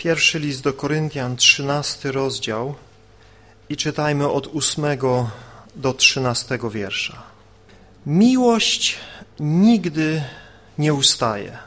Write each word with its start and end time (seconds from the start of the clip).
Pierwszy 0.00 0.38
list 0.38 0.62
do 0.62 0.72
Koryntian, 0.72 1.36
trzynasty 1.36 2.12
rozdział 2.12 2.74
i 3.68 3.76
czytajmy 3.76 4.28
od 4.28 4.46
ósmego 4.46 5.30
do 5.76 5.94
trzynastego 5.94 6.70
wiersza. 6.70 7.22
Miłość 8.06 8.96
nigdy 9.40 10.22
nie 10.78 10.94
ustaje, 10.94 11.58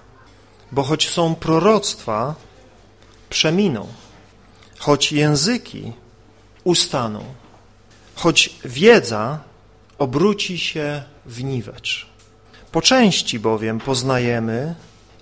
bo 0.72 0.84
choć 0.84 1.10
są 1.10 1.36
proroctwa, 1.36 2.36
przeminą, 3.30 3.88
choć 4.80 5.12
języki 5.12 5.94
ustaną, 6.64 7.24
choć 8.16 8.56
wiedza 8.66 9.40
obróci 9.98 10.60
się 10.60 11.04
w 11.26 11.44
niwecz. 11.44 12.08
Po 12.72 12.82
części 12.82 13.40
bowiem 13.40 13.80
poznajemy 13.80 14.76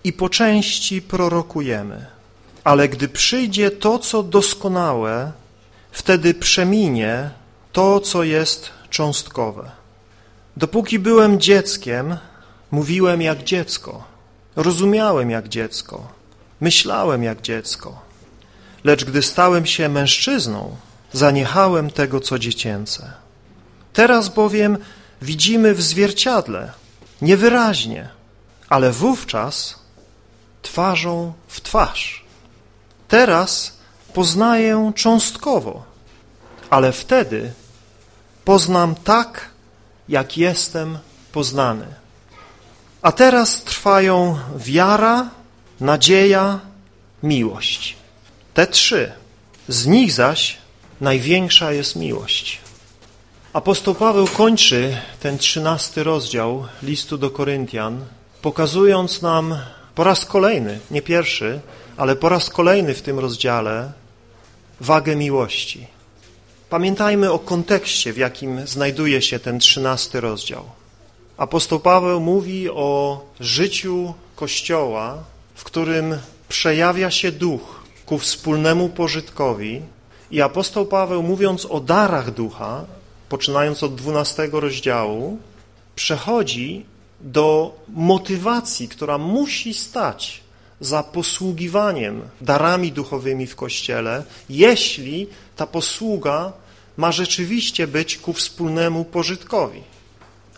i 0.04 0.14
po 0.14 0.30
części 0.30 1.02
prorokujemy. 1.02 2.21
Ale 2.64 2.90
gdy 2.90 3.08
przyjdzie 3.08 3.72
to, 3.72 4.00
co 4.00 4.24
doskonałe, 4.24 5.32
wtedy 5.92 6.34
przeminie 6.34 7.30
to, 7.72 8.00
co 8.00 8.24
jest 8.24 8.70
cząstkowe. 8.90 9.72
Dopóki 10.58 11.00
byłem 11.00 11.40
dzieckiem, 11.40 12.18
mówiłem 12.72 13.22
jak 13.22 13.44
dziecko, 13.44 14.04
rozumiałem 14.56 15.30
jak 15.30 15.50
dziecko, 15.50 16.08
myślałem 16.62 17.24
jak 17.24 17.42
dziecko. 17.42 18.02
Lecz 18.84 19.06
gdy 19.06 19.22
stałem 19.22 19.66
się 19.66 19.90
mężczyzną, 19.90 20.76
zaniechałem 21.14 21.90
tego, 21.90 22.20
co 22.20 22.40
dziecięce. 22.40 23.14
Teraz 23.94 24.30
bowiem 24.30 24.78
widzimy 25.22 25.74
w 25.74 25.82
zwierciadle, 25.82 26.72
niewyraźnie, 27.22 28.10
ale 28.70 28.92
wówczas 28.92 29.76
twarzą 30.62 31.34
w 31.48 31.62
twarz. 31.62 32.21
Teraz 33.12 33.74
poznaję 34.14 34.92
cząstkowo, 34.96 35.84
ale 36.70 36.92
wtedy 36.92 37.52
poznam 38.46 38.96
tak, 38.96 39.50
jak 40.10 40.38
jestem 40.38 40.98
poznany. 41.32 41.86
A 43.02 43.12
teraz 43.12 43.64
trwają 43.64 44.40
wiara, 44.56 45.30
nadzieja, 45.80 46.60
miłość. 47.24 47.96
Te 48.54 48.68
trzy. 48.68 49.12
Z 49.68 49.88
nich 49.88 50.12
zaś 50.12 50.58
największa 51.02 51.72
jest 51.72 51.96
miłość. 51.96 52.60
Apostoł 53.54 53.96
Paweł 53.96 54.28
kończy 54.28 54.98
ten 55.20 55.38
trzynasty 55.38 56.04
rozdział 56.04 56.68
listu 56.84 57.18
do 57.18 57.30
Koryntian, 57.30 58.06
pokazując 58.42 59.22
nam 59.22 59.58
po 59.96 60.04
raz 60.04 60.26
kolejny, 60.26 60.80
nie 60.92 61.02
pierwszy, 61.02 61.60
ale 62.02 62.16
po 62.16 62.30
raz 62.30 62.50
kolejny 62.50 62.94
w 62.94 63.02
tym 63.02 63.20
rozdziale 63.20 63.92
wagę 64.80 65.16
miłości. 65.16 65.88
Pamiętajmy 66.70 67.32
o 67.32 67.40
kontekście, 67.40 68.14
w 68.14 68.18
jakim 68.18 68.68
znajduje 68.68 69.22
się 69.22 69.40
ten 69.40 69.60
trzynasty 69.60 70.22
rozdział. 70.22 70.66
Apostoł 71.38 71.80
Paweł 71.80 72.20
mówi 72.20 72.70
o 72.70 73.22
życiu 73.40 74.14
Kościoła, 74.36 75.24
w 75.56 75.64
którym 75.64 76.18
przejawia 76.50 77.12
się 77.12 77.32
duch 77.32 77.84
ku 78.06 78.18
wspólnemu 78.18 78.90
pożytkowi 78.90 79.82
i 80.32 80.42
apostoł 80.42 80.86
Paweł 80.86 81.24
mówiąc 81.24 81.66
o 81.66 81.80
darach 81.80 82.32
ducha, 82.32 82.86
poczynając 83.30 83.84
od 83.84 83.96
dwunastego 83.96 84.60
rozdziału, 84.60 85.38
przechodzi 85.96 86.86
do 87.20 87.76
motywacji, 87.88 88.88
która 88.88 89.18
musi 89.18 89.74
stać 89.74 90.42
za 90.82 91.04
posługiwaniem 91.04 92.22
darami 92.42 92.92
duchowymi 92.92 93.48
w 93.48 93.56
Kościele, 93.56 94.24
jeśli 94.50 95.28
ta 95.56 95.68
posługa 95.68 96.54
ma 96.98 97.12
rzeczywiście 97.12 97.88
być 97.88 98.18
ku 98.18 98.34
wspólnemu 98.34 99.06
pożytkowi. 99.06 99.84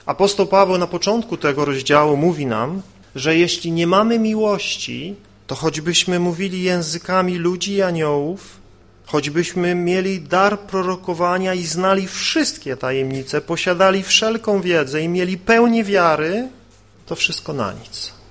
Apostoł 0.05 0.47
Paweł 0.47 0.77
na 0.77 0.87
początku 0.87 1.37
tego 1.37 1.65
rozdziału 1.65 2.17
mówi 2.17 2.45
nam, 2.45 2.81
że 3.15 3.37
jeśli 3.37 3.71
nie 3.71 3.87
mamy 3.87 4.19
miłości, 4.19 5.15
to 5.47 5.55
choćbyśmy 5.55 6.19
mówili 6.19 6.63
językami 6.63 7.37
ludzi 7.37 7.73
i 7.73 7.81
aniołów, 7.81 8.63
choćbyśmy 9.05 9.75
mieli 9.75 10.21
dar 10.21 10.59
prorokowania 10.59 11.53
i 11.53 11.63
znali 11.63 12.07
wszystkie 12.07 12.77
tajemnice, 12.77 13.41
posiadali 13.41 14.03
wszelką 14.03 14.61
wiedzę 14.61 15.01
i 15.01 15.09
mieli 15.09 15.37
pełnię 15.37 15.83
wiary, 15.83 16.49
to 17.05 17.15
wszystko 17.15 17.53
na 17.53 17.73
nic. 17.73 18.22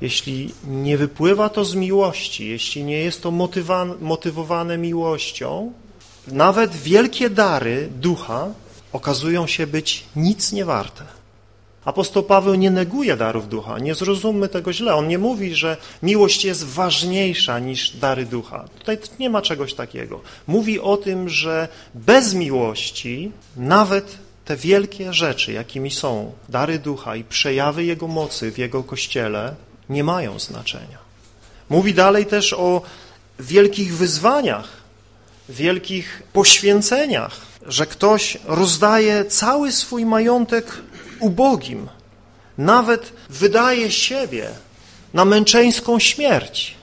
Jeśli 0.00 0.54
nie 0.66 0.98
wypływa 0.98 1.48
to 1.48 1.64
z 1.64 1.74
miłości, 1.74 2.48
jeśli 2.48 2.84
nie 2.84 2.98
jest 2.98 3.22
to 3.22 3.30
motywowane 4.00 4.78
miłością, 4.78 5.72
nawet 6.26 6.76
wielkie 6.76 7.30
dary 7.30 7.88
ducha 8.00 8.48
okazują 8.92 9.46
się 9.46 9.66
być 9.66 10.04
nic 10.16 10.52
nie 10.52 10.64
warte. 10.64 11.04
Apostoł 11.84 12.22
Paweł 12.22 12.54
nie 12.54 12.70
neguje 12.70 13.16
darów 13.16 13.48
ducha, 13.48 13.78
nie 13.78 13.94
zrozummy 13.94 14.48
tego 14.48 14.72
źle. 14.72 14.94
On 14.94 15.08
nie 15.08 15.18
mówi, 15.18 15.54
że 15.54 15.76
miłość 16.02 16.44
jest 16.44 16.64
ważniejsza 16.64 17.58
niż 17.58 17.90
dary 17.90 18.26
ducha. 18.26 18.64
Tutaj 18.78 18.98
nie 19.18 19.30
ma 19.30 19.42
czegoś 19.42 19.74
takiego. 19.74 20.20
Mówi 20.46 20.80
o 20.80 20.96
tym, 20.96 21.28
że 21.28 21.68
bez 21.94 22.34
miłości 22.34 23.32
nawet 23.56 24.18
te 24.44 24.56
wielkie 24.56 25.12
rzeczy, 25.12 25.52
jakimi 25.52 25.90
są 25.90 26.32
dary 26.48 26.78
ducha 26.78 27.16
i 27.16 27.24
przejawy 27.24 27.84
Jego 27.84 28.08
mocy 28.08 28.52
w 28.52 28.58
Jego 28.58 28.82
Kościele, 28.82 29.54
nie 29.88 30.04
mają 30.04 30.38
znaczenia. 30.38 30.98
Mówi 31.68 31.94
dalej 31.94 32.26
też 32.26 32.52
o 32.52 32.82
wielkich 33.38 33.96
wyzwaniach, 33.96 34.68
wielkich 35.48 36.22
poświęceniach, 36.32 37.40
że 37.66 37.86
ktoś 37.86 38.38
rozdaje 38.44 39.24
cały 39.24 39.72
swój 39.72 40.06
majątek 40.06 40.82
ubogim, 41.20 41.88
nawet 42.58 43.12
wydaje 43.30 43.90
siebie 43.90 44.48
na 45.14 45.24
męczeńską 45.24 45.98
śmierć. 45.98 46.74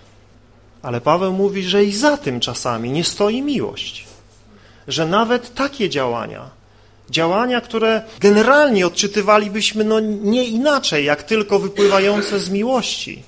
Ale 0.81 1.02
Paweł 1.02 1.34
mówi, 1.34 1.63
że 1.63 1.86
i 1.86 1.96
za 1.96 2.18
tym 2.18 2.40
czasami 2.40 2.92
nie 2.92 3.03
stoi 3.03 3.42
miłość. 3.42 4.06
Że 4.88 5.06
nawet 5.06 5.53
takie 5.53 5.90
działania, 5.90 6.50
działania, 7.13 7.62
które 7.62 8.01
generalnie 8.19 8.88
odczytywalibyśmy 8.88 9.84
no 9.84 10.00
nie 10.00 10.46
inaczej, 10.46 11.06
jak 11.06 11.24
tylko 11.24 11.59
wypływające 11.59 12.40
z 12.40 12.50
miłości. 12.50 13.24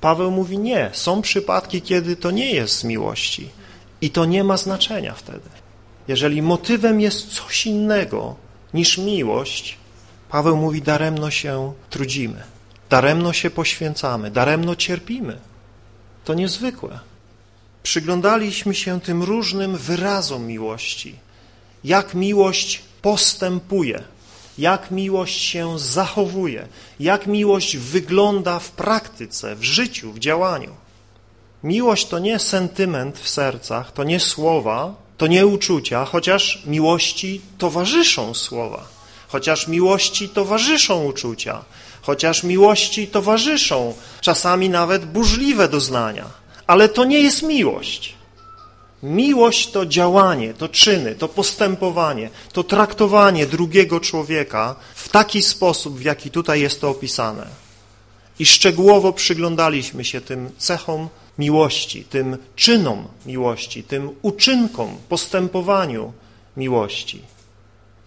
Paweł 0.00 0.30
mówi 0.30 0.58
nie, 0.58 0.90
są 0.92 1.22
przypadki, 1.22 1.82
kiedy 1.82 2.16
to 2.16 2.30
nie 2.30 2.50
jest 2.50 2.78
z 2.78 2.84
miłości 2.84 3.48
i 4.00 4.10
to 4.10 4.24
nie 4.24 4.44
ma 4.44 4.56
znaczenia 4.56 5.14
wtedy. 5.14 5.48
Jeżeli 6.08 6.42
motywem 6.42 7.00
jest 7.00 7.28
coś 7.28 7.66
innego 7.66 8.36
niż 8.74 8.98
miłość, 8.98 9.78
Paweł 10.28 10.56
mówi, 10.56 10.82
daremno 10.82 11.30
się 11.30 11.72
trudzimy, 11.90 12.42
daremno 12.90 13.32
się 13.32 13.50
poświęcamy, 13.50 14.30
daremno 14.30 14.76
cierpimy. 14.76 15.38
To 16.24 16.34
niezwykłe. 16.34 16.98
Przyglądaliśmy 17.82 18.74
się 18.74 19.00
tym 19.00 19.22
różnym 19.22 19.76
wyrazom 19.76 20.46
miłości, 20.46 21.14
jak 21.84 22.14
miłość 22.14 22.82
postępuje, 23.04 24.02
jak 24.58 24.90
miłość 24.90 25.40
się 25.42 25.78
zachowuje, 25.78 26.68
jak 27.00 27.26
miłość 27.26 27.76
wygląda 27.76 28.58
w 28.58 28.70
praktyce, 28.70 29.56
w 29.56 29.64
życiu, 29.64 30.12
w 30.12 30.18
działaniu. 30.18 30.74
Miłość 31.62 32.06
to 32.06 32.18
nie 32.18 32.38
sentyment 32.38 33.18
w 33.18 33.28
sercach, 33.28 33.92
to 33.92 34.04
nie 34.04 34.20
słowa, 34.20 34.94
to 35.16 35.26
nie 35.26 35.46
uczucia, 35.46 36.04
chociaż 36.04 36.62
miłości 36.66 37.40
towarzyszą 37.58 38.34
słowa, 38.34 38.88
chociaż 39.28 39.68
miłości 39.68 40.28
towarzyszą 40.28 41.04
uczucia, 41.04 41.64
chociaż 42.02 42.42
miłości 42.42 43.06
towarzyszą 43.06 43.94
czasami 44.20 44.68
nawet 44.68 45.04
burzliwe 45.04 45.68
doznania, 45.68 46.24
ale 46.66 46.88
to 46.88 47.04
nie 47.04 47.20
jest 47.20 47.42
miłość. 47.42 48.14
Miłość 49.04 49.70
to 49.70 49.86
działanie, 49.86 50.54
to 50.54 50.68
czyny, 50.68 51.14
to 51.14 51.28
postępowanie, 51.28 52.30
to 52.52 52.64
traktowanie 52.64 53.46
drugiego 53.46 54.00
człowieka 54.00 54.76
w 54.94 55.08
taki 55.08 55.42
sposób, 55.42 55.98
w 55.98 56.02
jaki 56.02 56.30
tutaj 56.30 56.60
jest 56.60 56.80
to 56.80 56.90
opisane. 56.90 57.46
I 58.38 58.46
szczegółowo 58.46 59.12
przyglądaliśmy 59.12 60.04
się 60.04 60.20
tym 60.20 60.50
cechom 60.58 61.08
miłości, 61.38 62.04
tym 62.04 62.36
czynom 62.56 63.04
miłości, 63.26 63.82
tym 63.82 64.10
uczynkom, 64.22 64.96
postępowaniu 65.08 66.12
miłości. 66.56 67.22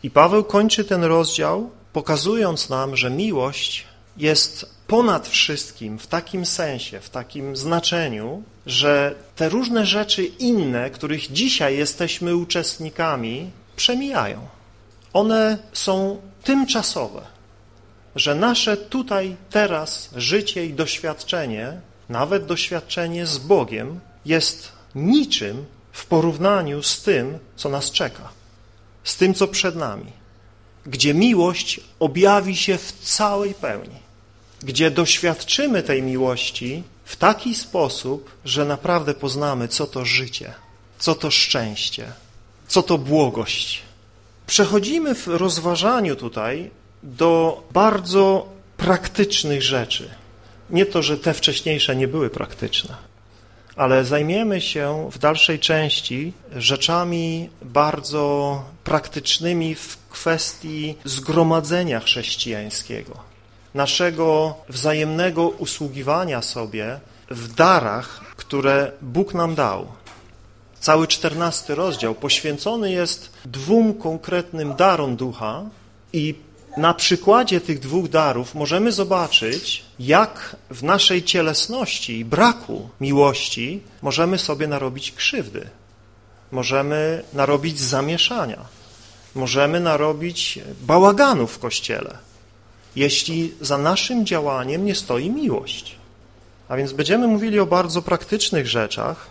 I 0.04 0.10
Paweł 0.10 0.44
kończy 0.44 0.84
ten 0.84 1.04
rozdział, 1.04 1.70
pokazując 1.94 2.70
nam, 2.70 2.96
że 2.96 3.10
miłość 3.10 3.86
jest 4.18 4.78
ponad 4.88 5.28
wszystkim 5.28 6.00
w 6.00 6.08
takim 6.08 6.46
sensie, 6.46 7.00
w 7.00 7.10
takim 7.10 7.56
znaczeniu, 7.56 8.44
że 8.66 9.16
te 9.36 9.50
różne 9.50 9.86
rzeczy 9.86 10.26
inne, 10.26 10.90
których 10.90 11.32
dzisiaj 11.32 11.78
jesteśmy 11.78 12.36
uczestnikami, 12.36 13.52
przemijają. 13.76 14.48
One 15.14 15.58
są 15.74 16.22
tymczasowe, 16.44 17.22
że 18.16 18.36
nasze 18.36 18.78
tutaj, 18.78 19.36
teraz 19.50 20.10
życie 20.16 20.66
i 20.66 20.74
doświadczenie, 20.74 21.82
nawet 22.10 22.46
doświadczenie 22.46 23.26
z 23.26 23.38
Bogiem, 23.38 24.00
jest 24.26 24.72
niczym 24.96 25.66
w 25.92 26.06
porównaniu 26.06 26.84
z 26.84 27.02
tym, 27.02 27.40
co 27.56 27.70
nas 27.70 27.92
czeka, 27.92 28.30
z 29.04 29.18
tym, 29.18 29.34
co 29.34 29.48
przed 29.48 29.76
nami, 29.76 30.12
gdzie 30.86 31.14
miłość 31.14 31.80
objawi 32.00 32.56
się 32.56 32.78
w 32.78 32.92
całej 32.92 33.54
pełni, 33.54 34.07
gdzie 34.64 34.92
doświadczymy 34.92 35.84
tej 35.84 36.04
miłości 36.04 36.84
w 37.06 37.16
taki 37.16 37.56
sposób, 37.56 38.32
że 38.46 38.66
naprawdę 38.66 39.14
poznamy, 39.14 39.68
co 39.68 39.88
to 39.88 40.06
życie, 40.06 40.54
co 41.00 41.16
to 41.16 41.32
szczęście, 41.32 42.06
co 42.68 42.84
to 42.84 42.98
błogość. 42.98 43.82
Przechodzimy 44.48 45.16
w 45.16 45.28
rozważaniu 45.28 46.16
tutaj 46.16 46.70
do 47.04 47.64
bardzo 47.72 48.50
praktycznych 48.78 49.64
rzeczy. 49.64 50.10
Nie 50.70 50.86
to, 50.86 51.04
że 51.04 51.18
te 51.18 51.34
wcześniejsze 51.34 51.96
nie 51.96 52.08
były 52.08 52.30
praktyczne, 52.30 52.96
ale 53.76 54.06
zajmiemy 54.06 54.62
się 54.62 55.10
w 55.12 55.18
dalszej 55.18 55.60
części 55.60 56.34
rzeczami 56.56 57.50
bardzo 57.62 58.64
praktycznymi 58.84 59.76
w 59.76 59.98
kwestii 60.10 60.96
zgromadzenia 61.06 62.00
chrześcijańskiego, 62.00 63.27
naszego 63.74 64.56
wzajemnego 64.70 65.50
usługiwania 65.50 66.42
sobie 66.42 67.00
w 67.30 67.54
darach, 67.54 68.22
które 68.36 68.92
Bóg 69.02 69.34
nam 69.34 69.56
dał. 69.56 69.88
Cały 70.80 71.08
czternasty 71.08 71.76
rozdział 71.76 72.16
poświęcony 72.16 72.92
jest 72.92 73.30
dwóm 73.46 73.94
konkretnym 73.94 74.76
darom 74.76 75.16
ducha 75.16 75.64
i 76.14 76.36
na 76.78 76.94
przykładzie 76.94 77.62
tych 77.62 77.80
dwóch 77.80 78.10
darów 78.10 78.56
możemy 78.56 78.92
zobaczyć, 78.92 79.86
jak 80.00 80.56
w 80.70 80.84
naszej 80.84 81.24
cielesności 81.24 82.20
i 82.20 82.26
braku 82.26 82.90
miłości 83.02 83.82
możemy 84.02 84.40
sobie 84.40 84.68
narobić 84.68 85.12
krzywdy. 85.12 85.70
Możemy 86.52 87.24
narobić 87.34 87.80
zamieszania. 87.80 88.66
Możemy 89.36 89.80
narobić 89.80 90.60
bałaganu 90.82 91.48
w 91.48 91.60
Kościele, 91.60 92.18
jeśli 92.98 93.54
za 93.62 93.78
naszym 93.78 94.26
działaniem 94.26 94.86
nie 94.86 94.96
stoi 94.96 95.30
miłość. 95.30 95.96
A 96.70 96.78
więc 96.78 96.94
będziemy 96.94 97.28
mówili 97.28 97.60
o 97.60 97.66
bardzo 97.66 98.02
praktycznych 98.02 98.68
rzeczach, 98.68 99.30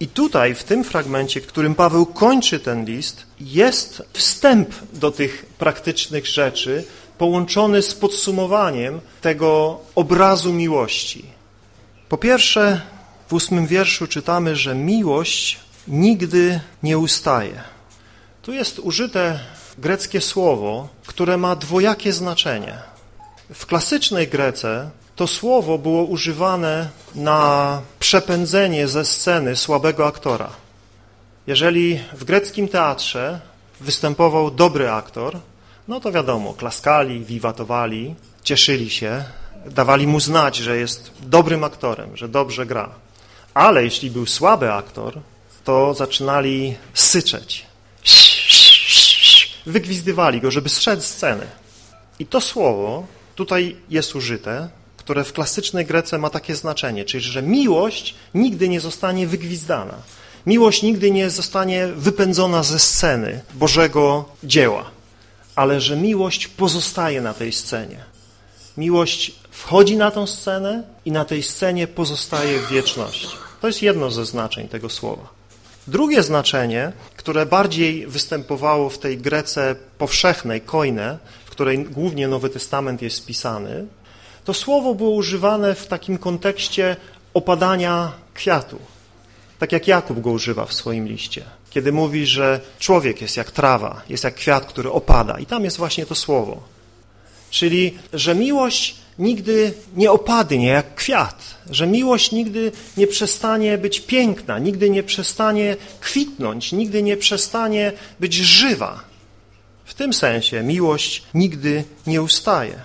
i 0.00 0.08
tutaj, 0.08 0.54
w 0.54 0.64
tym 0.64 0.84
fragmencie, 0.84 1.40
którym 1.40 1.74
Paweł 1.74 2.06
kończy 2.06 2.60
ten 2.60 2.84
list, 2.84 3.26
jest 3.40 4.02
wstęp 4.12 4.68
do 4.92 5.10
tych 5.10 5.46
praktycznych 5.58 6.26
rzeczy, 6.26 6.84
połączony 7.18 7.82
z 7.82 7.94
podsumowaniem 7.94 9.00
tego 9.20 9.80
obrazu 9.94 10.52
miłości. 10.52 11.24
Po 12.08 12.18
pierwsze, 12.18 12.80
w 13.28 13.32
ósmym 13.32 13.66
wierszu 13.66 14.06
czytamy, 14.06 14.56
że 14.56 14.74
miłość 14.74 15.58
nigdy 15.88 16.60
nie 16.82 16.98
ustaje. 16.98 17.62
Tu 18.42 18.52
jest 18.52 18.78
użyte 18.78 19.40
greckie 19.78 20.20
słowo, 20.20 20.88
które 21.06 21.36
ma 21.36 21.56
dwojakie 21.56 22.12
znaczenie. 22.12 22.95
W 23.54 23.66
klasycznej 23.66 24.28
Grece 24.28 24.90
to 25.16 25.26
słowo 25.26 25.78
było 25.78 26.04
używane 26.04 26.88
na 27.14 27.80
przepędzenie 27.98 28.88
ze 28.88 29.04
sceny 29.04 29.56
słabego 29.56 30.06
aktora. 30.06 30.50
Jeżeli 31.46 32.00
w 32.12 32.24
greckim 32.24 32.68
teatrze 32.68 33.40
występował 33.80 34.50
dobry 34.50 34.90
aktor, 34.90 35.38
no 35.88 36.00
to 36.00 36.12
wiadomo, 36.12 36.54
klaskali, 36.54 37.24
wiwatowali, 37.24 38.14
cieszyli 38.42 38.90
się, 38.90 39.24
dawali 39.66 40.06
mu 40.06 40.20
znać, 40.20 40.56
że 40.56 40.76
jest 40.76 41.10
dobrym 41.20 41.64
aktorem, 41.64 42.16
że 42.16 42.28
dobrze 42.28 42.66
gra. 42.66 42.90
Ale 43.54 43.84
jeśli 43.84 44.10
był 44.10 44.26
słaby 44.26 44.72
aktor, 44.72 45.20
to 45.64 45.94
zaczynali 45.94 46.76
syczeć. 46.94 47.66
Wygwizdywali 49.66 50.40
go, 50.40 50.50
żeby 50.50 50.68
zszedł 50.68 51.02
z 51.02 51.06
sceny. 51.06 51.46
I 52.18 52.26
to 52.26 52.40
słowo 52.40 53.06
tutaj 53.36 53.76
jest 53.90 54.14
użyte 54.14 54.68
które 55.06 55.24
w 55.24 55.32
klasycznej 55.32 55.86
Grece 55.86 56.18
ma 56.18 56.30
takie 56.30 56.54
znaczenie, 56.54 57.04
czyli 57.04 57.24
że 57.24 57.42
miłość 57.42 58.14
nigdy 58.34 58.68
nie 58.68 58.80
zostanie 58.80 59.26
wygwizdana. 59.26 59.94
Miłość 60.46 60.82
nigdy 60.82 61.10
nie 61.10 61.30
zostanie 61.30 61.86
wypędzona 61.86 62.62
ze 62.62 62.78
sceny 62.78 63.40
Bożego 63.54 64.24
dzieła, 64.44 64.84
ale 65.54 65.80
że 65.80 65.96
miłość 65.96 66.48
pozostaje 66.48 67.20
na 67.20 67.34
tej 67.34 67.52
scenie. 67.52 68.04
Miłość 68.76 69.32
wchodzi 69.50 69.96
na 69.96 70.10
tą 70.10 70.26
scenę 70.26 70.82
i 71.04 71.12
na 71.12 71.24
tej 71.24 71.42
scenie 71.42 71.86
pozostaje 71.86 72.58
w 72.58 72.68
wieczności. 72.68 73.36
To 73.60 73.66
jest 73.66 73.82
jedno 73.82 74.10
ze 74.10 74.26
znaczeń 74.26 74.68
tego 74.68 74.90
słowa. 74.90 75.28
Drugie 75.86 76.22
znaczenie, 76.22 76.92
które 77.16 77.46
bardziej 77.46 78.06
występowało 78.06 78.90
w 78.90 78.98
tej 78.98 79.18
Grece 79.18 79.76
powszechnej, 79.98 80.60
koine, 80.60 81.18
której 81.56 81.78
głównie 81.78 82.28
Nowy 82.28 82.48
Testament 82.48 83.02
jest 83.02 83.16
spisany, 83.16 83.86
to 84.44 84.54
słowo 84.54 84.94
było 84.94 85.10
używane 85.10 85.74
w 85.74 85.86
takim 85.86 86.18
kontekście 86.18 86.96
opadania 87.34 88.12
kwiatu. 88.34 88.78
Tak 89.58 89.72
jak 89.72 89.88
Jakub 89.88 90.20
go 90.20 90.30
używa 90.30 90.66
w 90.66 90.72
swoim 90.74 91.08
liście. 91.08 91.42
Kiedy 91.70 91.92
mówi, 91.92 92.26
że 92.26 92.60
człowiek 92.78 93.20
jest 93.20 93.36
jak 93.36 93.50
trawa, 93.50 94.02
jest 94.08 94.24
jak 94.24 94.34
kwiat, 94.34 94.66
który 94.66 94.90
opada. 94.90 95.38
I 95.38 95.46
tam 95.46 95.64
jest 95.64 95.76
właśnie 95.76 96.06
to 96.06 96.14
słowo. 96.14 96.62
Czyli, 97.50 97.98
że 98.12 98.34
miłość 98.34 98.96
nigdy 99.18 99.72
nie 99.96 100.10
opadnie 100.10 100.66
jak 100.66 100.94
kwiat, 100.94 101.54
że 101.70 101.86
miłość 101.86 102.32
nigdy 102.32 102.72
nie 102.96 103.06
przestanie 103.06 103.78
być 103.78 104.00
piękna, 104.00 104.58
nigdy 104.58 104.90
nie 104.90 105.02
przestanie 105.02 105.76
kwitnąć, 106.00 106.72
nigdy 106.72 107.02
nie 107.02 107.16
przestanie 107.16 107.92
być 108.20 108.34
żywa. 108.34 109.15
Tym 109.96 110.12
sensie 110.12 110.62
miłość 110.62 111.22
nigdy 111.34 111.84
nie 112.06 112.22
ustaje. 112.22 112.80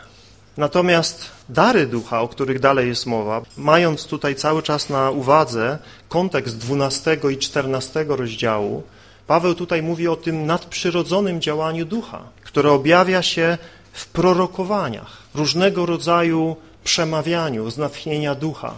Natomiast 0.57 1.29
dary 1.49 1.87
ducha, 1.87 2.21
o 2.21 2.27
których 2.27 2.59
dalej 2.59 2.87
jest 2.87 3.05
mowa, 3.05 3.41
mając 3.57 4.05
tutaj 4.05 4.35
cały 4.35 4.63
czas 4.63 4.89
na 4.89 5.11
uwadze 5.11 5.77
kontekst 6.09 6.57
12 6.57 7.17
i 7.31 7.37
14 7.37 8.05
rozdziału, 8.07 8.83
Paweł 9.27 9.55
tutaj 9.55 9.81
mówi 9.81 10.07
o 10.07 10.15
tym 10.15 10.45
nadprzyrodzonym 10.45 11.41
działaniu 11.41 11.85
ducha, 11.85 12.21
które 12.43 12.71
objawia 12.71 13.21
się 13.21 13.57
w 13.93 14.07
prorokowaniach, 14.07 15.17
różnego 15.35 15.85
rodzaju 15.85 16.55
przemawianiu 16.83 17.71
z 17.71 17.77
natchnienia 17.77 18.35
ducha. 18.35 18.73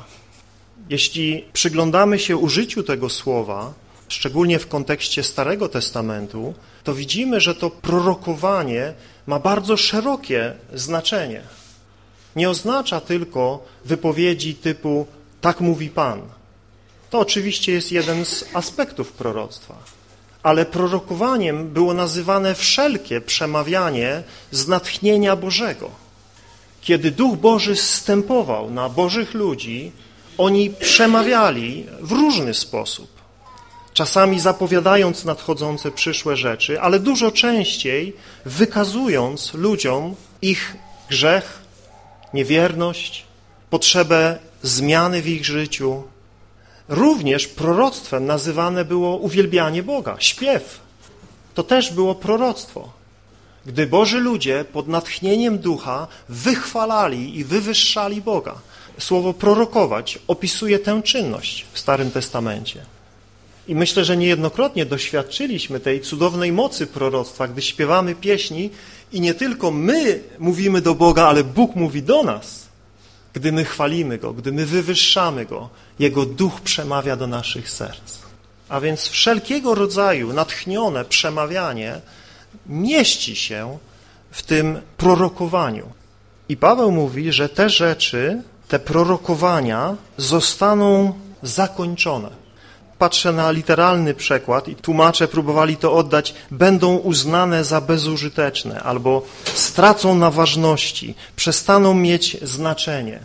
Jeśli 0.89 1.45
przyglądamy 1.53 2.19
się 2.19 2.37
użyciu 2.37 2.83
tego 2.83 3.09
słowa, 3.09 3.73
szczególnie 4.07 4.59
w 4.59 4.67
kontekście 4.67 5.23
Starego 5.23 5.69
Testamentu, 5.69 6.53
to 6.83 6.93
widzimy, 6.93 7.41
że 7.41 7.55
to 7.55 7.69
prorokowanie 7.69 8.93
ma 9.27 9.39
bardzo 9.39 9.77
szerokie 9.77 10.53
znaczenie 10.73 11.41
nie 12.35 12.49
oznacza 12.49 13.01
tylko 13.01 13.63
wypowiedzi 13.85 14.55
typu 14.55 15.07
tak 15.41 15.61
mówi 15.61 15.89
Pan. 15.89 16.21
To 17.09 17.19
oczywiście 17.19 17.71
jest 17.71 17.91
jeden 17.91 18.25
z 18.25 18.45
aspektów 18.53 19.11
proroctwa, 19.11 19.75
ale 20.43 20.65
prorokowaniem 20.65 21.69
było 21.69 21.93
nazywane 21.93 22.55
wszelkie 22.55 23.21
przemawianie 23.21 24.23
z 24.51 24.67
natchnienia 24.67 25.35
Bożego. 25.35 25.89
Kiedy 26.81 27.11
Duch 27.11 27.37
Boży 27.37 27.75
zstępował 27.75 28.71
na 28.71 28.89
Bożych 28.89 29.33
ludzi, 29.33 29.91
oni 30.37 30.69
przemawiali 30.69 31.85
w 32.01 32.11
różny 32.11 32.53
sposób. 32.53 33.12
Czasami 33.93 34.39
zapowiadając 34.39 35.25
nadchodzące 35.25 35.91
przyszłe 35.91 36.37
rzeczy, 36.37 36.81
ale 36.81 36.99
dużo 36.99 37.31
częściej 37.31 38.15
wykazując 38.45 39.53
ludziom 39.53 40.15
ich 40.41 40.75
grzech, 41.09 41.59
niewierność, 42.33 43.25
potrzebę 43.69 44.39
zmiany 44.63 45.21
w 45.21 45.27
ich 45.27 45.45
życiu. 45.45 46.03
Również 46.89 47.47
proroctwem 47.47 48.25
nazywane 48.25 48.85
było 48.85 49.17
uwielbianie 49.17 49.83
Boga, 49.83 50.15
śpiew. 50.19 50.79
To 51.53 51.63
też 51.63 51.93
było 51.93 52.15
proroctwo. 52.15 52.91
Gdy 53.65 53.87
Boży 53.87 54.19
ludzie 54.19 54.65
pod 54.73 54.87
natchnieniem 54.87 55.57
ducha 55.57 56.07
wychwalali 56.29 57.37
i 57.37 57.43
wywyższali 57.43 58.21
Boga. 58.21 58.55
Słowo 58.97 59.33
prorokować 59.33 60.19
opisuje 60.27 60.79
tę 60.79 61.01
czynność 61.03 61.65
w 61.73 61.79
Starym 61.79 62.11
Testamencie. 62.11 62.92
I 63.67 63.75
myślę, 63.75 64.05
że 64.05 64.17
niejednokrotnie 64.17 64.85
doświadczyliśmy 64.85 65.79
tej 65.79 66.01
cudownej 66.01 66.51
mocy 66.51 66.87
proroctwa, 66.87 67.47
gdy 67.47 67.61
śpiewamy 67.61 68.15
pieśni 68.15 68.69
i 69.11 69.21
nie 69.21 69.33
tylko 69.33 69.71
my 69.71 70.19
mówimy 70.39 70.81
do 70.81 70.95
Boga, 70.95 71.27
ale 71.27 71.43
Bóg 71.43 71.75
mówi 71.75 72.03
do 72.03 72.23
nas. 72.23 72.63
Gdy 73.33 73.51
my 73.51 73.65
chwalimy 73.65 74.17
Go, 74.17 74.33
gdy 74.33 74.51
my 74.51 74.65
wywyższamy 74.65 75.45
Go, 75.45 75.69
Jego 75.99 76.25
duch 76.25 76.61
przemawia 76.61 77.15
do 77.15 77.27
naszych 77.27 77.69
serc. 77.69 78.19
A 78.69 78.79
więc 78.79 79.07
wszelkiego 79.07 79.75
rodzaju 79.75 80.33
natchnione 80.33 81.05
przemawianie 81.05 82.01
mieści 82.67 83.35
się 83.35 83.77
w 84.31 84.43
tym 84.43 84.81
prorokowaniu. 84.97 85.89
I 86.49 86.57
Paweł 86.57 86.91
mówi, 86.91 87.31
że 87.31 87.49
te 87.49 87.69
rzeczy, 87.69 88.41
te 88.67 88.79
prorokowania 88.79 89.95
zostaną 90.17 91.13
zakończone. 91.43 92.42
Patrzę 93.03 93.33
na 93.33 93.51
literalny 93.51 94.13
przekład 94.13 94.67
i 94.67 94.75
tłumacze 94.75 95.27
próbowali 95.27 95.77
to 95.77 95.93
oddać, 95.93 96.35
będą 96.51 96.95
uznane 96.95 97.63
za 97.63 97.81
bezużyteczne 97.81 98.83
albo 98.83 99.25
stracą 99.53 100.15
na 100.15 100.31
ważności, 100.31 101.15
przestaną 101.35 101.93
mieć 101.93 102.37
znaczenie. 102.41 103.19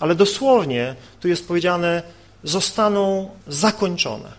Ale 0.00 0.14
dosłownie 0.14 0.94
tu 1.20 1.28
jest 1.28 1.48
powiedziane, 1.48 2.02
zostaną 2.44 3.30
zakończone. 3.48 4.30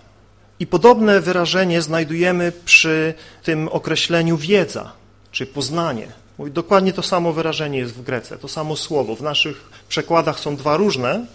I 0.60 0.68
podobne 0.68 1.22
wyrażenie 1.22 1.82
znajdujemy 1.82 2.52
przy 2.66 3.14
tym 3.44 3.68
określeniu 3.68 4.38
wiedza, 4.38 4.92
czy 5.32 5.46
poznanie. 5.46 6.08
Dokładnie 6.40 6.94
to 6.94 7.04
samo 7.04 7.34
wyrażenie 7.34 7.80
jest 7.80 7.94
w 7.94 8.04
Grece, 8.04 8.38
to 8.38 8.48
samo 8.48 8.76
słowo. 8.76 9.16
W 9.16 9.22
naszych 9.22 9.70
przekładach 9.90 10.40
są 10.40 10.56
dwa 10.56 10.78
różne. 10.78 11.26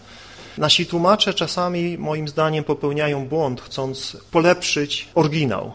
Nasi 0.58 0.86
tłumacze 0.86 1.34
czasami, 1.34 1.98
moim 1.98 2.28
zdaniem, 2.28 2.64
popełniają 2.64 3.28
błąd, 3.28 3.60
chcąc 3.60 4.16
polepszyć 4.30 5.08
oryginał 5.14 5.72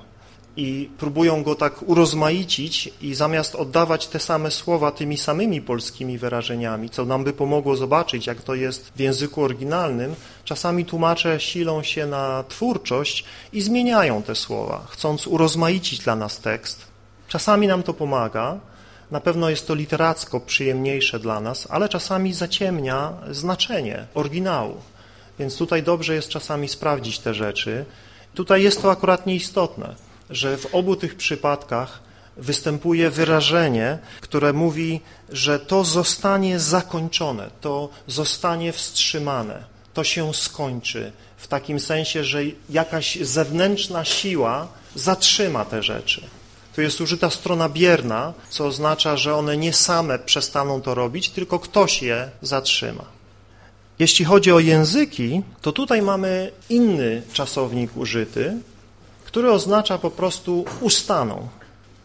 i 0.57 0.89
próbują 0.97 1.43
go 1.43 1.55
tak 1.55 1.89
urozmaicić 1.89 2.89
i 3.01 3.13
zamiast 3.15 3.55
oddawać 3.55 4.07
te 4.07 4.19
same 4.19 4.51
słowa 4.51 4.91
tymi 4.91 5.17
samymi 5.17 5.61
polskimi 5.61 6.17
wyrażeniami, 6.17 6.89
co 6.89 7.05
nam 7.05 7.23
by 7.23 7.33
pomogło 7.33 7.75
zobaczyć, 7.75 8.27
jak 8.27 8.41
to 8.41 8.55
jest 8.55 8.91
w 8.95 8.99
języku 8.99 9.43
oryginalnym, 9.43 10.15
czasami 10.43 10.85
tłumacze 10.85 11.39
silą 11.39 11.83
się 11.83 12.05
na 12.05 12.43
twórczość 12.47 13.25
i 13.53 13.61
zmieniają 13.61 14.23
te 14.23 14.35
słowa, 14.35 14.85
chcąc 14.89 15.27
urozmaicić 15.27 15.99
dla 15.99 16.15
nas 16.15 16.39
tekst. 16.39 16.87
Czasami 17.27 17.67
nam 17.67 17.83
to 17.83 17.93
pomaga, 17.93 18.59
na 19.11 19.19
pewno 19.19 19.49
jest 19.49 19.67
to 19.67 19.75
literacko 19.75 20.39
przyjemniejsze 20.39 21.19
dla 21.19 21.39
nas, 21.39 21.67
ale 21.69 21.89
czasami 21.89 22.33
zaciemnia 22.33 23.13
znaczenie 23.31 24.05
oryginału. 24.13 24.77
Więc 25.39 25.57
tutaj 25.57 25.83
dobrze 25.83 26.15
jest 26.15 26.29
czasami 26.29 26.67
sprawdzić 26.67 27.19
te 27.19 27.33
rzeczy. 27.33 27.85
Tutaj 28.33 28.63
jest 28.63 28.81
to 28.81 28.91
akurat 28.91 29.25
nieistotne, 29.25 29.95
że 30.29 30.57
w 30.57 30.75
obu 30.75 30.95
tych 30.95 31.15
przypadkach 31.15 31.99
występuje 32.37 33.09
wyrażenie, 33.09 33.97
które 34.21 34.53
mówi, 34.53 35.01
że 35.29 35.59
to 35.59 35.83
zostanie 35.83 36.59
zakończone, 36.59 37.49
to 37.61 37.89
zostanie 38.07 38.73
wstrzymane, 38.73 39.63
to 39.93 40.03
się 40.03 40.33
skończy, 40.33 41.11
w 41.37 41.47
takim 41.47 41.79
sensie, 41.79 42.23
że 42.23 42.39
jakaś 42.69 43.15
zewnętrzna 43.15 44.05
siła 44.05 44.67
zatrzyma 44.95 45.65
te 45.65 45.83
rzeczy. 45.83 46.21
Tu 46.79 46.83
jest 46.83 47.01
użyta 47.01 47.29
strona 47.29 47.69
bierna, 47.69 48.33
co 48.49 48.65
oznacza, 48.65 49.17
że 49.17 49.35
one 49.35 49.57
nie 49.57 49.73
same 49.73 50.19
przestaną 50.19 50.81
to 50.81 50.95
robić, 50.95 51.29
tylko 51.29 51.59
ktoś 51.59 52.01
je 52.01 52.29
zatrzyma. 52.41 53.05
Jeśli 53.99 54.25
chodzi 54.25 54.51
o 54.51 54.59
języki, 54.59 55.41
to 55.61 55.71
tutaj 55.71 56.01
mamy 56.01 56.51
inny 56.69 57.21
czasownik 57.33 57.97
użyty, 57.97 58.57
który 59.25 59.51
oznacza 59.51 59.97
po 59.97 60.11
prostu 60.11 60.65
ustaną, 60.81 61.47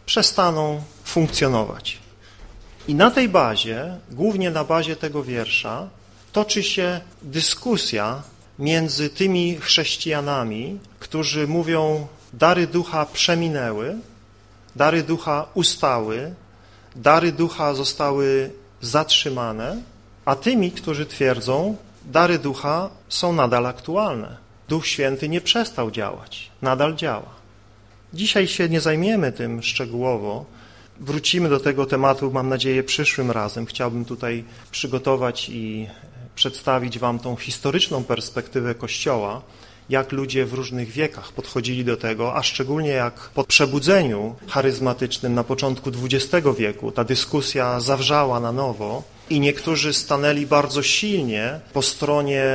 przestaną 0.05 0.83
funkcjonować. 1.03 1.97
I 2.87 2.95
na 2.95 3.11
tej 3.11 3.29
bazie, 3.29 3.97
głównie 4.11 4.51
na 4.51 4.63
bazie 4.63 4.95
tego 4.95 5.23
wiersza, 5.23 5.89
toczy 6.31 6.63
się 6.63 7.01
dyskusja 7.21 8.23
między 8.59 9.09
tymi 9.09 9.57
chrześcijanami, 9.57 10.79
którzy 10.99 11.47
mówią, 11.47 12.07
dary 12.33 12.67
ducha 12.67 13.05
przeminęły, 13.05 13.95
Dary 14.75 15.03
ducha 15.03 15.45
ustały, 15.53 16.33
dary 16.95 17.31
ducha 17.31 17.73
zostały 17.73 18.51
zatrzymane, 18.81 19.81
a 20.25 20.35
tymi, 20.35 20.71
którzy 20.71 21.05
twierdzą, 21.05 21.75
dary 22.05 22.39
ducha 22.39 22.89
są 23.09 23.33
nadal 23.33 23.65
aktualne. 23.65 24.37
Duch 24.67 24.87
Święty 24.87 25.29
nie 25.29 25.41
przestał 25.41 25.91
działać, 25.91 26.51
nadal 26.61 26.95
działa. 26.95 27.35
Dzisiaj 28.13 28.47
się 28.47 28.69
nie 28.69 28.81
zajmiemy 28.81 29.31
tym 29.31 29.63
szczegółowo. 29.63 30.45
Wrócimy 30.99 31.49
do 31.49 31.59
tego 31.59 31.85
tematu, 31.85 32.31
mam 32.31 32.49
nadzieję, 32.49 32.83
przyszłym 32.83 33.31
razem. 33.31 33.65
Chciałbym 33.65 34.05
tutaj 34.05 34.43
przygotować 34.71 35.49
i 35.49 35.87
przedstawić 36.35 36.99
Wam 36.99 37.19
tą 37.19 37.35
historyczną 37.35 38.03
perspektywę 38.03 38.75
Kościoła, 38.75 39.41
jak 39.89 40.11
ludzie 40.11 40.45
w 40.45 40.53
różnych 40.53 40.91
wiekach 40.91 41.31
podchodzili 41.31 41.85
do 41.85 41.97
tego, 41.97 42.35
a 42.35 42.43
szczególnie 42.43 42.89
jak 42.89 43.13
po 43.33 43.43
przebudzeniu 43.43 44.35
charyzmatycznym 44.47 45.33
na 45.33 45.43
początku 45.43 45.91
XX 46.03 46.47
wieku 46.57 46.91
ta 46.91 47.03
dyskusja 47.03 47.79
zawrzała 47.79 48.39
na 48.39 48.51
nowo 48.51 49.03
i 49.29 49.39
niektórzy 49.39 49.93
stanęli 49.93 50.45
bardzo 50.45 50.83
silnie 50.83 51.59
po 51.73 51.81
stronie 51.81 52.45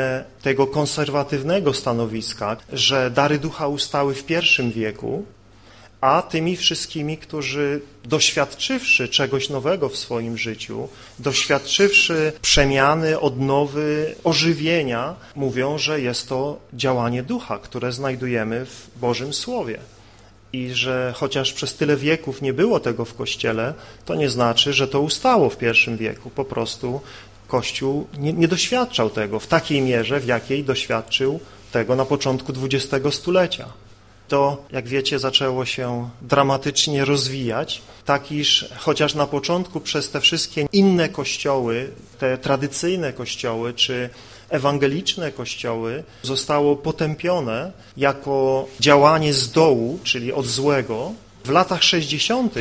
tego 0.42 0.66
konserwatywnego 0.66 1.74
stanowiska, 1.74 2.56
że 2.72 3.10
dary 3.10 3.38
ducha 3.38 3.66
ustały 3.68 4.14
w 4.14 4.24
pierwszym 4.24 4.72
wieku, 4.72 5.24
a 6.00 6.22
tymi 6.22 6.56
wszystkimi, 6.56 7.16
którzy 7.16 7.80
doświadczywszy 8.04 9.08
czegoś 9.08 9.48
nowego 9.48 9.88
w 9.88 9.96
swoim 9.96 10.38
życiu, 10.38 10.88
doświadczywszy 11.18 12.32
przemiany, 12.42 13.20
odnowy, 13.20 14.14
ożywienia, 14.24 15.14
mówią, 15.36 15.78
że 15.78 16.00
jest 16.00 16.28
to 16.28 16.58
działanie 16.72 17.22
ducha, 17.22 17.58
które 17.58 17.92
znajdujemy 17.92 18.66
w 18.66 19.00
Bożym 19.00 19.34
Słowie. 19.34 19.78
I 20.52 20.70
że 20.70 21.14
chociaż 21.16 21.52
przez 21.52 21.74
tyle 21.74 21.96
wieków 21.96 22.42
nie 22.42 22.52
było 22.52 22.80
tego 22.80 23.04
w 23.04 23.14
Kościele, 23.14 23.74
to 24.04 24.14
nie 24.14 24.28
znaczy, 24.28 24.72
że 24.72 24.88
to 24.88 25.00
ustało 25.00 25.50
w 25.50 25.56
pierwszym 25.56 25.96
wieku. 25.96 26.30
Po 26.30 26.44
prostu 26.44 27.00
Kościół 27.48 28.06
nie, 28.18 28.32
nie 28.32 28.48
doświadczał 28.48 29.10
tego 29.10 29.40
w 29.40 29.46
takiej 29.46 29.82
mierze, 29.82 30.20
w 30.20 30.26
jakiej 30.26 30.64
doświadczył 30.64 31.40
tego 31.72 31.96
na 31.96 32.04
początku 32.04 32.52
XX 32.52 33.14
stulecia 33.16 33.68
to, 34.30 34.64
jak 34.72 34.88
wiecie, 34.88 35.18
zaczęło 35.18 35.64
się 35.64 36.10
dramatycznie 36.22 37.04
rozwijać, 37.04 37.82
tak 38.04 38.32
iż 38.32 38.68
chociaż 38.78 39.14
na 39.14 39.26
początku 39.26 39.80
przez 39.80 40.10
te 40.10 40.20
wszystkie 40.20 40.66
inne 40.72 41.08
kościoły, 41.08 41.90
te 42.18 42.38
tradycyjne 42.38 43.12
kościoły, 43.12 43.74
czy 43.74 44.10
ewangeliczne 44.48 45.32
kościoły 45.32 46.04
zostało 46.22 46.76
potępione 46.76 47.72
jako 47.96 48.66
działanie 48.80 49.34
z 49.34 49.52
dołu, 49.52 49.98
czyli 50.04 50.32
od 50.32 50.46
złego, 50.46 51.12
w 51.44 51.50
latach 51.50 51.82
60. 51.82 52.54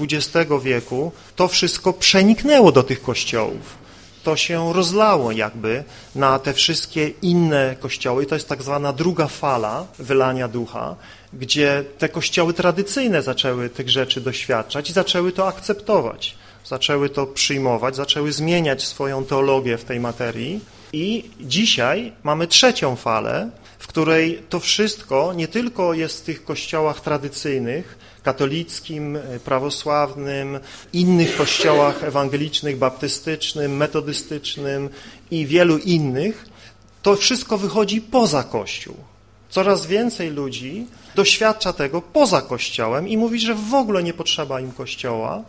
XX 0.00 0.50
wieku 0.62 1.12
to 1.36 1.48
wszystko 1.48 1.92
przeniknęło 1.92 2.72
do 2.72 2.82
tych 2.82 3.02
kościołów 3.02 3.83
to 4.24 4.36
się 4.36 4.72
rozlało 4.72 5.32
jakby 5.32 5.84
na 6.14 6.38
te 6.38 6.52
wszystkie 6.52 7.08
inne 7.08 7.76
kościoły. 7.80 8.26
To 8.26 8.34
jest 8.34 8.48
tak 8.48 8.62
zwana 8.62 8.92
druga 8.92 9.28
fala 9.28 9.86
wylania 9.98 10.48
ducha, 10.48 10.96
gdzie 11.32 11.84
te 11.98 12.08
kościoły 12.08 12.54
tradycyjne 12.54 13.22
zaczęły 13.22 13.68
tych 13.68 13.90
rzeczy 13.90 14.20
doświadczać 14.20 14.90
i 14.90 14.92
zaczęły 14.92 15.32
to 15.32 15.48
akceptować, 15.48 16.36
zaczęły 16.64 17.08
to 17.08 17.26
przyjmować, 17.26 17.96
zaczęły 17.96 18.32
zmieniać 18.32 18.82
swoją 18.82 19.24
teologię 19.24 19.78
w 19.78 19.84
tej 19.84 20.00
materii. 20.00 20.60
I 20.92 21.30
dzisiaj 21.40 22.12
mamy 22.22 22.46
trzecią 22.46 22.96
falę, 22.96 23.50
w 23.78 23.86
której 23.86 24.42
to 24.48 24.60
wszystko 24.60 25.32
nie 25.36 25.48
tylko 25.48 25.94
jest 25.94 26.20
w 26.20 26.24
tych 26.24 26.44
kościołach 26.44 27.00
tradycyjnych, 27.00 27.98
katolickim, 28.24 29.18
prawosławnym, 29.44 30.60
innych 30.92 31.36
kościołach 31.36 32.04
ewangelicznych, 32.04 32.78
baptystycznym, 32.78 33.76
metodystycznym 33.76 34.88
i 35.30 35.46
wielu 35.46 35.78
innych, 35.78 36.46
to 37.02 37.16
wszystko 37.16 37.58
wychodzi 37.58 38.00
poza 38.00 38.42
Kościół. 38.42 38.96
Coraz 39.50 39.86
więcej 39.86 40.30
ludzi 40.30 40.86
doświadcza 41.14 41.72
tego 41.72 42.02
poza 42.02 42.42
Kościołem 42.42 43.08
i 43.08 43.16
mówi, 43.16 43.40
że 43.40 43.54
w 43.54 43.74
ogóle 43.74 44.02
nie 44.02 44.14
potrzeba 44.14 44.60
im 44.60 44.72
Kościoła 44.72 45.42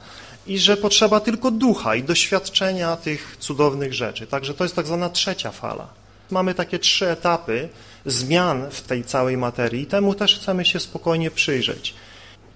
i 0.47 0.59
że 0.59 0.77
potrzeba 0.77 1.19
tylko 1.19 1.51
ducha 1.51 1.95
i 1.95 2.03
doświadczenia 2.03 2.95
tych 2.95 3.37
cudownych 3.39 3.93
rzeczy. 3.93 4.27
Także 4.27 4.53
to 4.53 4.63
jest 4.63 4.75
tak 4.75 4.87
zwana 4.87 5.09
trzecia 5.09 5.51
fala. 5.51 5.87
Mamy 6.31 6.53
takie 6.53 6.79
trzy 6.79 7.09
etapy 7.09 7.69
zmian 8.05 8.71
w 8.71 8.81
tej 8.81 9.03
całej 9.03 9.37
materii 9.37 9.81
i 9.81 9.85
temu 9.85 10.15
też 10.15 10.39
chcemy 10.39 10.65
się 10.65 10.79
spokojnie 10.79 11.31
przyjrzeć. 11.31 11.93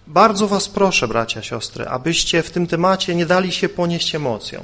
Bardzo 0.09 0.47
was 0.47 0.69
proszę, 0.69 1.07
bracia, 1.07 1.41
siostry, 1.41 1.87
abyście 1.87 2.43
w 2.43 2.51
tym 2.51 2.67
temacie 2.67 3.15
nie 3.15 3.25
dali 3.25 3.51
się 3.51 3.69
ponieść 3.69 4.15
emocjom, 4.15 4.63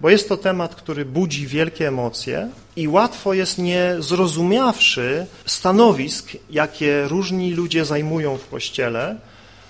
bo 0.00 0.10
jest 0.10 0.28
to 0.28 0.36
temat, 0.36 0.74
który 0.74 1.04
budzi 1.04 1.46
wielkie 1.46 1.88
emocje 1.88 2.48
i 2.76 2.88
łatwo 2.88 3.34
jest, 3.34 3.58
nie 3.58 3.96
zrozumiawszy 3.98 5.26
stanowisk, 5.46 6.32
jakie 6.50 7.08
różni 7.08 7.54
ludzie 7.54 7.84
zajmują 7.84 8.38
w 8.38 8.48
Kościele, 8.48 9.16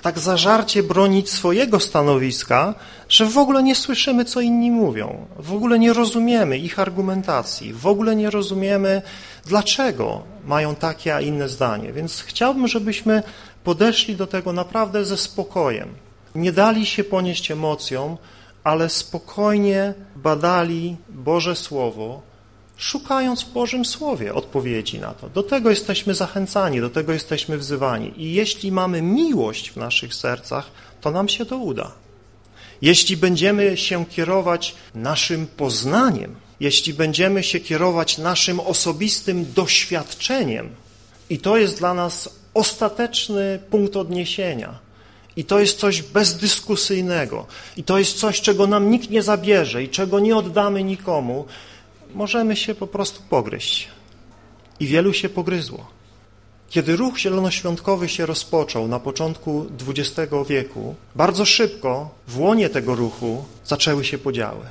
tak 0.03 0.19
zażarcie 0.19 0.83
bronić 0.83 1.31
swojego 1.31 1.81
stanowiska, 1.81 2.75
że 3.09 3.27
w 3.27 3.39
ogóle 3.39 3.63
nie 3.63 3.75
słyszymy, 3.75 4.25
co 4.25 4.41
inni 4.41 4.71
mówią, 4.71 5.27
w 5.39 5.53
ogóle 5.53 5.79
nie 5.79 5.93
rozumiemy 5.93 6.59
ich 6.59 6.79
argumentacji, 6.79 7.73
w 7.73 7.87
ogóle 7.87 8.17
nie 8.17 8.31
rozumiemy, 8.31 9.03
dlaczego 9.47 10.23
mają 10.45 10.75
takie, 10.75 11.15
a 11.15 11.21
inne 11.21 11.49
zdanie. 11.49 11.93
Więc 11.93 12.21
chciałbym, 12.21 12.69
żebyśmy 12.69 13.23
podeszli 13.65 14.17
do 14.17 14.27
tego 14.27 14.53
naprawdę 14.53 15.05
ze 15.05 15.17
spokojem. 15.17 15.89
Nie 16.35 16.53
dali 16.53 16.87
się 16.87 17.05
ponieść 17.05 17.51
emocjom, 17.51 18.17
ale 18.65 18.89
spokojnie 18.89 19.95
badali 20.17 20.97
Boże 21.09 21.57
Słowo, 21.57 22.23
szukając 22.77 23.43
w 23.43 23.53
Bożym 23.53 23.85
Słowie 23.85 24.35
odpowiedzi 24.35 24.99
na 24.99 25.15
to. 25.15 25.29
Do 25.29 25.43
tego 25.43 25.71
jesteśmy 25.71 26.15
zachęcani, 26.15 26.81
do 26.81 26.91
tego 26.91 27.13
jesteśmy 27.13 27.59
wzywani. 27.59 28.13
I 28.17 28.35
jeśli 28.35 28.73
mamy 28.73 29.03
miłość 29.03 29.71
w 29.71 29.77
naszych 29.77 30.15
sercach, 30.15 30.71
to 31.01 31.11
nam 31.11 31.29
się 31.29 31.47
to 31.47 31.57
uda. 31.57 31.93
Jeśli 32.83 33.17
będziemy 33.17 33.77
się 33.77 34.07
kierować 34.07 34.75
naszym 34.95 35.47
poznaniem, 35.47 36.35
jeśli 36.61 36.95
będziemy 36.95 37.43
się 37.43 37.61
kierować 37.61 38.19
naszym 38.19 38.61
osobistym 38.61 39.53
doświadczeniem, 39.53 40.71
i 41.31 41.39
to 41.39 41.57
jest 41.57 41.79
dla 41.79 41.95
nas 41.95 42.44
ostateczny 42.55 43.59
punkt 43.71 43.97
odniesienia, 43.97 44.79
i 45.37 45.45
to 45.45 45.61
jest 45.61 45.79
coś 45.79 46.03
bezdyskusyjnego, 46.03 47.47
i 47.77 47.85
to 47.85 47.99
jest 47.99 48.19
coś, 48.19 48.41
czego 48.41 48.67
nam 48.67 48.91
nikt 48.91 49.11
nie 49.11 49.23
zabierze 49.23 49.83
i 49.83 49.89
czego 49.89 50.21
nie 50.21 50.37
oddamy 50.37 50.85
nikomu, 50.85 51.45
możemy 52.15 52.57
się 52.57 52.75
po 52.75 52.87
prostu 52.87 53.23
pogryźć. 53.31 53.89
I 54.81 54.87
wielu 54.87 55.13
się 55.13 55.29
pogryzło. 55.29 55.87
Kiedy 56.71 56.97
ruch 56.97 57.19
zielonoświątkowy 57.19 58.09
się 58.09 58.27
rozpoczął 58.27 58.89
na 58.89 59.01
początku 59.01 59.67
XX 59.89 60.33
wieku, 60.49 60.95
bardzo 61.15 61.45
szybko 61.45 62.11
w 62.29 62.41
łonie 62.41 62.69
tego 62.71 62.95
ruchu 62.95 63.45
zaczęły 63.65 64.05
się 64.05 64.19
podziały. 64.19 64.67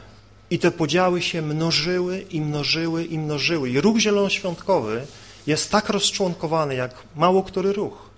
I 0.49 0.59
te 0.59 0.71
podziały 0.71 1.21
się 1.21 1.41
mnożyły 1.41 2.25
i 2.29 2.41
mnożyły 2.41 3.05
i 3.05 3.19
mnożyły. 3.19 3.69
I 3.69 3.81
ruch 3.81 3.97
zielonoświątkowy 3.97 5.05
jest 5.47 5.71
tak 5.71 5.89
rozczłonkowany 5.89 6.75
jak 6.75 6.91
mało 7.15 7.43
który 7.43 7.73
ruch. 7.73 8.09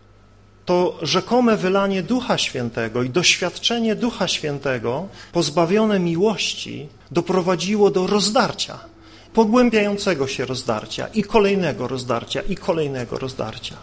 To 0.65 0.99
rzekome 1.01 1.57
wylanie 1.57 2.03
Ducha 2.03 2.37
Świętego 2.37 3.03
i 3.03 3.09
doświadczenie 3.09 3.95
Ducha 3.95 4.27
Świętego 4.27 5.07
pozbawione 5.31 5.99
miłości 5.99 6.89
doprowadziło 7.11 7.91
do 7.91 8.07
rozdarcia 8.07 8.79
pogłębiającego 9.33 10.27
się 10.27 10.45
rozdarcia 10.45 11.07
i 11.07 11.23
kolejnego 11.23 11.87
rozdarcia 11.87 12.41
i 12.41 12.55
kolejnego 12.55 13.17
rozdarcia. 13.19 13.75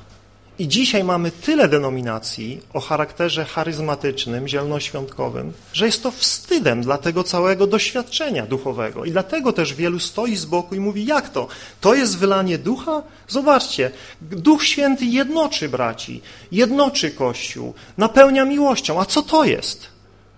I 0.58 0.68
dzisiaj 0.68 1.04
mamy 1.04 1.30
tyle 1.30 1.68
denominacji 1.68 2.60
o 2.72 2.80
charakterze 2.80 3.44
charyzmatycznym, 3.44 4.48
zielonoświątkowym, 4.48 5.52
że 5.72 5.86
jest 5.86 6.02
to 6.02 6.10
wstydem 6.10 6.82
dla 6.82 6.98
tego 6.98 7.24
całego 7.24 7.66
doświadczenia 7.66 8.46
duchowego. 8.46 9.04
I 9.04 9.10
dlatego 9.10 9.52
też 9.52 9.74
wielu 9.74 9.98
stoi 9.98 10.36
z 10.36 10.44
boku 10.44 10.74
i 10.74 10.80
mówi, 10.80 11.06
jak 11.06 11.28
to? 11.28 11.48
To 11.80 11.94
jest 11.94 12.18
wylanie 12.18 12.58
ducha? 12.58 13.02
Zobaczcie, 13.28 13.90
Duch 14.20 14.64
Święty 14.64 15.04
jednoczy 15.04 15.68
braci, 15.68 16.22
jednoczy 16.52 17.10
Kościół, 17.10 17.74
napełnia 17.98 18.44
miłością. 18.44 19.00
A 19.00 19.04
co 19.04 19.22
to 19.22 19.44
jest? 19.44 19.91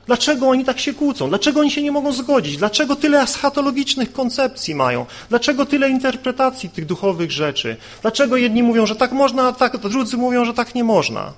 Dlaczego 0.06 0.48
oni 0.48 0.64
tak 0.64 0.80
się 0.80 0.94
kłócą? 0.94 1.28
Dlaczego 1.28 1.60
oni 1.60 1.70
się 1.70 1.82
nie 1.82 1.92
mogą 1.92 2.12
zgodzić? 2.12 2.56
Dlaczego 2.56 2.96
tyle 2.96 3.22
eschatologicznych 3.22 4.12
koncepcji 4.12 4.74
mają? 4.74 5.06
Dlaczego 5.28 5.66
tyle 5.66 5.90
interpretacji 5.90 6.70
tych 6.70 6.86
duchowych 6.86 7.32
rzeczy? 7.32 7.76
Dlaczego 8.02 8.36
jedni 8.36 8.62
mówią, 8.62 8.86
że 8.86 8.96
tak 8.96 9.12
można, 9.12 9.48
a 9.48 9.52
tak, 9.52 9.76
drudzy 9.78 10.16
mówią, 10.16 10.44
że 10.44 10.54
tak 10.54 10.74
nie 10.74 10.84
można? 10.84 11.32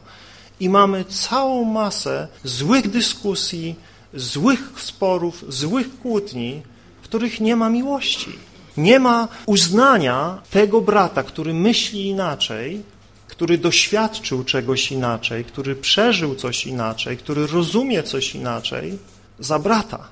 I 0.61 0.69
mamy 0.69 1.05
całą 1.05 1.65
masę 1.65 2.29
złych 2.45 2.91
dyskusji, 2.91 3.75
złych 4.15 4.73
sporów, 4.77 5.45
złych 5.49 5.99
kłótni, 5.99 6.63
w 7.03 7.05
których 7.05 7.41
nie 7.41 7.57
ma 7.57 7.71
miłości. 7.71 8.33
Nie 8.77 8.99
ma 8.99 9.29
uznania 9.47 10.39
tego 10.51 10.81
brata, 10.81 11.23
który 11.23 11.55
myśli 11.55 12.07
inaczej, 12.07 12.83
który 13.29 13.59
doświadczył 13.59 14.45
czegoś 14.45 14.93
inaczej, 14.93 15.45
który 15.45 15.77
przeżył 15.77 16.35
coś 16.35 16.67
inaczej, 16.67 17.17
który 17.17 17.47
rozumie 17.47 18.03
coś 18.03 18.35
inaczej, 18.35 18.99
za 19.39 19.59
brata. 19.59 20.09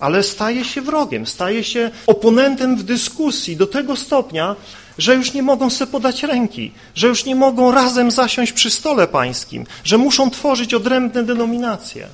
Ale 0.00 0.22
staje 0.22 0.64
się 0.64 0.80
wrogiem, 0.80 1.26
staje 1.26 1.64
się 1.64 1.90
oponentem 2.06 2.76
w 2.76 2.82
dyskusji 2.82 3.56
do 3.56 3.66
tego 3.66 3.96
stopnia, 3.96 4.56
że 4.98 5.14
już 5.14 5.32
nie 5.32 5.42
mogą 5.42 5.70
sobie 5.70 5.90
podać 5.92 6.22
ręki, 6.22 6.72
że 6.94 7.08
już 7.08 7.24
nie 7.24 7.34
mogą 7.34 7.72
razem 7.72 8.10
zasiąść 8.10 8.52
przy 8.52 8.70
stole 8.70 9.08
pańskim, 9.08 9.66
że 9.84 9.98
muszą 9.98 10.30
tworzyć 10.30 10.74
odrębne 10.74 11.22
denominacje. 11.22 12.08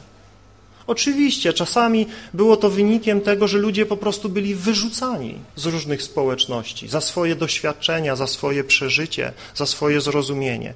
Oczywiście, 0.88 1.52
czasami 1.52 2.06
było 2.34 2.56
to 2.56 2.70
wynikiem 2.70 3.20
tego, 3.20 3.48
że 3.48 3.58
ludzie 3.58 3.86
po 3.86 3.96
prostu 3.96 4.28
byli 4.28 4.54
wyrzucani 4.54 5.34
z 5.56 5.66
różnych 5.66 6.02
społeczności 6.02 6.88
za 6.88 7.00
swoje 7.00 7.36
doświadczenia, 7.36 8.16
za 8.16 8.26
swoje 8.26 8.64
przeżycie, 8.64 9.32
za 9.54 9.66
swoje 9.66 10.00
zrozumienie. 10.00 10.74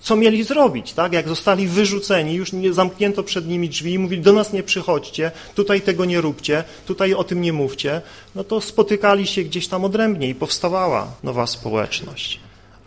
Co 0.00 0.16
mieli 0.16 0.44
zrobić, 0.44 0.92
tak? 0.92 1.12
Jak 1.12 1.28
zostali 1.28 1.66
wyrzuceni, 1.66 2.34
już 2.34 2.52
nie 2.52 2.72
zamknięto 2.72 3.22
przed 3.22 3.48
nimi 3.48 3.68
drzwi 3.68 3.92
i 3.92 3.98
mówili, 3.98 4.22
do 4.22 4.32
nas 4.32 4.52
nie 4.52 4.62
przychodźcie, 4.62 5.30
tutaj 5.54 5.80
tego 5.80 6.04
nie 6.04 6.20
róbcie, 6.20 6.64
tutaj 6.86 7.14
o 7.14 7.24
tym 7.24 7.40
nie 7.40 7.52
mówcie, 7.52 8.02
no 8.34 8.44
to 8.44 8.60
spotykali 8.60 9.26
się 9.26 9.42
gdzieś 9.42 9.68
tam 9.68 9.84
odrębnie 9.84 10.28
i 10.28 10.34
powstawała 10.34 11.12
nowa 11.22 11.46
społeczność. 11.46 12.40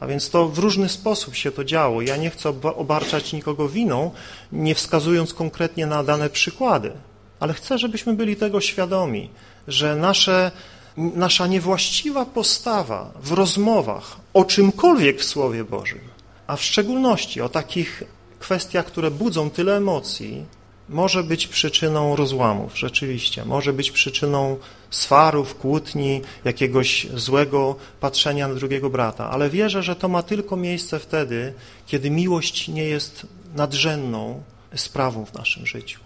A 0.04 0.08
więc 0.08 0.30
to 0.30 0.48
w 0.48 0.60
różny 0.60 0.90
sposób 0.90 1.36
się 1.36 1.52
to 1.52 1.64
działo. 1.64 2.02
Ja 2.02 2.18
nie 2.18 2.30
chcę 2.30 2.50
obarczać 2.76 3.34
nikogo 3.34 3.70
winą, 3.70 4.12
nie 4.52 4.76
wskazując 4.76 5.34
konkretnie 5.34 5.86
na 5.86 6.04
dane 6.04 6.30
przykłady, 6.30 6.92
ale 7.40 7.54
chcę, 7.54 7.78
żebyśmy 7.78 8.14
byli 8.14 8.36
tego 8.36 8.62
świadomi, 8.62 9.30
że 9.68 9.96
nasze, 9.96 10.52
nasza 10.98 11.48
niewłaściwa 11.48 12.26
postawa 12.26 13.12
w 13.22 13.32
rozmowach 13.32 14.18
o 14.34 14.46
czymkolwiek 14.46 15.20
w 15.20 15.24
Słowie 15.24 15.64
Bożym, 15.64 16.00
a 16.48 16.56
w 16.56 16.64
szczególności 16.64 17.42
o 17.42 17.50
takich 17.50 18.04
kwestiach, 18.40 18.86
które 18.86 19.12
budzą 19.12 19.50
tyle 19.50 19.78
emocji, 19.78 20.46
może 20.90 21.24
być 21.24 21.48
przyczyną 21.48 22.16
rozłamów, 22.16 22.78
rzeczywiście. 22.78 23.46
Może 23.46 23.74
być 23.74 23.92
przyczyną 23.92 24.58
swarów, 24.94 25.56
kłótni, 25.56 26.22
jakiegoś 26.46 27.08
złego 27.16 27.76
patrzenia 28.00 28.48
na 28.48 28.56
drugiego 28.56 28.90
brata. 28.90 29.30
Ale 29.30 29.50
wierzę, 29.50 29.84
że 29.84 29.96
to 29.96 30.08
ma 30.08 30.24
tylko 30.24 30.56
miejsce 30.58 31.00
wtedy, 31.00 31.54
kiedy 31.88 32.10
miłość 32.10 32.68
nie 32.68 32.84
jest 32.84 33.28
nadrzędną 33.56 34.44
sprawą 34.76 35.26
w 35.26 35.34
naszym 35.34 35.66
życiu. 35.66 36.00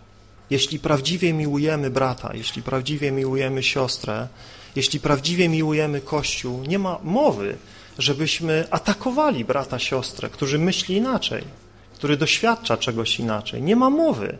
Jeśli 0.50 0.80
prawdziwie 0.80 1.34
miłujemy 1.34 1.90
brata, 1.90 2.32
jeśli 2.34 2.64
prawdziwie 2.64 3.12
miłujemy 3.12 3.64
siostrę, 3.64 4.28
jeśli 4.76 5.00
prawdziwie 5.00 5.50
miłujemy 5.50 6.02
Kościół, 6.02 6.64
nie 6.64 6.80
ma 6.80 7.00
mowy, 7.04 7.58
żebyśmy 8.00 8.68
atakowali 8.72 9.46
brata, 9.46 9.80
siostrę, 9.80 10.30
którzy 10.30 10.60
myśli 10.60 10.96
inaczej, 10.96 11.44
który 11.96 12.18
doświadcza 12.18 12.78
czegoś 12.78 13.20
inaczej. 13.20 13.62
Nie 13.62 13.76
ma 13.76 13.90
mowy, 13.90 14.38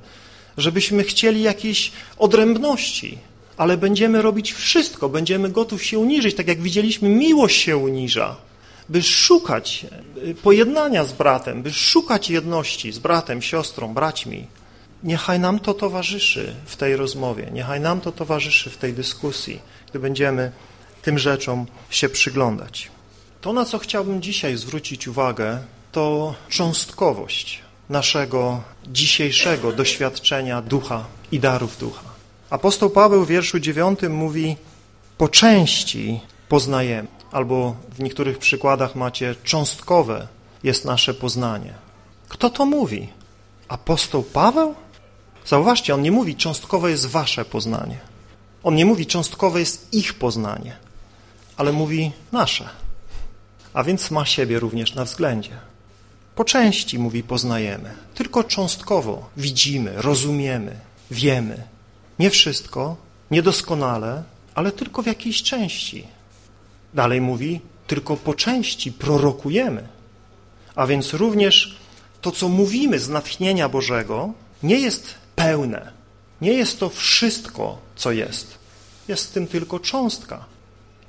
żebyśmy 0.58 1.04
chcieli 1.04 1.42
jakiejś 1.42 1.92
odrębności, 2.18 3.18
ale 3.58 3.78
będziemy 3.78 4.22
robić 4.22 4.54
wszystko, 4.54 5.10
będziemy 5.10 5.50
gotów 5.50 5.84
się 5.84 6.00
uniżyć, 6.00 6.36
tak 6.36 6.48
jak 6.48 6.62
widzieliśmy, 6.62 7.10
miłość 7.10 7.62
się 7.62 7.78
uniża, 7.78 8.36
by 8.90 9.04
szukać 9.04 9.86
y, 10.18 10.36
pojednania 10.36 11.04
z 11.04 11.14
bratem, 11.14 11.64
by 11.64 11.74
szukać 11.74 12.30
jedności 12.30 12.92
z 12.92 13.00
bratem, 13.00 13.42
siostrą, 13.42 13.94
braćmi. 13.94 14.48
Niechaj 15.04 15.40
nam 15.40 15.60
to 15.60 15.74
towarzyszy 15.74 16.56
w 16.66 16.76
tej 16.76 16.96
rozmowie, 16.96 17.50
niechaj 17.54 17.82
nam 17.82 18.02
to 18.02 18.12
towarzyszy 18.12 18.70
w 18.70 18.78
tej 18.78 18.94
dyskusji, 18.94 19.60
gdy 19.90 20.00
będziemy 20.00 20.52
tym 21.02 21.20
rzeczom 21.20 21.66
się 21.90 22.10
przyglądać. 22.10 22.92
To, 23.42 23.54
na 23.54 23.66
co 23.66 23.80
chciałbym 23.80 24.22
dzisiaj 24.22 24.58
zwrócić 24.58 25.08
uwagę, 25.08 25.60
to 25.92 26.36
cząstkowość 26.50 27.62
naszego 27.90 28.62
dzisiejszego 28.88 29.72
doświadczenia 29.72 30.62
ducha 30.62 31.06
i 31.32 31.40
darów 31.40 31.78
ducha. 31.78 32.07
Apostoł 32.50 32.90
Paweł 32.90 33.26
w 33.26 33.28
wierszu 33.28 33.60
dziewiątym 33.60 34.16
mówi 34.16 34.56
po 35.18 35.28
części 35.28 36.20
poznajemy, 36.50 37.08
albo 37.32 37.76
w 37.92 38.00
niektórych 38.00 38.38
przykładach 38.38 38.96
macie 38.96 39.36
cząstkowe 39.44 40.28
jest 40.64 40.86
nasze 40.86 41.14
poznanie. 41.14 41.74
Kto 42.30 42.50
to 42.50 42.66
mówi? 42.66 43.10
Apostoł 43.68 44.24
Paweł? 44.24 44.76
Zauważcie, 45.46 45.94
on 45.94 46.02
nie 46.02 46.12
mówi 46.12 46.36
cząstkowe 46.36 46.92
jest 46.92 47.06
wasze 47.06 47.46
poznanie. 47.46 48.00
On 48.64 48.76
nie 48.76 48.86
mówi 48.86 49.06
cząstkowe 49.06 49.60
jest 49.60 49.94
ich 49.94 50.14
poznanie, 50.14 50.76
ale 51.58 51.72
mówi 51.72 52.12
nasze. 52.32 52.70
A 53.74 53.84
więc 53.84 54.12
ma 54.12 54.26
siebie 54.26 54.60
również 54.60 54.96
na 54.96 55.06
względzie. 55.06 55.58
Po 56.36 56.46
części, 56.46 57.00
mówi, 57.00 57.24
poznajemy, 57.24 57.94
tylko 58.16 58.44
cząstkowo 58.44 59.30
widzimy, 59.38 59.94
rozumiemy, 59.96 60.80
wiemy. 61.12 61.77
Nie 62.20 62.30
wszystko, 62.30 62.96
niedoskonale, 63.32 64.24
ale 64.56 64.72
tylko 64.72 65.04
w 65.04 65.06
jakiejś 65.06 65.44
części. 65.44 66.08
Dalej 66.94 67.22
mówi, 67.22 67.62
tylko 67.88 68.18
po 68.18 68.34
części 68.34 68.92
prorokujemy. 68.92 69.88
A 70.76 70.88
więc 70.88 71.14
również 71.14 71.78
to, 72.22 72.32
co 72.32 72.50
mówimy 72.50 73.00
z 73.00 73.10
natchnienia 73.10 73.70
Bożego, 73.70 74.34
nie 74.64 74.80
jest 74.80 75.16
pełne. 75.36 75.92
Nie 76.42 76.54
jest 76.54 76.80
to 76.80 76.90
wszystko, 76.90 77.78
co 77.96 78.12
jest. 78.12 78.58
Jest 79.08 79.30
w 79.30 79.34
tym 79.34 79.48
tylko 79.48 79.80
cząstka. 79.80 80.46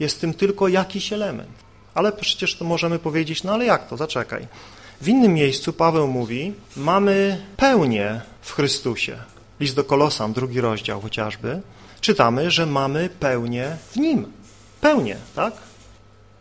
Jest 0.01 0.17
w 0.17 0.21
tym 0.21 0.35
tylko 0.35 0.69
jakiś 0.69 1.13
element. 1.13 1.51
Ale 1.95 2.13
przecież 2.13 2.55
to 2.55 2.65
możemy 2.65 2.99
powiedzieć, 2.99 3.45
no 3.45 3.53
ale 3.53 3.65
jak 3.65 3.89
to? 3.89 3.97
Zaczekaj. 3.97 4.47
W 5.01 5.09
innym 5.09 5.35
miejscu 5.35 5.73
Paweł 5.73 6.09
mówi, 6.09 6.53
mamy 6.77 7.45
pełnię 7.57 8.21
w 8.43 8.53
Chrystusie. 8.53 9.19
List 9.61 9.77
do 9.77 9.85
Kolosan, 9.85 10.33
drugi 10.33 10.61
rozdział 10.61 11.01
chociażby, 11.01 11.61
czytamy, 12.01 12.51
że 12.51 12.67
mamy 12.67 13.09
pełnię 13.21 13.77
w 13.91 13.97
Nim. 13.97 14.33
pełnię, 14.81 15.17
tak? 15.35 15.55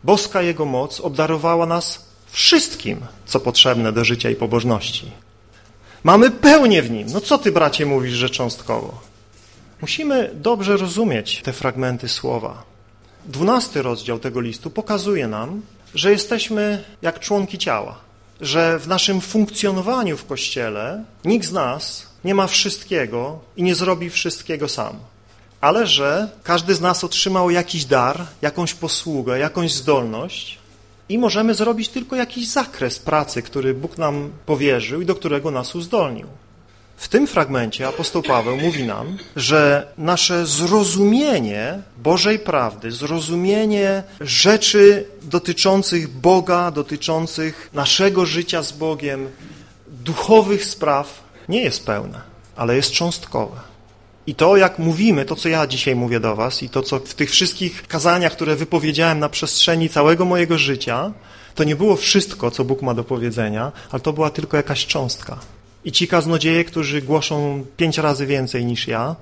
Boska 0.04 0.42
Jego 0.42 0.64
moc 0.64 1.00
obdarowała 1.00 1.66
nas 1.66 2.06
wszystkim, 2.30 3.00
co 3.26 3.40
potrzebne 3.40 3.92
do 3.92 4.04
życia 4.04 4.30
i 4.30 4.34
pobożności. 4.34 5.10
Mamy 6.04 6.30
pełnię 6.30 6.82
w 6.82 6.90
Nim. 6.90 7.08
No 7.12 7.20
co 7.20 7.38
ty, 7.38 7.52
bracie, 7.52 7.86
mówisz, 7.86 8.12
że 8.12 8.30
cząstkowo? 8.30 9.00
Musimy 9.80 10.30
dobrze 10.34 10.76
rozumieć 10.76 11.42
te 11.42 11.52
fragmenty 11.52 12.08
słowa. 12.08 12.62
Dwunasty 13.26 13.82
rozdział 13.82 14.18
tego 14.18 14.40
listu 14.40 14.70
pokazuje 14.70 15.28
nam, 15.28 15.62
że 15.94 16.10
jesteśmy 16.10 16.84
jak 17.02 17.20
członki 17.20 17.58
ciała, 17.58 17.98
że 18.40 18.78
w 18.78 18.88
naszym 18.88 19.20
funkcjonowaniu 19.20 20.16
w 20.16 20.26
Kościele 20.26 21.04
nikt 21.24 21.46
z 21.46 21.52
nas 21.52 22.07
nie 22.24 22.34
ma 22.34 22.46
wszystkiego 22.46 23.38
i 23.56 23.62
nie 23.62 23.74
zrobi 23.74 24.10
wszystkiego 24.10 24.68
sam, 24.68 24.96
ale 25.60 25.86
że 25.86 26.28
każdy 26.42 26.74
z 26.74 26.80
nas 26.80 27.04
otrzymał 27.04 27.50
jakiś 27.50 27.84
dar, 27.84 28.26
jakąś 28.42 28.74
posługę, 28.74 29.38
jakąś 29.38 29.72
zdolność 29.72 30.58
i 31.08 31.18
możemy 31.18 31.54
zrobić 31.54 31.88
tylko 31.88 32.16
jakiś 32.16 32.48
zakres 32.48 32.98
pracy, 32.98 33.42
który 33.42 33.74
Bóg 33.74 33.98
nam 33.98 34.30
powierzył 34.46 35.00
i 35.00 35.06
do 35.06 35.14
którego 35.14 35.50
nas 35.50 35.74
uzdolnił. 35.74 36.26
W 36.96 37.08
tym 37.08 37.26
fragmencie 37.26 37.88
apostoł 37.88 38.22
Paweł 38.22 38.56
mówi 38.56 38.84
nam, 38.84 39.18
że 39.36 39.86
nasze 39.98 40.46
zrozumienie 40.46 41.82
Bożej 41.98 42.38
prawdy, 42.38 42.92
zrozumienie 42.92 44.02
rzeczy 44.20 45.06
dotyczących 45.22 46.08
Boga, 46.08 46.70
dotyczących 46.70 47.70
naszego 47.74 48.26
życia 48.26 48.62
z 48.62 48.72
Bogiem, 48.72 49.28
duchowych 49.88 50.64
spraw 50.64 51.22
nie 51.48 51.62
jest 51.62 51.86
pełne, 51.86 52.20
ale 52.56 52.76
jest 52.76 52.92
cząstkowe. 52.92 53.60
I 54.26 54.34
to, 54.34 54.56
jak 54.56 54.78
mówimy, 54.78 55.24
to, 55.24 55.36
co 55.36 55.48
ja 55.48 55.66
dzisiaj 55.66 55.96
mówię 55.96 56.20
do 56.20 56.36
was 56.36 56.62
i 56.62 56.68
to, 56.68 56.82
co 56.82 56.98
w 56.98 57.14
tych 57.14 57.30
wszystkich 57.30 57.86
kazaniach, 57.86 58.32
które 58.32 58.56
wypowiedziałem 58.56 59.18
na 59.18 59.28
przestrzeni 59.28 59.88
całego 59.88 60.24
mojego 60.24 60.58
życia, 60.58 61.12
to 61.54 61.64
nie 61.64 61.76
było 61.76 61.96
wszystko, 61.96 62.50
co 62.50 62.64
Bóg 62.64 62.82
ma 62.82 62.94
do 62.94 63.04
powiedzenia, 63.04 63.72
ale 63.90 64.00
to 64.00 64.12
była 64.12 64.30
tylko 64.30 64.56
jakaś 64.56 64.86
cząstka. 64.86 65.38
I 65.84 65.92
ci 65.92 66.08
kaznodzieje, 66.08 66.64
którzy 66.64 67.02
głoszą 67.02 67.64
pięć 67.76 67.98
razy 67.98 68.26
więcej 68.26 68.64
niż 68.64 68.88
ja 68.88 69.16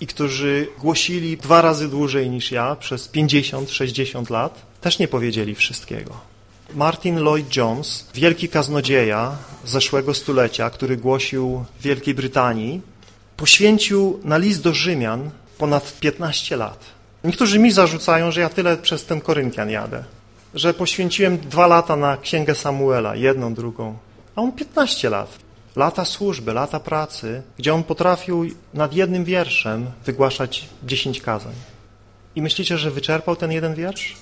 i 0.00 0.06
którzy 0.06 0.66
głosili 0.78 1.36
dwa 1.36 1.62
razy 1.62 1.88
dłużej 1.88 2.30
niż 2.30 2.52
ja 2.52 2.76
przez 2.76 3.08
50-60 3.12 4.30
lat, 4.30 4.62
też 4.80 4.98
nie 4.98 5.08
powiedzieli 5.08 5.54
wszystkiego. 5.54 6.31
Martin 6.74 7.20
Lloyd 7.20 7.56
Jones, 7.56 8.06
wielki 8.14 8.48
kaznodzieja 8.48 9.36
zeszłego 9.64 10.14
stulecia, 10.14 10.70
który 10.70 10.96
głosił 10.96 11.64
w 11.80 11.82
Wielkiej 11.82 12.14
Brytanii, 12.14 12.80
poświęcił 13.36 14.20
na 14.24 14.38
list 14.38 14.62
do 14.62 14.74
Rzymian 14.74 15.30
ponad 15.58 16.00
15 16.00 16.56
lat. 16.56 16.84
Niektórzy 17.24 17.58
mi 17.58 17.72
zarzucają, 17.72 18.30
że 18.30 18.40
ja 18.40 18.48
tyle 18.48 18.76
przez 18.76 19.04
ten 19.04 19.20
Koryntian 19.20 19.70
jadę, 19.70 20.04
że 20.54 20.74
poświęciłem 20.74 21.38
dwa 21.38 21.66
lata 21.66 21.96
na 21.96 22.16
Księgę 22.16 22.54
Samuela, 22.54 23.16
jedną, 23.16 23.54
drugą, 23.54 23.96
a 24.36 24.42
on 24.42 24.52
15 24.52 25.10
lat. 25.10 25.38
Lata 25.76 26.04
służby, 26.04 26.52
lata 26.52 26.80
pracy, 26.80 27.42
gdzie 27.58 27.74
on 27.74 27.82
potrafił 27.84 28.44
nad 28.74 28.94
jednym 28.94 29.24
wierszem 29.24 29.86
wygłaszać 30.04 30.68
10 30.84 31.20
kazań. 31.20 31.54
I 32.36 32.42
myślicie, 32.42 32.78
że 32.78 32.90
wyczerpał 32.90 33.36
ten 33.36 33.52
jeden 33.52 33.74
wiersz? 33.74 34.16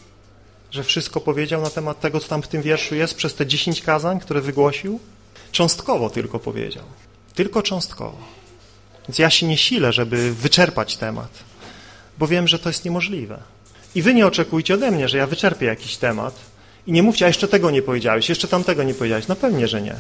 Że 0.70 0.85
wszystko 0.85 1.20
powiedział 1.20 1.62
na 1.62 1.70
temat 1.70 2.00
tego, 2.00 2.20
co 2.20 2.28
tam 2.28 2.42
w 2.42 2.48
tym 2.48 2.62
wierszu 2.62 2.94
jest 2.94 3.14
przez 3.14 3.35
te 3.35 3.46
10 3.46 3.83
kazań, 3.83 4.20
które 4.20 4.40
wygłosił? 4.40 5.00
Cząstkowo 5.52 6.11
tylko 6.11 6.38
powiedział. 6.38 6.85
Tylko 7.35 7.62
cząstkowo. 7.62 8.18
Więc 9.09 9.18
ja 9.18 9.30
się 9.30 9.46
nie 9.46 9.56
silę, 9.56 9.92
żeby 9.92 10.35
wyczerpać 10.35 10.96
temat, 10.96 11.30
bo 12.18 12.26
wiem, 12.26 12.48
że 12.48 12.59
to 12.59 12.68
jest 12.68 12.85
niemożliwe. 12.85 13.38
I 13.94 14.02
wy 14.02 14.14
nie 14.14 14.26
oczekujcie 14.26 14.74
ode 14.74 14.90
mnie, 14.90 15.09
że 15.09 15.18
ja 15.18 15.26
wyczerpię 15.26 15.66
jakiś 15.66 15.96
temat 15.96 16.40
i 16.87 16.92
nie 16.92 17.02
mówcie, 17.02 17.24
a 17.24 17.28
jeszcze 17.28 17.48
tego 17.48 17.70
nie 17.70 17.83
powiedziałeś, 17.83 18.28
jeszcze 18.28 18.48
tamtego 18.48 18.83
nie 18.83 18.94
powiedziałeś. 18.94 19.28
No 19.28 19.37
pewnie, 19.37 19.68
że 19.68 19.83
nie. 19.83 19.96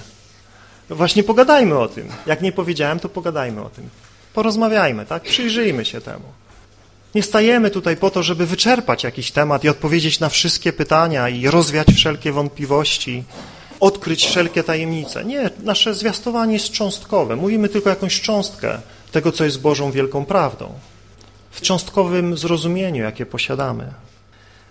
No 0.90 0.96
właśnie 0.96 1.22
pogadajmy 1.22 1.78
o 1.78 1.88
tym. 1.88 2.08
Jak 2.26 2.42
nie 2.42 2.52
powiedziałem, 2.52 3.00
to 3.00 3.08
pogadajmy 3.08 3.62
o 3.62 3.70
tym. 3.70 3.88
Porozmawiajmy, 4.34 5.06
tak? 5.06 5.22
Przyjrzyjmy 5.22 5.84
się 5.84 6.00
temu. 6.00 6.24
Nie 7.14 7.22
stajemy 7.22 7.70
tutaj 7.70 7.96
po 7.96 8.10
to, 8.10 8.22
żeby 8.22 8.46
wyczerpać 8.46 9.04
jakiś 9.04 9.30
temat 9.30 9.64
i 9.64 9.68
odpowiedzieć 9.68 10.20
na 10.20 10.28
wszystkie 10.28 10.72
pytania 10.72 11.28
i 11.28 11.46
rozwiać 11.46 11.88
wszelkie 11.88 12.32
wątpliwości, 12.32 13.24
odkryć 13.80 14.26
wszelkie 14.26 14.62
tajemnice. 14.62 15.24
Nie, 15.24 15.50
nasze 15.62 15.94
zwiastowanie 15.94 16.52
jest 16.52 16.70
cząstkowe. 16.70 17.36
Mówimy 17.36 17.68
tylko 17.68 17.90
jakąś 17.90 18.20
cząstkę 18.20 18.80
tego, 19.12 19.32
co 19.32 19.44
jest 19.44 19.60
Bożą 19.60 19.90
wielką 19.90 20.24
prawdą. 20.24 20.72
W 21.50 21.60
cząstkowym 21.60 22.36
zrozumieniu, 22.36 23.02
jakie 23.02 23.26
posiadamy. 23.26 23.92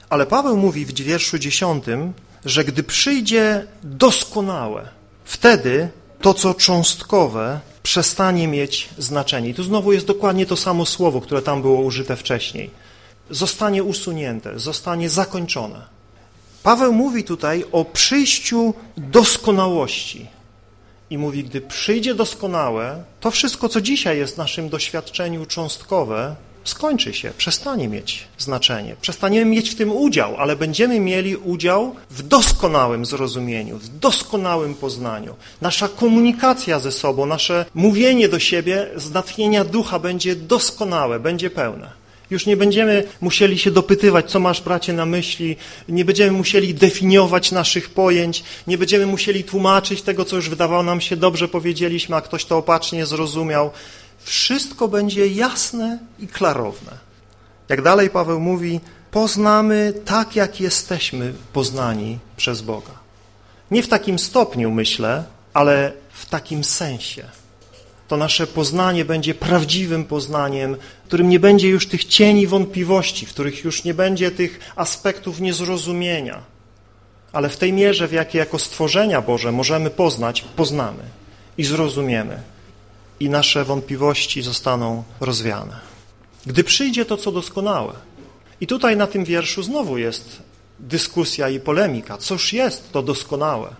Ale 0.10 0.26
Paweł 0.26 0.58
mówi 0.58 0.86
w 0.86 0.94
wierszu 0.94 1.40
dziesiątym, 1.40 2.14
że 2.46 2.64
gdy 2.64 2.84
przyjdzie 2.84 3.66
doskonałe, 3.84 4.90
wtedy 5.26 5.90
to, 6.22 6.34
co 6.34 6.54
cząstkowe, 6.54 7.60
przestanie 7.90 8.48
mieć 8.48 8.90
znaczenie. 8.98 9.50
I 9.50 9.54
tu 9.54 9.64
znowu 9.64 9.94
jest 9.94 10.06
dokładnie 10.06 10.46
to 10.46 10.58
samo 10.58 10.86
słowo, 10.86 11.22
które 11.22 11.42
tam 11.42 11.62
było 11.62 11.82
użyte 11.82 12.16
wcześniej. 12.16 12.70
Zostanie 13.30 13.84
usunięte, 13.84 14.60
zostanie 14.60 15.10
zakończone. 15.10 15.82
Paweł 16.64 16.94
mówi 16.94 17.24
tutaj 17.24 17.66
o 17.72 17.86
przyjściu 17.86 18.74
doskonałości. 18.98 20.28
I 21.10 21.18
mówi, 21.18 21.44
gdy 21.44 21.62
przyjdzie 21.62 22.16
doskonałe, 22.16 23.04
to 23.20 23.32
wszystko, 23.32 23.70
co 23.70 23.82
dzisiaj 23.82 24.18
jest 24.18 24.36
w 24.36 24.38
naszym 24.38 24.70
doświadczeniu 24.70 25.46
cząstkowe, 25.46 26.36
skończy 26.70 27.14
się, 27.14 27.32
przestanie 27.38 27.88
mieć 27.88 28.28
znaczenie. 28.38 28.96
Przestaniemy 29.02 29.52
mieć 29.52 29.70
w 29.70 29.76
tym 29.76 29.92
udział, 29.92 30.36
ale 30.38 30.56
będziemy 30.56 31.00
mieli 31.00 31.36
udział 31.36 31.96
w 32.10 32.24
doskonałym 32.24 33.06
zrozumieniu, 33.06 33.78
w 33.78 34.00
doskonałym 34.00 34.76
poznaniu. 34.76 35.36
Nasza 35.62 35.88
komunikacja 35.88 36.80
ze 36.80 36.92
sobą, 36.92 37.26
nasze 37.26 37.66
mówienie 37.74 38.30
do 38.30 38.40
siebie 38.40 38.88
z 38.96 39.12
natchnienia 39.12 39.66
ducha 39.66 40.00
będzie 40.00 40.36
doskonałe, 40.36 41.20
będzie 41.20 41.50
pełne. 41.50 42.00
Już 42.30 42.46
nie 42.46 42.58
będziemy 42.58 43.04
musieli 43.22 43.58
się 43.58 43.72
dopytywać, 43.72 44.32
co 44.32 44.40
masz, 44.40 44.62
bracie, 44.62 44.94
na 44.94 45.06
myśli, 45.06 45.56
nie 45.90 46.06
będziemy 46.06 46.32
musieli 46.32 46.74
definiować 46.74 47.52
naszych 47.52 47.90
pojęć, 47.90 48.44
nie 48.68 48.78
będziemy 48.78 49.06
musieli 49.06 49.44
tłumaczyć 49.44 50.02
tego, 50.02 50.26
co 50.26 50.36
już 50.36 50.50
wydawało 50.50 50.84
nam 50.84 51.02
się 51.02 51.16
dobrze 51.16 51.48
powiedzieliśmy, 51.48 52.16
a 52.16 52.22
ktoś 52.22 52.46
to 52.46 52.58
opacznie 52.58 53.06
zrozumiał 53.06 53.72
wszystko 54.24 54.88
będzie 54.88 55.28
jasne 55.28 56.00
i 56.20 56.28
klarowne. 56.28 56.92
Jak 57.70 57.82
dalej 57.82 58.10
Paweł 58.10 58.40
mówi, 58.40 58.80
poznamy 59.12 59.94
tak, 60.06 60.36
jak 60.36 60.62
jesteśmy 60.62 61.34
poznani 61.54 62.20
przez 62.38 62.62
Boga. 62.62 62.92
Nie 63.72 63.84
w 63.84 63.88
takim 63.88 64.20
stopniu, 64.20 64.72
myślę, 64.72 65.24
ale 65.54 65.94
w 66.14 66.26
takim 66.26 66.64
sensie. 66.64 67.24
To 68.08 68.18
nasze 68.18 68.48
poznanie 68.48 69.06
będzie 69.06 69.34
prawdziwym 69.34 70.06
poznaniem, 70.06 70.76
w 71.04 71.08
którym 71.08 71.30
nie 71.30 71.40
będzie 71.40 71.70
już 71.70 71.88
tych 71.88 72.06
cieni 72.06 72.48
wątpliwości, 72.48 73.26
w 73.26 73.30
których 73.30 73.64
już 73.64 73.84
nie 73.84 73.94
będzie 73.94 74.32
tych 74.32 74.60
aspektów 74.76 75.40
niezrozumienia. 75.42 76.42
Ale 77.32 77.50
w 77.50 77.58
tej 77.58 77.74
mierze, 77.74 78.08
w 78.08 78.12
jakiej 78.12 78.40
jako 78.40 78.60
stworzenia 78.60 79.22
Boże 79.22 79.52
możemy 79.52 79.90
poznać, 79.90 80.42
poznamy 80.42 81.04
i 81.58 81.64
zrozumiemy 81.64 82.42
i 83.20 83.30
nasze 83.30 83.66
wątpliwości 83.66 84.42
zostaną 84.42 85.04
rozwiane. 85.20 85.80
Gdy 86.46 86.64
przyjdzie 86.64 87.06
to, 87.06 87.18
co 87.18 87.32
doskonałe. 87.32 87.94
I 88.62 88.68
tutaj 88.68 88.98
na 88.98 89.08
tym 89.08 89.26
wierszu 89.26 89.64
znowu 89.64 89.98
jest 89.98 90.42
dyskusja 90.80 91.50
i 91.50 91.60
polemika. 91.60 92.18
Cóż 92.18 92.54
jest 92.54 92.92
to 92.92 93.04
doskonałe? 93.04 93.76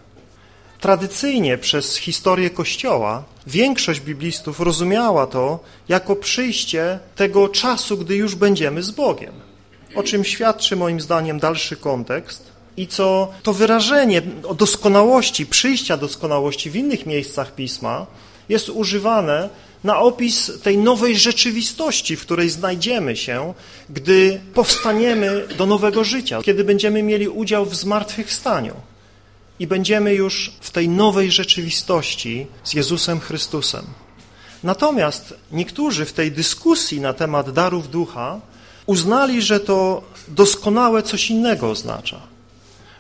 Tradycyjnie 0.80 1.58
przez 1.58 1.96
historię 1.98 2.50
Kościoła 2.50 3.24
większość 3.48 4.00
biblistów 4.00 4.60
rozumiała 4.60 5.28
to 5.28 5.60
jako 5.90 6.16
przyjście 6.16 7.00
tego 7.16 7.50
czasu, 7.50 7.98
gdy 7.98 8.16
już 8.16 8.36
będziemy 8.36 8.84
z 8.84 8.92
Bogiem. 8.92 9.34
O 9.96 10.04
czym 10.04 10.24
świadczy 10.24 10.76
moim 10.76 11.02
zdaniem 11.02 11.40
dalszy 11.40 11.76
kontekst 11.76 12.52
i 12.78 12.88
co 12.88 13.32
to 13.44 13.54
wyrażenie 13.54 14.22
o 14.48 14.54
doskonałości, 14.54 15.46
przyjścia 15.46 15.98
doskonałości 15.98 16.70
w 16.70 16.76
innych 16.76 17.06
miejscach 17.06 17.56
Pisma 17.56 18.06
jest 18.50 18.70
używane 18.70 19.50
na 19.84 20.00
opis 20.00 20.52
tej 20.64 20.78
nowej 20.78 21.18
rzeczywistości, 21.18 22.16
w 22.16 22.22
której 22.22 22.50
znajdziemy 22.50 23.16
się, 23.16 23.54
gdy 23.90 24.42
powstaniemy 24.54 25.48
do 25.58 25.66
nowego 25.66 26.04
życia, 26.04 26.42
kiedy 26.44 26.64
będziemy 26.64 27.04
mieli 27.04 27.28
udział 27.28 27.66
w 27.66 27.76
zmartwychwstaniu 27.76 28.76
i 29.60 29.68
będziemy 29.68 30.14
już 30.14 30.52
w 30.62 30.72
tej 30.72 30.90
nowej 30.90 31.32
rzeczywistości 31.32 32.48
z 32.64 32.74
Jezusem 32.74 33.20
Chrystusem. 33.20 33.86
Natomiast 34.64 35.34
niektórzy 35.52 36.06
w 36.06 36.14
tej 36.14 36.32
dyskusji 36.32 37.02
na 37.02 37.14
temat 37.14 37.52
darów 37.52 37.90
ducha 37.90 38.40
uznali, 38.86 39.42
że 39.42 39.60
to 39.60 40.02
doskonałe 40.28 41.04
coś 41.04 41.30
innego 41.30 41.70
oznacza. 41.70 42.20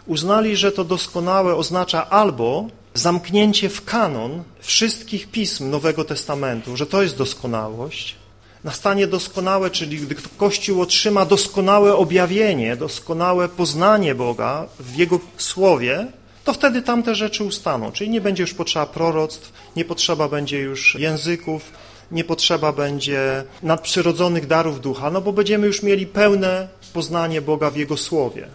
Uznali, 0.05 0.55
że 0.55 0.71
to 0.71 0.83
doskonałe 0.83 1.55
oznacza 1.55 2.09
albo 2.09 2.67
zamknięcie 2.93 3.69
w 3.69 3.85
kanon 3.85 4.43
wszystkich 4.59 5.31
pism 5.31 5.69
Nowego 5.69 6.05
Testamentu, 6.05 6.77
że 6.77 6.85
to 6.85 7.01
jest 7.01 7.17
doskonałość, 7.17 8.15
nastanie 8.63 9.07
doskonałe, 9.07 9.69
czyli 9.69 9.97
gdy 9.97 10.15
Kościół 10.37 10.81
otrzyma 10.81 11.25
doskonałe 11.25 11.95
objawienie, 11.95 12.75
doskonałe 12.75 13.49
poznanie 13.49 14.15
Boga 14.15 14.65
w 14.79 14.95
Jego 14.95 15.19
Słowie, 15.37 16.07
to 16.43 16.53
wtedy 16.53 16.81
tamte 16.81 17.15
rzeczy 17.15 17.43
ustaną. 17.43 17.91
Czyli 17.91 18.09
nie 18.09 18.21
będzie 18.21 18.43
już 18.43 18.53
potrzeba 18.53 18.85
proroctw, 18.85 19.53
nie 19.75 19.85
potrzeba 19.85 20.27
będzie 20.27 20.59
już 20.59 20.95
języków, 20.95 21.71
nie 22.11 22.23
potrzeba 22.23 22.71
będzie 22.71 23.43
nadprzyrodzonych 23.63 24.47
darów 24.47 24.81
ducha, 24.81 25.11
no 25.11 25.21
bo 25.21 25.33
będziemy 25.33 25.67
już 25.67 25.83
mieli 25.83 26.07
pełne 26.07 26.67
poznanie 26.93 27.41
Boga 27.41 27.69
w 27.69 27.75
Jego 27.75 27.97
Słowie. 27.97 28.47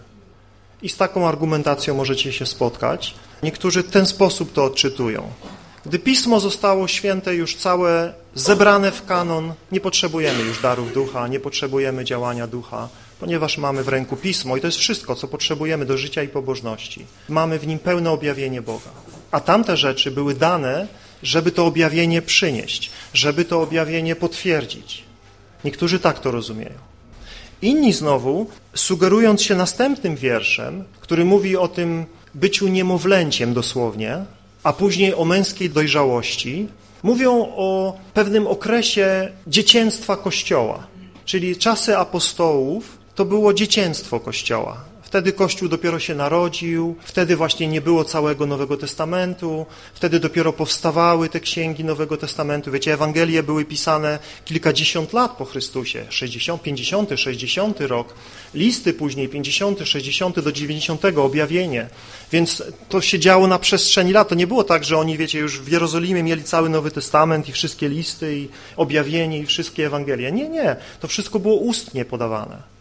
I 0.81 0.89
z 0.89 0.97
taką 0.97 1.27
argumentacją 1.27 1.95
możecie 1.95 2.33
się 2.33 2.45
spotkać. 2.45 3.15
Niektórzy 3.43 3.83
w 3.83 3.91
ten 3.91 4.05
sposób 4.05 4.53
to 4.53 4.63
odczytują. 4.63 5.29
Gdy 5.85 5.99
Pismo 5.99 6.39
zostało 6.39 6.87
święte 6.87 7.35
już 7.35 7.55
całe, 7.55 8.13
zebrane 8.35 8.91
w 8.91 9.05
kanon, 9.05 9.53
nie 9.71 9.81
potrzebujemy 9.81 10.43
już 10.43 10.61
darów 10.61 10.93
ducha, 10.93 11.27
nie 11.27 11.39
potrzebujemy 11.39 12.05
działania 12.05 12.47
ducha, 12.47 12.89
ponieważ 13.19 13.57
mamy 13.57 13.83
w 13.83 13.87
ręku 13.87 14.15
Pismo 14.15 14.57
i 14.57 14.61
to 14.61 14.67
jest 14.67 14.77
wszystko, 14.77 15.15
co 15.15 15.27
potrzebujemy 15.27 15.85
do 15.85 15.97
życia 15.97 16.23
i 16.23 16.27
pobożności. 16.27 17.05
Mamy 17.29 17.59
w 17.59 17.67
nim 17.67 17.79
pełne 17.79 18.11
objawienie 18.11 18.61
Boga. 18.61 18.91
A 19.31 19.39
tamte 19.39 19.77
rzeczy 19.77 20.11
były 20.11 20.33
dane, 20.33 20.87
żeby 21.23 21.51
to 21.51 21.65
objawienie 21.65 22.21
przynieść, 22.21 22.91
żeby 23.13 23.45
to 23.45 23.61
objawienie 23.61 24.15
potwierdzić. 24.15 25.03
Niektórzy 25.63 25.99
tak 25.99 26.19
to 26.19 26.31
rozumieją. 26.31 26.94
Inni 27.65 27.93
znowu, 27.93 28.47
sugerując 28.75 29.41
się 29.41 29.55
następnym 29.55 30.15
wierszem, 30.15 30.83
który 30.99 31.25
mówi 31.25 31.57
o 31.57 31.67
tym 31.67 32.05
byciu 32.33 32.67
niemowlęciem 32.67 33.53
dosłownie, 33.53 34.25
a 34.63 34.73
później 34.73 35.15
o 35.15 35.25
męskiej 35.25 35.69
dojrzałości, 35.69 36.67
mówią 37.03 37.31
o 37.55 37.97
pewnym 38.13 38.47
okresie 38.47 39.29
dzieciństwa 39.47 40.17
Kościoła, 40.17 40.87
czyli 41.25 41.57
czasy 41.57 41.97
apostołów 41.97 42.97
to 43.15 43.25
było 43.25 43.53
dzieciństwo 43.53 44.19
Kościoła. 44.19 44.77
Wtedy 45.15 45.33
Kościół 45.33 45.69
dopiero 45.69 45.99
się 45.99 46.15
narodził, 46.15 46.95
wtedy 47.01 47.35
właśnie 47.35 47.67
nie 47.67 47.81
było 47.81 48.03
całego 48.03 48.45
Nowego 48.45 48.77
Testamentu, 48.77 49.65
wtedy 49.93 50.19
dopiero 50.19 50.53
powstawały 50.53 51.29
te 51.29 51.39
księgi 51.39 51.83
Nowego 51.83 52.17
Testamentu. 52.17 52.71
Wiecie, 52.71 52.93
Ewangelie 52.93 53.43
były 53.43 53.65
pisane 53.65 54.19
kilkadziesiąt 54.45 55.13
lat 55.13 55.31
po 55.31 55.45
Chrystusie, 55.45 56.05
60, 56.09 56.61
50, 56.61 57.09
60 57.15 57.81
rok, 57.81 58.13
listy 58.53 58.93
później 58.93 59.29
50, 59.29 59.79
60 59.87 60.39
do 60.39 60.51
90, 60.51 61.01
objawienie. 61.05 61.87
Więc 62.31 62.63
to 62.89 63.01
się 63.01 63.19
działo 63.19 63.47
na 63.47 63.59
przestrzeni 63.59 64.13
lat. 64.13 64.29
To 64.29 64.35
nie 64.35 64.47
było 64.47 64.63
tak, 64.63 64.83
że 64.83 64.97
oni, 64.97 65.17
wiecie, 65.17 65.39
już 65.39 65.59
w 65.61 65.71
Jerozolimie 65.71 66.23
mieli 66.23 66.43
cały 66.43 66.69
Nowy 66.69 66.91
Testament 66.91 67.49
i 67.49 67.51
wszystkie 67.51 67.89
listy 67.89 68.37
i 68.37 68.49
objawienie 68.75 69.39
i 69.39 69.45
wszystkie 69.45 69.85
Ewangelie. 69.85 70.31
Nie, 70.31 70.49
nie. 70.49 70.75
To 70.99 71.07
wszystko 71.07 71.39
było 71.39 71.55
ustnie 71.55 72.05
podawane. 72.05 72.74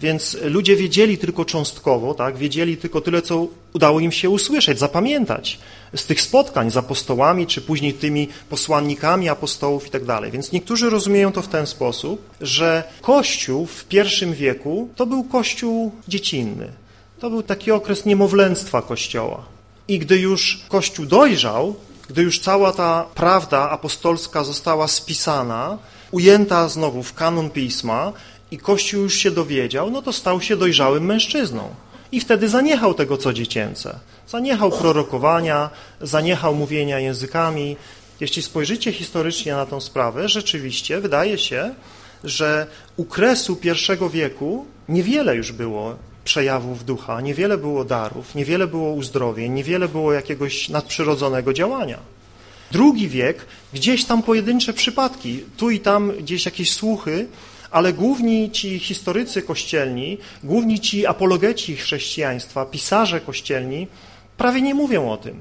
Więc 0.00 0.36
ludzie 0.42 0.76
wiedzieli 0.76 1.18
tylko 1.18 1.44
cząstkowo, 1.44 2.14
tak? 2.14 2.36
wiedzieli 2.36 2.76
tylko 2.76 3.00
tyle, 3.00 3.22
co 3.22 3.46
udało 3.72 4.00
im 4.00 4.12
się 4.12 4.30
usłyszeć, 4.30 4.78
zapamiętać 4.78 5.58
z 5.96 6.06
tych 6.06 6.20
spotkań 6.20 6.70
z 6.70 6.76
apostołami, 6.76 7.46
czy 7.46 7.60
później 7.60 7.94
tymi 7.94 8.28
posłannikami 8.48 9.28
apostołów 9.28 9.86
i 9.86 9.90
tak. 9.90 10.30
Więc 10.30 10.52
niektórzy 10.52 10.90
rozumieją 10.90 11.32
to 11.32 11.42
w 11.42 11.48
ten 11.48 11.66
sposób, 11.66 12.30
że 12.40 12.84
Kościół 13.02 13.66
w 13.66 13.84
pierwszym 13.84 14.34
wieku 14.34 14.88
to 14.96 15.06
był 15.06 15.24
Kościół 15.24 15.92
dziecinny. 16.08 16.68
To 17.20 17.30
był 17.30 17.42
taki 17.42 17.70
okres 17.70 18.04
niemowlęctwa 18.04 18.82
Kościoła. 18.82 19.44
I 19.88 19.98
gdy 19.98 20.18
już 20.18 20.64
Kościół 20.68 21.06
dojrzał, 21.06 21.74
gdy 22.08 22.22
już 22.22 22.38
cała 22.38 22.72
ta 22.72 23.06
prawda 23.14 23.70
apostolska 23.70 24.44
została 24.44 24.88
spisana, 24.88 25.78
ujęta 26.10 26.68
znowu 26.68 27.02
w 27.02 27.14
kanon 27.14 27.50
Pisma, 27.50 28.12
i 28.54 28.58
Kościół 28.58 29.02
już 29.02 29.14
się 29.14 29.30
dowiedział, 29.30 29.90
no 29.90 30.02
to 30.02 30.12
stał 30.12 30.40
się 30.40 30.56
dojrzałym 30.56 31.04
mężczyzną. 31.04 31.74
I 32.12 32.20
wtedy 32.20 32.48
zaniechał 32.48 32.94
tego, 32.94 33.16
co 33.16 33.32
dziecięce. 33.32 33.98
Zaniechał 34.28 34.70
prorokowania, 34.70 35.70
zaniechał 36.00 36.54
mówienia 36.54 36.98
językami. 37.00 37.76
Jeśli 38.20 38.42
spojrzycie 38.42 38.92
historycznie 38.92 39.52
na 39.52 39.66
tą 39.66 39.80
sprawę, 39.80 40.28
rzeczywiście 40.28 41.00
wydaje 41.00 41.38
się, 41.38 41.74
że 42.24 42.66
u 42.96 43.04
kresu 43.04 43.56
pierwszego 43.56 44.10
wieku 44.10 44.66
niewiele 44.88 45.36
już 45.36 45.52
było 45.52 45.96
przejawów 46.24 46.84
ducha, 46.84 47.20
niewiele 47.20 47.58
było 47.58 47.84
darów, 47.84 48.34
niewiele 48.34 48.66
było 48.66 48.92
uzdrowień, 48.92 49.52
niewiele 49.52 49.88
było 49.88 50.12
jakiegoś 50.12 50.68
nadprzyrodzonego 50.68 51.52
działania. 51.52 51.98
Drugi 52.72 53.08
wiek, 53.08 53.46
gdzieś 53.72 54.04
tam 54.04 54.22
pojedyncze 54.22 54.72
przypadki, 54.72 55.44
tu 55.56 55.70
i 55.70 55.80
tam 55.80 56.12
gdzieś 56.20 56.44
jakieś 56.44 56.72
słuchy, 56.72 57.26
ale 57.74 57.92
główni 57.92 58.50
ci 58.50 58.78
historycy 58.78 59.42
kościelni, 59.42 60.18
główni 60.44 60.80
ci 60.80 61.06
apologeci 61.06 61.76
chrześcijaństwa, 61.76 62.66
pisarze 62.66 63.20
kościelni 63.20 63.86
prawie 64.36 64.62
nie 64.62 64.74
mówią 64.74 65.10
o 65.10 65.16
tym. 65.16 65.36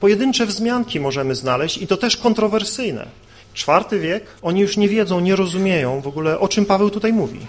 Pojedyncze 0.00 0.46
wzmianki 0.46 1.00
możemy 1.00 1.34
znaleźć 1.34 1.78
i 1.78 1.86
to 1.86 1.96
też 1.96 2.16
kontrowersyjne. 2.16 3.06
Czwarty 3.54 3.98
wiek, 3.98 4.24
oni 4.42 4.60
już 4.60 4.76
nie 4.76 4.88
wiedzą, 4.88 5.20
nie 5.20 5.36
rozumieją 5.36 6.00
w 6.00 6.06
ogóle, 6.06 6.38
o 6.38 6.48
czym 6.48 6.66
Paweł 6.66 6.90
tutaj 6.90 7.12
mówi. 7.12 7.40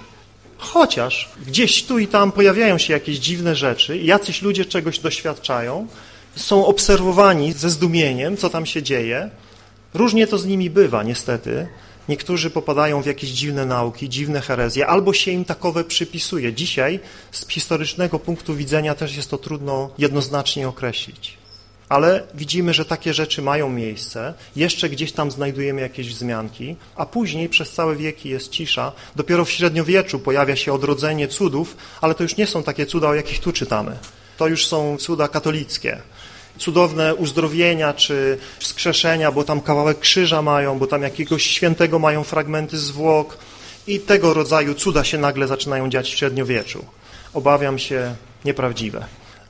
Chociaż 0.57 1.29
gdzieś 1.47 1.83
tu 1.83 1.99
i 1.99 2.07
tam 2.07 2.31
pojawiają 2.31 2.77
się 2.77 2.93
jakieś 2.93 3.17
dziwne 3.17 3.55
rzeczy, 3.55 3.97
jacyś 3.97 4.41
ludzie 4.41 4.65
czegoś 4.65 4.99
doświadczają, 4.99 5.87
są 6.35 6.65
obserwowani 6.65 7.51
ze 7.51 7.69
zdumieniem, 7.69 8.37
co 8.37 8.49
tam 8.49 8.65
się 8.65 8.83
dzieje. 8.83 9.29
Różnie 9.93 10.27
to 10.27 10.37
z 10.37 10.45
nimi 10.45 10.69
bywa, 10.69 11.03
niestety. 11.03 11.67
Niektórzy 12.09 12.49
popadają 12.49 13.01
w 13.01 13.05
jakieś 13.05 13.29
dziwne 13.29 13.65
nauki, 13.65 14.09
dziwne 14.09 14.41
herezje, 14.41 14.87
albo 14.87 15.13
się 15.13 15.31
im 15.31 15.45
takowe 15.45 15.83
przypisuje. 15.83 16.53
Dzisiaj 16.53 16.99
z 17.31 17.47
historycznego 17.47 18.19
punktu 18.19 18.55
widzenia 18.55 18.95
też 18.95 19.15
jest 19.15 19.29
to 19.29 19.37
trudno 19.37 19.89
jednoznacznie 19.97 20.67
określić. 20.67 21.37
Ale 21.89 22.23
widzimy, 22.33 22.73
że 22.73 22.85
takie 22.85 23.13
rzeczy 23.13 23.41
mają 23.41 23.69
miejsce, 23.69 24.33
jeszcze 24.55 24.89
gdzieś 24.89 25.11
tam 25.11 25.31
znajdujemy 25.31 25.81
jakieś 25.81 26.09
wzmianki, 26.09 26.75
a 26.95 27.05
później 27.05 27.49
przez 27.49 27.71
całe 27.71 27.95
wieki 27.95 28.29
jest 28.29 28.51
cisza. 28.51 28.91
Dopiero 29.15 29.45
w 29.45 29.51
średniowieczu 29.51 30.19
pojawia 30.19 30.55
się 30.55 30.73
odrodzenie 30.73 31.27
cudów, 31.27 31.77
ale 32.01 32.15
to 32.15 32.23
już 32.23 32.37
nie 32.37 32.47
są 32.47 32.63
takie 32.63 32.85
cuda, 32.85 33.09
o 33.09 33.13
jakich 33.13 33.39
tu 33.39 33.51
czytamy. 33.51 33.97
To 34.37 34.47
już 34.47 34.67
są 34.67 34.97
cuda 34.97 35.27
katolickie 35.27 35.97
cudowne 36.57 37.15
uzdrowienia 37.15 37.93
czy 37.93 38.37
wskrzeszenia, 38.59 39.31
bo 39.31 39.43
tam 39.43 39.61
kawałek 39.61 39.99
krzyża 39.99 40.41
mają, 40.41 40.79
bo 40.79 40.87
tam 40.87 41.01
jakiegoś 41.01 41.43
świętego 41.43 41.99
mają 41.99 42.23
fragmenty 42.23 42.77
zwłok 42.77 43.37
i 43.87 43.99
tego 43.99 44.33
rodzaju 44.33 44.73
cuda 44.73 45.03
się 45.03 45.17
nagle 45.17 45.47
zaczynają 45.47 45.89
dziać 45.89 46.13
w 46.13 46.17
średniowieczu. 46.17 46.85
Obawiam 47.33 47.79
się 47.79 48.15
nieprawdziwe 48.45 49.05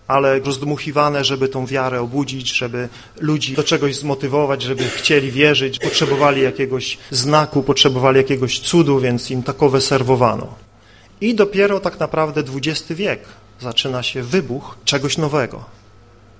ale 0.08 0.40
rozdmuchiwane, 0.40 1.24
żeby 1.24 1.48
tą 1.48 1.66
wiarę 1.66 2.02
obudzić, 2.02 2.58
żeby 2.58 2.90
ludzi 3.20 3.56
do 3.56 3.64
czegoś 3.64 3.96
zmotywować, 3.96 4.62
żeby 4.62 4.84
chcieli 4.84 5.32
wierzyć, 5.32 5.80
potrzebowali 5.80 6.42
jakiegoś 6.42 6.98
znaku, 7.12 7.64
potrzebowali 7.64 8.18
jakiegoś 8.18 8.60
cudu, 8.60 9.00
więc 9.00 9.32
im 9.32 9.44
takowe 9.44 9.82
serwowano. 9.82 10.56
I 11.22 11.36
dopiero 11.36 11.80
tak 11.80 12.00
naprawdę 12.00 12.44
XX 12.56 12.86
wiek 12.90 13.20
zaczyna 13.60 14.04
się 14.04 14.24
wybuch 14.24 14.78
czegoś 14.86 15.18
nowego 15.18 15.83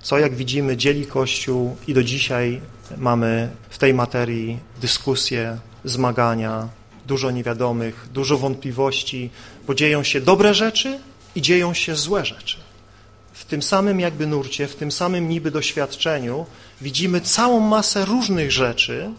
co 0.04 0.18
jak 0.18 0.34
widzimy 0.34 0.76
dzieli 0.76 1.06
Kościół 1.06 1.76
i 1.88 1.94
do 1.94 2.02
dzisiaj 2.02 2.60
mamy 2.96 3.48
w 3.70 3.78
tej 3.78 3.94
materii 3.94 4.58
dyskusje, 4.80 5.58
zmagania, 5.84 6.68
dużo 7.06 7.30
niewiadomych, 7.30 8.08
dużo 8.12 8.38
wątpliwości, 8.38 9.30
bo 9.66 9.74
dzieją 9.74 10.02
się 10.02 10.20
dobre 10.20 10.54
rzeczy 10.54 10.98
i 11.34 11.42
dzieją 11.42 11.74
się 11.74 11.96
złe 11.96 12.24
rzeczy. 12.24 12.56
W 13.32 13.44
tym 13.44 13.62
samym 13.62 14.00
jakby 14.00 14.26
nurcie, 14.26 14.68
w 14.68 14.76
tym 14.76 14.92
samym 14.92 15.28
niby 15.28 15.50
doświadczeniu 15.50 16.46
widzimy 16.80 17.20
całą 17.20 17.60
masę 17.60 18.04
różnych 18.04 18.52
rzeczy, 18.52 19.10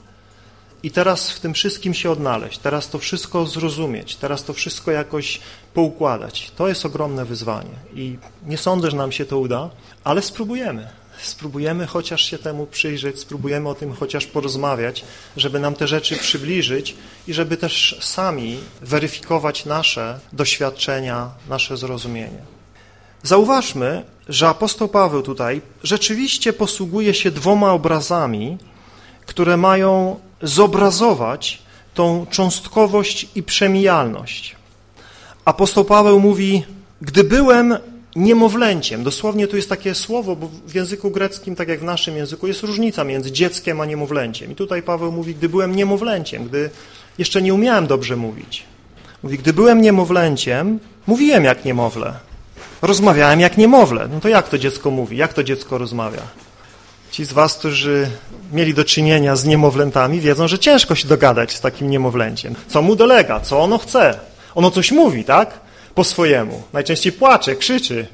i 0.86 0.92
teraz 0.92 1.32
w 1.32 1.40
tym 1.40 1.54
wszystkim 1.54 1.94
się 1.94 2.12
odnaleźć, 2.12 2.58
teraz 2.58 2.90
to 2.90 3.00
wszystko 3.00 3.46
zrozumieć, 3.46 4.16
teraz 4.16 4.44
to 4.44 4.54
wszystko 4.54 4.92
jakoś 4.92 5.40
poukładać. 5.74 6.52
To 6.56 6.68
jest 6.68 6.86
ogromne 6.86 7.26
wyzwanie 7.26 7.76
i 7.96 8.18
nie 8.46 8.58
sądzę, 8.58 8.92
że 8.92 8.98
nam 8.98 9.12
się 9.12 9.26
to 9.26 9.40
uda, 9.40 9.70
ale 10.04 10.22
spróbujemy. 10.22 10.88
Spróbujemy 11.22 11.88
chociaż 11.88 12.22
się 12.22 12.38
temu 12.38 12.66
przyjrzeć, 12.68 13.20
spróbujemy 13.20 13.70
o 13.70 13.76
tym 13.76 13.94
chociaż 13.94 14.26
porozmawiać, 14.26 15.06
żeby 15.38 15.60
nam 15.60 15.76
te 15.76 15.88
rzeczy 15.88 16.18
przybliżyć 16.18 16.96
i 17.28 17.34
żeby 17.34 17.58
też 17.58 17.98
sami 18.02 18.58
weryfikować 18.82 19.66
nasze 19.66 20.20
doświadczenia, 20.34 21.30
nasze 21.50 21.78
zrozumienie. 21.78 22.42
Zauważmy, 23.24 24.06
że 24.30 24.48
apostoł 24.48 24.88
Paweł 24.88 25.22
tutaj 25.22 25.62
rzeczywiście 25.84 26.54
posługuje 26.54 27.14
się 27.14 27.32
dwoma 27.32 27.72
obrazami, 27.72 28.58
które 29.26 29.58
mają 29.58 30.20
zobrazować 30.42 31.62
tą 31.94 32.26
cząstkowość 32.30 33.28
i 33.36 33.44
przemijalność. 33.44 34.56
Apostoł 35.46 35.86
Paweł 35.86 36.20
mówi, 36.20 36.64
gdy 37.02 37.24
byłem 37.24 37.78
niemowlęciem, 38.16 39.04
dosłownie 39.04 39.48
tu 39.48 39.56
jest 39.56 39.70
takie 39.70 39.96
słowo, 39.96 40.36
bo 40.36 40.50
w 40.68 40.76
języku 40.76 41.12
greckim, 41.12 41.56
tak 41.56 41.68
jak 41.68 41.80
w 41.80 41.84
naszym 41.84 42.18
języku, 42.18 42.48
jest 42.48 42.64
różnica 42.64 43.04
między 43.04 43.32
dzieckiem 43.32 43.82
a 43.82 43.86
niemowlęciem. 43.86 44.52
I 44.52 44.56
tutaj 44.56 44.84
Paweł 44.84 45.12
mówi, 45.12 45.36
gdy 45.36 45.50
byłem 45.50 45.76
niemowlęciem, 45.76 46.46
gdy 46.46 46.70
jeszcze 47.18 47.42
nie 47.42 47.54
umiałem 47.54 47.88
dobrze 47.88 48.16
mówić. 48.16 48.64
Mówi, 49.24 49.38
gdy 49.38 49.54
byłem 49.54 49.82
niemowlęciem, 49.82 50.80
mówiłem 51.08 51.44
jak 51.44 51.66
niemowlę. 51.66 52.14
Rozmawiałem 52.82 53.40
jak 53.40 53.58
niemowlę. 53.58 54.08
No 54.14 54.20
to 54.20 54.30
jak 54.30 54.50
to 54.50 54.58
dziecko 54.58 54.92
mówi? 54.92 55.18
Jak 55.18 55.34
to 55.34 55.44
dziecko 55.44 55.78
rozmawia? 55.78 56.22
Ci 57.16 57.26
z 57.26 57.34
was, 57.34 57.58
którzy 57.58 58.10
mieli 58.54 58.74
do 58.74 58.84
czynienia 58.84 59.36
z 59.36 59.46
niemowlętami, 59.46 60.20
wiedzą, 60.20 60.48
że 60.48 60.60
ciężko 60.60 60.96
się 60.96 61.08
dogadać 61.08 61.56
z 61.56 61.62
takim 61.62 61.90
niemowlęciem. 61.90 62.56
Co 62.68 62.82
mu 62.82 62.96
dolega? 62.96 63.40
Co 63.40 63.60
ono 63.60 63.78
chce? 63.78 64.20
Ono 64.56 64.72
coś 64.72 64.92
mówi, 64.92 65.24
tak? 65.24 65.60
Po 65.94 66.04
swojemu. 66.04 66.64
Najczęściej 66.74 67.12
płacze, 67.12 67.56
krzyczy. 67.56 68.08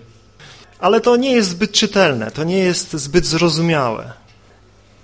Ale 0.79 1.01
to 1.01 1.15
nie 1.15 1.31
jest 1.31 1.49
zbyt 1.49 1.71
czytelne, 1.71 2.31
to 2.31 2.43
nie 2.43 2.57
jest 2.57 2.93
zbyt 2.93 3.25
zrozumiałe. 3.25 4.13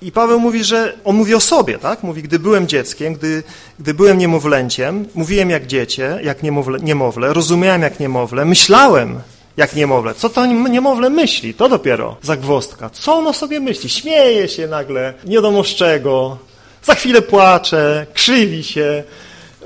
I 0.02 0.12
Paweł 0.12 0.40
mówi, 0.40 0.64
że 0.64 0.94
on 1.04 1.16
mówi 1.16 1.36
o 1.36 1.40
sobie, 1.40 1.78
tak? 1.78 2.04
Mówi, 2.04 2.24
gdy 2.24 2.40
byłem 2.40 2.68
dzieckiem, 2.68 3.14
gdy, 3.14 3.44
gdy 3.80 3.94
byłem 3.94 4.18
niemowlęciem, 4.18 5.06
mówiłem 5.16 5.50
jak 5.50 5.68
dziecię, 5.68 6.20
jak 6.24 6.44
niemowlę, 6.44 6.80
niemowlę, 6.80 7.34
rozumiałem 7.34 7.82
jak 7.82 8.00
niemowlę, 8.00 8.46
myślałem 8.46 9.22
jak 9.58 9.76
niemowlę. 9.76 10.14
Co 10.14 10.30
to 10.30 10.46
niemowlę 10.46 11.10
myśli? 11.10 11.54
To 11.54 11.70
dopiero 11.70 12.18
zagwostka. 12.22 12.90
Co 12.90 13.16
ono 13.16 13.34
sobie 13.34 13.60
myśli? 13.60 13.90
Śmieje 13.90 14.48
się 14.48 14.68
nagle, 14.68 15.14
nie 15.26 15.36
wiadomo 15.36 15.64
z 15.64 15.68
czego, 15.68 16.38
za 16.84 16.96
chwilę 16.96 17.22
płacze, 17.22 18.06
krzywi 18.14 18.64
się. 18.64 19.04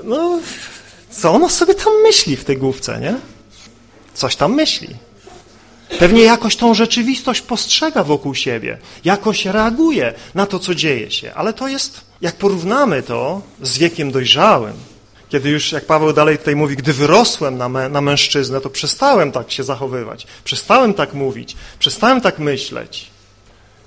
No, 0.04 0.38
co 1.10 1.32
ono 1.32 1.48
sobie 1.48 1.74
tam 1.74 1.92
myśli 2.02 2.36
w 2.36 2.44
tej 2.44 2.58
główce, 2.58 3.00
nie? 3.00 3.14
Coś 4.14 4.36
tam 4.36 4.54
myśli. 4.54 4.88
Pewnie 5.98 6.22
jakoś 6.22 6.56
tą 6.56 6.74
rzeczywistość 6.74 7.40
postrzega 7.40 8.04
wokół 8.04 8.34
siebie, 8.34 8.78
jakoś 9.04 9.46
reaguje 9.46 10.14
na 10.34 10.46
to, 10.46 10.58
co 10.58 10.74
dzieje 10.74 11.10
się. 11.10 11.34
Ale 11.34 11.52
to 11.52 11.68
jest, 11.68 12.00
jak 12.20 12.34
porównamy 12.34 13.02
to 13.02 13.42
z 13.62 13.78
wiekiem 13.78 14.12
dojrzałym, 14.12 14.72
kiedy 15.32 15.50
już, 15.50 15.72
jak 15.72 15.84
Paweł 15.86 16.12
dalej 16.12 16.38
tutaj 16.38 16.56
mówi, 16.56 16.76
gdy 16.76 16.92
wyrosłem 16.92 17.58
na, 17.58 17.68
na 17.68 18.00
mężczyznę, 18.00 18.60
to 18.60 18.70
przestałem 18.70 19.32
tak 19.32 19.52
się 19.52 19.62
zachowywać, 19.62 20.26
przestałem 20.44 20.94
tak 20.94 21.14
mówić, 21.14 21.56
przestałem 21.78 22.20
tak 22.20 22.38
myśleć. 22.38 23.10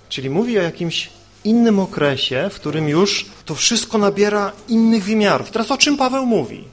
Czyli 0.10 0.30
mówi 0.30 0.60
o 0.60 0.62
jakimś 0.62 1.10
innym 1.44 1.80
okresie, 1.80 2.50
w 2.52 2.56
którym 2.56 2.90
już 2.90 3.26
to 3.46 3.56
wszystko 3.56 3.98
nabiera 3.98 4.52
innych 4.68 5.04
wymiarów. 5.04 5.52
Teraz 5.52 5.72
o 5.72 5.78
czym 5.78 5.98
Paweł 5.98 6.26
mówi? 6.26 6.64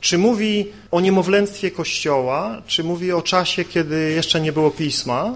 Czy 0.00 0.18
mówi 0.18 0.72
o 0.90 1.00
niemowlęctwie 1.00 1.70
Kościoła, 1.70 2.62
czy 2.66 2.84
mówi 2.84 3.12
o 3.12 3.22
czasie, 3.22 3.64
kiedy 3.64 4.10
jeszcze 4.10 4.40
nie 4.40 4.52
było 4.52 4.70
Pisma, 4.70 5.32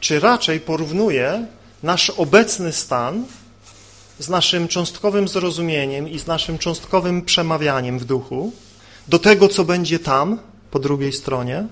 czy 0.00 0.20
raczej 0.20 0.60
porównuje 0.60 1.46
nasz 1.82 2.10
obecny 2.10 2.72
stan 2.72 3.24
z 4.18 4.28
naszym 4.28 4.68
cząstkowym 4.68 5.28
zrozumieniem 5.28 6.08
i 6.08 6.18
z 6.18 6.26
naszym 6.26 6.58
cząstkowym 6.58 7.22
przemawianiem 7.22 7.98
w 7.98 8.04
duchu 8.04 8.52
do 9.08 9.18
tego, 9.18 9.48
co 9.48 9.64
będzie 9.64 9.98
tam, 9.98 10.38
po 10.70 10.78
drugiej 10.78 11.12
stronie, 11.12 11.64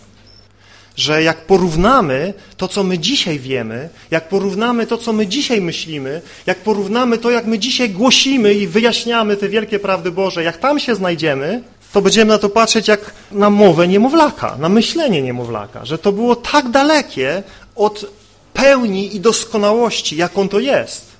że 0.96 1.22
jak 1.22 1.46
porównamy 1.46 2.34
to, 2.56 2.68
co 2.68 2.84
my 2.84 2.98
dzisiaj 2.98 3.38
wiemy, 3.38 3.88
jak 4.10 4.28
porównamy 4.28 4.86
to, 4.86 4.98
co 4.98 5.12
my 5.12 5.26
dzisiaj 5.26 5.60
myślimy, 5.60 6.22
jak 6.46 6.58
porównamy 6.58 7.18
to, 7.18 7.30
jak 7.30 7.46
my 7.46 7.58
dzisiaj 7.58 7.90
głosimy 7.90 8.54
i 8.54 8.66
wyjaśniamy 8.66 9.36
te 9.36 9.48
wielkie 9.48 9.78
prawdy 9.78 10.10
Boże, 10.10 10.44
jak 10.44 10.56
tam 10.56 10.80
się 10.80 10.94
znajdziemy, 10.94 11.62
to 11.92 12.02
będziemy 12.02 12.32
na 12.32 12.38
to 12.38 12.48
patrzeć 12.48 12.88
jak 12.88 13.14
na 13.32 13.50
mowę 13.50 13.88
niemowlaka, 13.88 14.56
na 14.58 14.68
myślenie 14.68 15.22
niemowlaka, 15.22 15.84
że 15.84 15.98
to 15.98 16.12
było 16.12 16.36
tak 16.36 16.70
dalekie 16.70 17.42
od 17.76 18.06
pełni 18.52 19.16
i 19.16 19.20
doskonałości, 19.20 20.16
jaką 20.16 20.48
to 20.48 20.60
jest. 20.60 21.15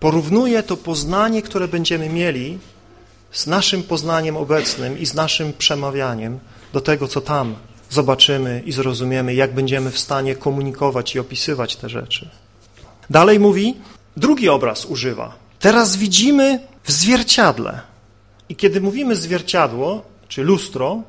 Porównuje 0.00 0.62
to 0.62 0.76
poznanie, 0.76 1.42
które 1.42 1.68
będziemy 1.68 2.08
mieli 2.08 2.58
z 3.32 3.46
naszym 3.46 3.82
poznaniem 3.82 4.36
obecnym 4.36 4.98
i 4.98 5.06
z 5.06 5.14
naszym 5.14 5.52
przemawianiem 5.52 6.38
do 6.72 6.80
tego, 6.80 7.08
co 7.08 7.20
tam 7.20 7.54
zobaczymy 7.90 8.62
i 8.66 8.72
zrozumiemy, 8.72 9.34
jak 9.34 9.54
będziemy 9.54 9.90
w 9.90 9.98
stanie 9.98 10.36
komunikować 10.36 11.14
i 11.14 11.18
opisywać 11.18 11.76
te 11.76 11.88
rzeczy. 11.88 12.28
Dalej 13.10 13.40
mówi, 13.40 13.74
drugi 14.16 14.48
obraz 14.48 14.84
używa. 14.84 15.34
Teraz 15.58 15.96
widzimy 15.96 16.60
w 16.84 16.92
zwierciadle. 16.92 17.80
I 18.48 18.56
kiedy 18.56 18.80
mówimy 18.80 19.16
zwierciadło, 19.16 20.02
czy 20.28 20.42
lustro, 20.42 21.02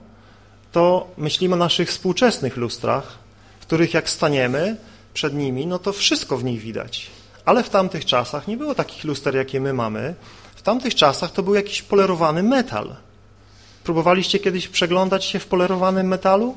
to 0.72 1.08
myślimy 1.18 1.56
o 1.56 1.58
naszych 1.58 1.90
współczesnych 1.90 2.58
lustrach, 2.58 3.18
w 3.60 3.62
których 3.62 3.94
jak 3.94 4.10
staniemy 4.10 4.78
przed 5.14 5.34
nimi, 5.34 5.68
no 5.68 5.80
to 5.80 5.94
wszystko 5.94 6.38
w 6.38 6.44
nich 6.44 6.62
widać. 6.62 7.19
Ale 7.50 7.64
w 7.64 7.70
tamtych 7.70 8.06
czasach 8.06 8.48
nie 8.48 8.58
było 8.58 8.76
takich 8.76 9.04
luster, 9.04 9.36
jakie 9.36 9.60
my 9.60 9.74
mamy. 9.74 10.16
W 10.56 10.62
tamtych 10.62 10.96
czasach 10.96 11.32
to 11.32 11.44
był 11.44 11.56
jakiś 11.56 11.82
polerowany 11.82 12.44
metal. 12.44 12.96
Próbowaliście 13.84 14.40
kiedyś 14.40 14.68
przeglądać 14.68 15.26
się 15.26 15.40
w 15.40 15.46
polerowanym 15.46 16.08
metalu? 16.08 16.56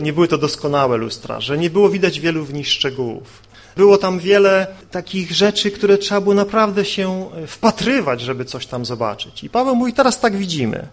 Nie 0.00 0.12
były 0.12 0.28
to 0.28 0.38
doskonałe 0.38 0.96
lustra, 0.96 1.40
że 1.40 1.58
nie 1.58 1.70
było 1.70 1.90
widać 1.90 2.20
wielu 2.20 2.44
w 2.44 2.54
nich 2.54 2.68
szczegółów. 2.68 3.42
Było 3.76 3.98
tam 3.98 4.18
wiele 4.18 4.66
takich 4.90 5.32
rzeczy, 5.32 5.70
które 5.70 5.98
trzeba 5.98 6.20
było 6.20 6.34
naprawdę 6.34 6.84
się 6.84 7.30
e, 7.36 7.46
wpatrywać, 7.46 8.20
żeby 8.20 8.44
coś 8.44 8.66
tam 8.66 8.84
zobaczyć. 8.84 9.44
I 9.44 9.50
Paweł 9.50 9.76
mówi, 9.76 9.92
teraz 9.92 10.20
tak 10.20 10.36
widzimy. 10.36 10.88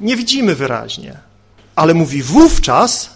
Nie 0.00 0.16
widzimy 0.16 0.54
wyraźnie, 0.54 1.18
ale 1.76 1.94
mówi 1.94 2.22
wówczas 2.22 3.15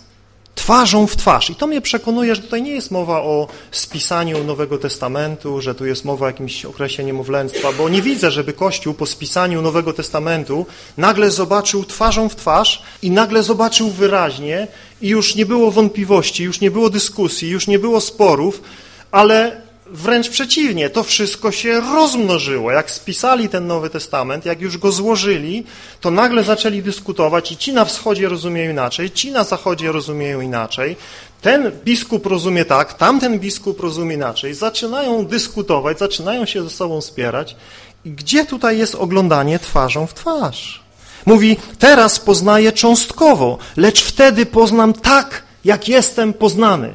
twarzą 0.60 1.06
w 1.06 1.16
twarz. 1.16 1.50
I 1.50 1.54
to 1.54 1.66
mnie 1.66 1.80
przekonuje, 1.80 2.34
że 2.34 2.42
tutaj 2.42 2.62
nie 2.62 2.72
jest 2.72 2.90
mowa 2.90 3.22
o 3.22 3.48
spisaniu 3.70 4.44
Nowego 4.44 4.78
Testamentu, 4.78 5.60
że 5.60 5.74
tu 5.74 5.86
jest 5.86 6.04
mowa 6.04 6.26
o 6.26 6.28
jakimś 6.28 6.64
okresie 6.64 7.04
niemowlęctwa, 7.04 7.72
bo 7.72 7.88
nie 7.88 8.02
widzę, 8.02 8.30
żeby 8.30 8.52
Kościół 8.52 8.94
po 8.94 9.06
spisaniu 9.06 9.62
Nowego 9.62 9.92
Testamentu 9.92 10.66
nagle 10.96 11.30
zobaczył 11.30 11.84
twarzą 11.84 12.28
w 12.28 12.36
twarz 12.36 12.82
i 13.02 13.10
nagle 13.10 13.42
zobaczył 13.42 13.90
wyraźnie 13.90 14.66
i 15.02 15.08
już 15.08 15.34
nie 15.34 15.46
było 15.46 15.70
wątpliwości, 15.70 16.44
już 16.44 16.60
nie 16.60 16.70
było 16.70 16.90
dyskusji, 16.90 17.48
już 17.48 17.66
nie 17.66 17.78
było 17.78 18.00
sporów, 18.00 18.62
ale 19.10 19.62
wręcz 19.92 20.28
przeciwnie, 20.28 20.90
to 20.90 21.02
wszystko 21.02 21.52
się 21.52 21.80
rozmnożyło. 21.80 22.72
Jak 22.72 22.90
spisali 22.90 23.48
ten 23.48 23.66
Nowy 23.66 23.90
Testament, 23.90 24.46
jak 24.46 24.60
już 24.60 24.78
go 24.78 24.92
złożyli, 24.92 25.64
to 26.00 26.10
nagle 26.10 26.44
zaczęli 26.44 26.82
dyskutować 26.82 27.52
i 27.52 27.56
ci 27.56 27.72
na 27.72 27.84
wschodzie 27.84 28.28
rozumieją 28.28 28.70
inaczej, 28.70 29.10
ci 29.10 29.30
na 29.30 29.44
zachodzie 29.44 29.92
rozumieją 29.92 30.40
inaczej. 30.40 30.96
Ten 31.40 31.72
biskup 31.84 32.26
rozumie 32.26 32.64
tak, 32.64 32.94
tamten 32.94 33.38
biskup 33.38 33.80
rozumie 33.80 34.14
inaczej. 34.14 34.54
Zaczynają 34.54 35.26
dyskutować, 35.26 35.98
zaczynają 35.98 36.46
się 36.46 36.62
ze 36.62 36.70
sobą 36.70 37.00
spierać. 37.00 37.56
I 38.04 38.10
gdzie 38.10 38.44
tutaj 38.44 38.78
jest 38.78 38.94
oglądanie 38.94 39.58
twarzą 39.58 40.06
w 40.06 40.14
twarz? 40.14 40.82
Mówi, 41.26 41.56
teraz 41.78 42.20
poznaję 42.20 42.72
cząstkowo, 42.72 43.58
lecz 43.76 44.02
wtedy 44.02 44.46
poznam 44.46 44.92
tak, 44.92 45.42
jak 45.64 45.88
jestem 45.88 46.32
poznany. 46.32 46.92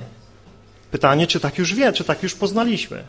Pytanie, 0.96 1.28
czy 1.28 1.40
tak 1.40 1.58
już 1.58 1.74
wie, 1.74 1.94
czy 1.94 2.04
tak 2.04 2.24
już 2.24 2.36
poznaliśmy? 2.36 3.04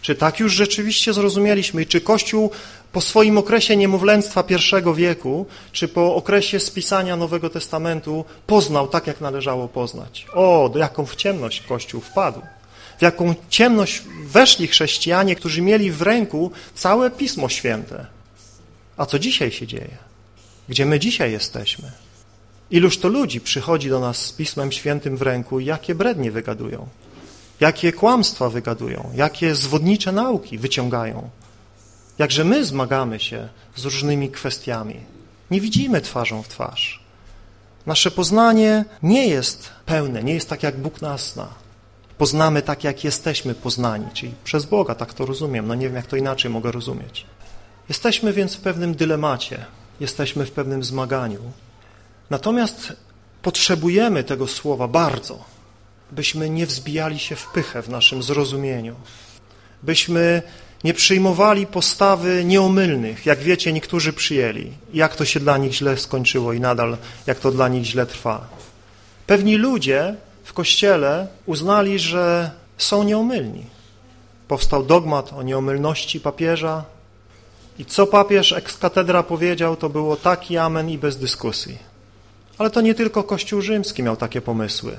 Czy 0.00 0.14
tak 0.14 0.40
już 0.40 0.52
rzeczywiście 0.52 1.12
zrozumieliśmy 1.12 1.82
i 1.82 1.86
czy 1.86 2.00
Kościół 2.00 2.50
po 2.92 3.00
swoim 3.00 3.38
okresie 3.38 3.76
niemowlęctwa 3.76 4.42
pierwszego 4.42 4.94
wieku, 4.94 5.46
czy 5.72 5.88
po 5.88 6.14
okresie 6.14 6.60
spisania 6.60 7.16
Nowego 7.16 7.50
Testamentu 7.50 8.24
poznał 8.46 8.88
tak, 8.88 9.06
jak 9.06 9.20
należało 9.20 9.68
poznać? 9.68 10.26
O, 10.34 10.70
do 10.72 10.78
jaką 10.78 11.06
w 11.06 11.16
ciemność 11.16 11.60
Kościół 11.60 12.00
wpadł. 12.00 12.40
W 12.98 13.02
jaką 13.02 13.34
ciemność 13.48 14.02
weszli 14.26 14.66
chrześcijanie, 14.66 15.36
którzy 15.36 15.62
mieli 15.62 15.90
w 15.90 16.02
ręku 16.02 16.50
całe 16.74 17.10
Pismo 17.10 17.48
Święte. 17.48 18.06
A 18.96 19.06
co 19.06 19.18
dzisiaj 19.18 19.52
się 19.52 19.66
dzieje? 19.66 19.96
Gdzie 20.68 20.86
my 20.86 20.98
dzisiaj 20.98 21.32
jesteśmy? 21.32 21.92
Iluż 22.70 22.98
to 22.98 23.08
ludzi 23.08 23.40
przychodzi 23.40 23.88
do 23.88 24.00
nas 24.00 24.16
z 24.16 24.32
Pismem 24.32 24.72
Świętym 24.72 25.16
w 25.16 25.22
ręku 25.22 25.60
i 25.60 25.64
jakie 25.64 25.94
brednie 25.94 26.30
wygadują? 26.30 26.88
Jakie 27.60 27.92
kłamstwa 27.92 28.48
wygadują, 28.48 29.10
jakie 29.14 29.54
zwodnicze 29.54 30.12
nauki 30.12 30.58
wyciągają. 30.58 31.30
Jakże 32.18 32.44
my 32.44 32.64
zmagamy 32.64 33.20
się 33.20 33.48
z 33.76 33.84
różnymi 33.84 34.30
kwestiami. 34.30 35.00
Nie 35.50 35.60
widzimy 35.60 36.00
twarzą 36.00 36.42
w 36.42 36.48
twarz. 36.48 37.06
Nasze 37.86 38.10
poznanie 38.10 38.84
nie 39.02 39.26
jest 39.26 39.70
pełne, 39.86 40.22
nie 40.22 40.34
jest 40.34 40.48
tak, 40.48 40.62
jak 40.62 40.76
Bóg 40.76 41.02
nas 41.02 41.32
zna. 41.32 41.48
Poznamy 42.18 42.62
tak, 42.62 42.84
jak 42.84 43.04
jesteśmy 43.04 43.54
poznani, 43.54 44.06
czyli 44.14 44.34
przez 44.44 44.64
Boga, 44.64 44.94
tak 44.94 45.14
to 45.14 45.26
rozumiem. 45.26 45.66
No 45.66 45.74
nie 45.74 45.86
wiem, 45.86 45.96
jak 45.96 46.06
to 46.06 46.16
inaczej 46.16 46.50
mogę 46.50 46.72
rozumieć. 46.72 47.26
Jesteśmy 47.88 48.32
więc 48.32 48.54
w 48.54 48.60
pewnym 48.60 48.94
dylemacie, 48.94 49.64
jesteśmy 50.00 50.46
w 50.46 50.52
pewnym 50.52 50.84
zmaganiu. 50.84 51.40
Natomiast 52.30 52.92
potrzebujemy 53.42 54.24
tego 54.24 54.46
słowa 54.46 54.88
bardzo, 54.88 55.44
byśmy 56.10 56.50
nie 56.50 56.66
wzbijali 56.66 57.18
się 57.18 57.36
w 57.36 57.46
pychę 57.46 57.82
w 57.82 57.88
naszym 57.88 58.22
zrozumieniu, 58.22 58.94
byśmy 59.82 60.42
nie 60.84 60.94
przyjmowali 60.94 61.66
postawy 61.66 62.44
nieomylnych, 62.44 63.26
jak 63.26 63.38
wiecie, 63.38 63.72
niektórzy 63.72 64.12
przyjęli, 64.12 64.72
jak 64.94 65.16
to 65.16 65.24
się 65.24 65.40
dla 65.40 65.58
nich 65.58 65.72
źle 65.72 65.96
skończyło 65.96 66.52
i 66.52 66.60
nadal 66.60 66.96
jak 67.26 67.38
to 67.38 67.50
dla 67.50 67.68
nich 67.68 67.84
źle 67.84 68.06
trwa. 68.06 68.48
Pewni 69.26 69.56
ludzie 69.56 70.14
w 70.44 70.52
Kościele 70.52 71.26
uznali, 71.46 71.98
że 71.98 72.50
są 72.78 73.02
nieomylni. 73.02 73.64
Powstał 74.48 74.82
dogmat 74.82 75.32
o 75.32 75.42
nieomylności 75.42 76.20
papieża 76.20 76.84
I 77.78 77.84
co 77.84 78.06
papież 78.06 78.52
ex 78.52 78.78
katedra 78.78 79.22
powiedział, 79.22 79.76
to 79.76 79.88
było 79.88 80.16
taki 80.16 80.58
amen 80.58 80.90
i 80.90 80.98
bez 80.98 81.16
dyskusji. 81.16 81.78
Ale 82.58 82.70
to 82.70 82.80
nie 82.80 82.94
tylko 82.94 83.22
Kościół 83.22 83.60
rzymski 83.60 84.02
miał 84.02 84.16
takie 84.16 84.40
pomysły. 84.40 84.96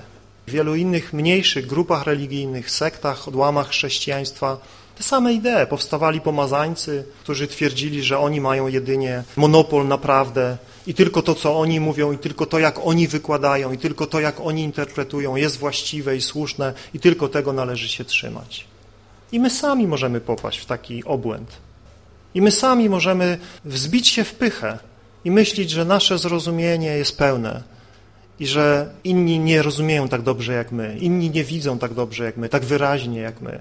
W 0.47 0.51
wielu 0.51 0.75
innych 0.75 1.13
mniejszych 1.13 1.65
grupach 1.65 2.03
religijnych, 2.03 2.71
sektach, 2.71 3.27
odłamach 3.27 3.69
chrześcijaństwa 3.69 4.57
te 4.97 5.03
same 5.03 5.33
idee. 5.33 5.67
Powstawali 5.69 6.21
pomazańcy, 6.21 7.05
którzy 7.23 7.47
twierdzili, 7.47 8.03
że 8.03 8.19
oni 8.19 8.41
mają 8.41 8.67
jedynie 8.67 9.23
monopol 9.35 9.87
na 9.87 9.97
prawdę 9.97 10.57
i 10.87 10.93
tylko 10.93 11.21
to, 11.21 11.35
co 11.35 11.59
oni 11.59 11.79
mówią, 11.79 12.11
i 12.11 12.17
tylko 12.17 12.45
to, 12.45 12.59
jak 12.59 12.79
oni 12.83 13.07
wykładają, 13.07 13.71
i 13.71 13.77
tylko 13.77 14.07
to, 14.07 14.19
jak 14.19 14.39
oni 14.39 14.63
interpretują, 14.63 15.35
jest 15.35 15.57
właściwe 15.57 16.15
i 16.15 16.21
słuszne, 16.21 16.73
i 16.93 16.99
tylko 16.99 17.27
tego 17.27 17.53
należy 17.53 17.87
się 17.87 18.05
trzymać. 18.05 18.65
I 19.31 19.39
my 19.39 19.49
sami 19.49 19.87
możemy 19.87 20.21
popaść 20.21 20.59
w 20.59 20.65
taki 20.65 21.03
obłęd. 21.03 21.57
I 22.33 22.41
my 22.41 22.51
sami 22.51 22.89
możemy 22.89 23.37
wzbić 23.65 24.07
się 24.07 24.23
w 24.23 24.33
pychę 24.33 24.79
i 25.25 25.31
myśleć, 25.31 25.69
że 25.69 25.85
nasze 25.85 26.17
zrozumienie 26.17 26.97
jest 26.97 27.17
pełne 27.17 27.76
i 28.39 28.47
że 28.47 28.89
inni 29.03 29.39
nie 29.39 29.61
rozumieją 29.61 30.07
tak 30.07 30.21
dobrze 30.21 30.53
jak 30.53 30.71
my, 30.71 30.97
inni 30.99 31.29
nie 31.29 31.43
widzą 31.43 31.79
tak 31.79 31.93
dobrze 31.93 32.23
jak 32.23 32.38
my, 32.38 32.49
tak 32.49 32.65
wyraźnie 32.65 33.19
jak 33.19 33.41
my. 33.41 33.59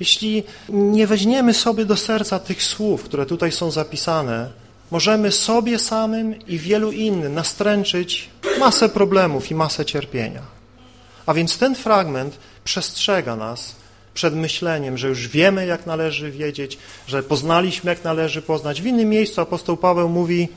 Jeśli 0.00 0.44
nie 0.68 1.06
weźmiemy 1.06 1.54
sobie 1.54 1.84
do 1.84 1.96
serca 1.96 2.38
tych 2.38 2.62
słów, 2.62 3.02
które 3.02 3.26
tutaj 3.26 3.52
są 3.52 3.70
zapisane, 3.70 4.50
możemy 4.90 5.32
sobie 5.32 5.78
samym 5.78 6.46
i 6.46 6.58
wielu 6.58 6.92
innym 6.92 7.34
nastręczyć 7.34 8.30
masę 8.58 8.88
problemów 8.88 9.50
i 9.50 9.54
masę 9.54 9.84
cierpienia. 9.84 10.42
A 11.26 11.34
więc 11.34 11.58
ten 11.58 11.74
fragment 11.74 12.38
przestrzega 12.64 13.36
nas 13.36 13.76
przed 14.14 14.34
myśleniem, 14.34 14.98
że 14.98 15.08
już 15.08 15.28
wiemy, 15.28 15.66
jak 15.66 15.86
należy 15.86 16.30
wiedzieć, 16.30 16.78
że 17.06 17.22
poznaliśmy, 17.22 17.90
jak 17.90 18.04
należy 18.04 18.42
poznać. 18.42 18.82
W 18.82 18.86
innym 18.86 19.08
miejscu 19.08 19.40
apostoł 19.40 19.76
Paweł 19.76 20.08
mówi, 20.08 20.48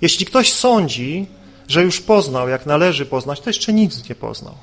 jeśli 0.00 0.26
ktoś 0.26 0.52
sądzi, 0.52 1.26
że 1.70 1.82
już 1.82 2.00
poznał, 2.00 2.48
jak 2.48 2.66
należy 2.66 3.06
poznać, 3.06 3.40
to 3.40 3.50
jeszcze 3.50 3.72
nic 3.72 4.08
nie 4.08 4.14
poznał. 4.14 4.54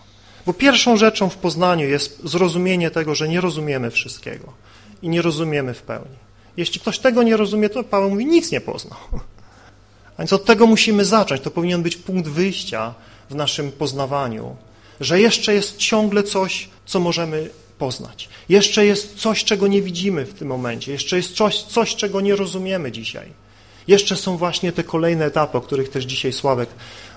Bo 0.46 0.54
pierwszą 0.54 0.98
rzeczą 0.98 1.30
w 1.30 1.38
poznaniu 1.38 1.88
jest 1.88 2.20
zrozumienie 2.24 2.92
tego, 2.92 3.16
że 3.16 3.28
nie 3.28 3.42
rozumiemy 3.42 3.92
wszystkiego 3.92 4.54
i 5.02 5.10
nie 5.10 5.22
rozumiemy 5.22 5.74
w 5.74 5.82
pełni. 5.82 6.16
Jeśli 6.58 6.80
ktoś 6.80 7.00
tego 7.00 7.24
nie 7.24 7.38
rozumie, 7.38 7.70
to 7.70 7.84
Paweł 7.84 8.10
mówi, 8.10 8.26
nic 8.26 8.52
nie 8.52 8.62
poznał. 8.62 9.00
A 10.18 10.22
więc 10.22 10.34
od 10.34 10.46
tego 10.46 10.68
musimy 10.68 11.06
zacząć. 11.06 11.42
To 11.42 11.52
powinien 11.52 11.84
być 11.84 11.96
punkt 11.96 12.30
wyjścia 12.30 12.94
w 13.30 13.36
naszym 13.36 13.72
poznawaniu, 13.72 14.56
że 15.00 15.22
jeszcze 15.22 15.54
jest 15.54 15.78
ciągle 15.78 16.24
coś, 16.24 16.70
co 16.86 17.00
możemy 17.00 17.50
poznać. 17.78 18.30
Jeszcze 18.50 18.86
jest 18.86 19.16
coś, 19.16 19.44
czego 19.44 19.68
nie 19.68 19.82
widzimy 19.82 20.26
w 20.26 20.34
tym 20.34 20.48
momencie. 20.48 20.92
Jeszcze 20.92 21.18
jest 21.18 21.36
coś, 21.36 21.64
coś 21.64 21.96
czego 21.96 22.22
nie 22.22 22.36
rozumiemy 22.36 22.92
dzisiaj. 22.92 23.47
Jeszcze 23.88 24.16
są 24.16 24.38
właśnie 24.38 24.72
te 24.72 24.84
kolejne 24.84 25.26
etapy, 25.26 25.58
o 25.58 25.62
których 25.62 25.90
też 25.90 26.06
dzisiaj 26.06 26.34
Sławek 26.34 26.70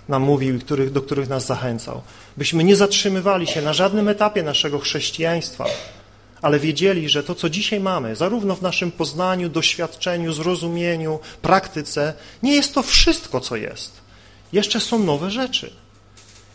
nam 0.08 0.22
mówił 0.22 0.56
i 0.56 0.90
do 0.90 1.02
których 1.02 1.28
nas 1.28 1.46
zachęcał. 1.46 2.02
Byśmy 2.36 2.64
nie 2.64 2.76
zatrzymywali 2.76 3.46
się 3.46 3.62
na 3.62 3.72
żadnym 3.72 4.08
etapie 4.08 4.42
naszego 4.42 4.78
chrześcijaństwa, 4.78 5.66
ale 6.42 6.58
wiedzieli, 6.58 7.08
że 7.08 7.22
to, 7.22 7.34
co 7.34 7.50
dzisiaj 7.50 7.80
mamy, 7.80 8.16
zarówno 8.16 8.56
w 8.56 8.62
naszym 8.62 8.92
poznaniu, 8.92 9.48
doświadczeniu, 9.48 10.32
zrozumieniu, 10.32 11.18
praktyce, 11.42 12.14
nie 12.42 12.54
jest 12.54 12.74
to 12.74 12.82
wszystko, 12.82 13.40
co 13.40 13.56
jest. 13.56 13.92
Jeszcze 14.52 14.80
są 14.80 14.98
nowe 14.98 15.30
rzeczy. 15.30 15.72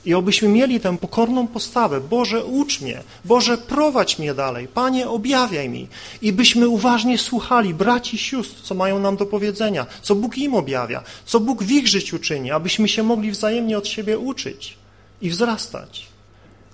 I 0.06 0.14
obyśmy 0.14 0.48
mieli 0.48 0.80
tę 0.80 0.98
pokorną 0.98 1.48
postawę. 1.48 2.02
Boże, 2.02 2.46
ucz 2.46 2.82
mnie. 2.82 3.04
Boże, 3.26 3.58
prowadź 3.58 4.20
mnie 4.20 4.34
dalej. 4.34 4.68
Panie, 4.68 5.10
objawiaj 5.10 5.70
mi. 5.70 5.88
I 6.22 6.34
byśmy 6.34 6.68
uważnie 6.68 7.18
słuchali 7.18 7.74
braci 7.74 8.16
i 8.16 8.20
sióstr, 8.20 8.62
co 8.62 8.76
mają 8.76 9.00
nam 9.00 9.18
do 9.18 9.26
powiedzenia, 9.26 9.86
co 10.02 10.16
Bóg 10.16 10.38
im 10.38 10.56
objawia, 10.56 11.04
co 11.26 11.40
Bóg 11.40 11.64
w 11.64 11.72
ich 11.72 11.88
życiu 11.88 12.20
czyni, 12.20 12.52
abyśmy 12.52 12.88
się 12.88 13.04
mogli 13.04 13.32
wzajemnie 13.32 13.78
od 13.78 13.88
siebie 13.88 14.18
uczyć 14.18 14.78
i 15.22 15.30
wzrastać. 15.30 16.06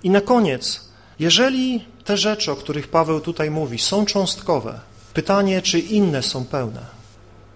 I 0.02 0.10
na 0.10 0.20
koniec, 0.20 0.88
jeżeli 1.18 1.84
te 2.04 2.16
rzeczy, 2.16 2.52
o 2.52 2.56
których 2.56 2.88
Paweł 2.88 3.20
tutaj 3.20 3.50
mówi, 3.50 3.78
są 3.78 4.06
cząstkowe, 4.06 4.80
pytanie, 5.14 5.62
czy 5.62 5.78
inne 5.78 6.22
są 6.22 6.44
pełne. 6.44 6.80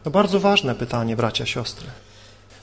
To 0.04 0.10
bardzo 0.10 0.40
ważne 0.40 0.74
pytanie, 0.74 1.16
bracia, 1.16 1.46
siostry. 1.46 1.86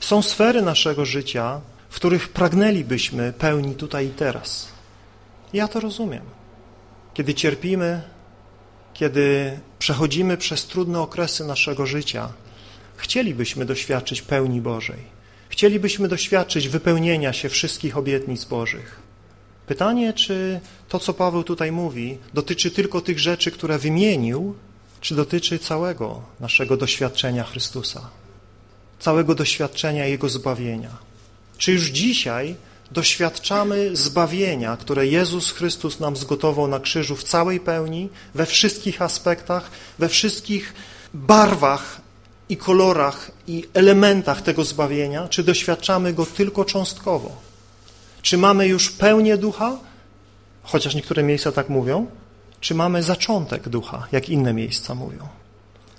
Są 0.00 0.22
sfery 0.22 0.62
naszego 0.62 1.04
życia, 1.04 1.60
w 1.94 1.96
których 1.96 2.28
pragnęlibyśmy 2.28 3.32
pełni 3.32 3.74
tutaj 3.74 4.06
i 4.06 4.10
teraz. 4.10 4.68
Ja 5.52 5.68
to 5.68 5.80
rozumiem. 5.80 6.22
Kiedy 7.14 7.34
cierpimy, 7.34 8.02
kiedy 8.94 9.58
przechodzimy 9.78 10.36
przez 10.36 10.66
trudne 10.66 11.00
okresy 11.00 11.44
naszego 11.44 11.86
życia, 11.86 12.32
chcielibyśmy 12.96 13.64
doświadczyć 13.64 14.22
pełni 14.22 14.60
Bożej. 14.60 15.02
Chcielibyśmy 15.48 16.08
doświadczyć 16.08 16.68
wypełnienia 16.68 17.32
się 17.32 17.48
wszystkich 17.48 17.96
obietnic 17.96 18.44
Bożych. 18.44 19.00
Pytanie, 19.66 20.12
czy 20.12 20.60
to, 20.88 20.98
co 20.98 21.14
Paweł 21.14 21.44
tutaj 21.44 21.72
mówi, 21.72 22.18
dotyczy 22.34 22.70
tylko 22.70 23.00
tych 23.00 23.18
rzeczy, 23.18 23.50
które 23.50 23.78
wymienił, 23.78 24.54
czy 25.00 25.14
dotyczy 25.14 25.58
całego 25.58 26.22
naszego 26.40 26.76
doświadczenia 26.76 27.44
Chrystusa, 27.44 28.10
całego 28.98 29.34
doświadczenia 29.34 30.06
Jego 30.06 30.28
zbawienia. 30.28 31.03
Czy 31.58 31.72
już 31.72 31.86
dzisiaj 31.86 32.56
doświadczamy 32.90 33.96
zbawienia, 33.96 34.76
które 34.76 35.06
Jezus 35.06 35.50
Chrystus 35.50 36.00
nam 36.00 36.16
zgotował 36.16 36.68
na 36.68 36.80
krzyżu 36.80 37.16
w 37.16 37.24
całej 37.24 37.60
pełni, 37.60 38.08
we 38.34 38.46
wszystkich 38.46 39.02
aspektach, 39.02 39.70
we 39.98 40.08
wszystkich 40.08 40.74
barwach 41.14 42.00
i 42.48 42.56
kolorach 42.56 43.30
i 43.46 43.64
elementach 43.74 44.42
tego 44.42 44.64
zbawienia, 44.64 45.28
czy 45.28 45.42
doświadczamy 45.42 46.12
go 46.12 46.26
tylko 46.26 46.64
cząstkowo? 46.64 47.36
Czy 48.22 48.38
mamy 48.38 48.68
już 48.68 48.90
pełnię 48.90 49.36
ducha, 49.36 49.78
chociaż 50.62 50.94
niektóre 50.94 51.22
miejsca 51.22 51.52
tak 51.52 51.68
mówią, 51.68 52.06
czy 52.60 52.74
mamy 52.74 53.02
zaczątek 53.02 53.68
ducha, 53.68 54.06
jak 54.12 54.28
inne 54.28 54.54
miejsca 54.54 54.94
mówią? 54.94 55.28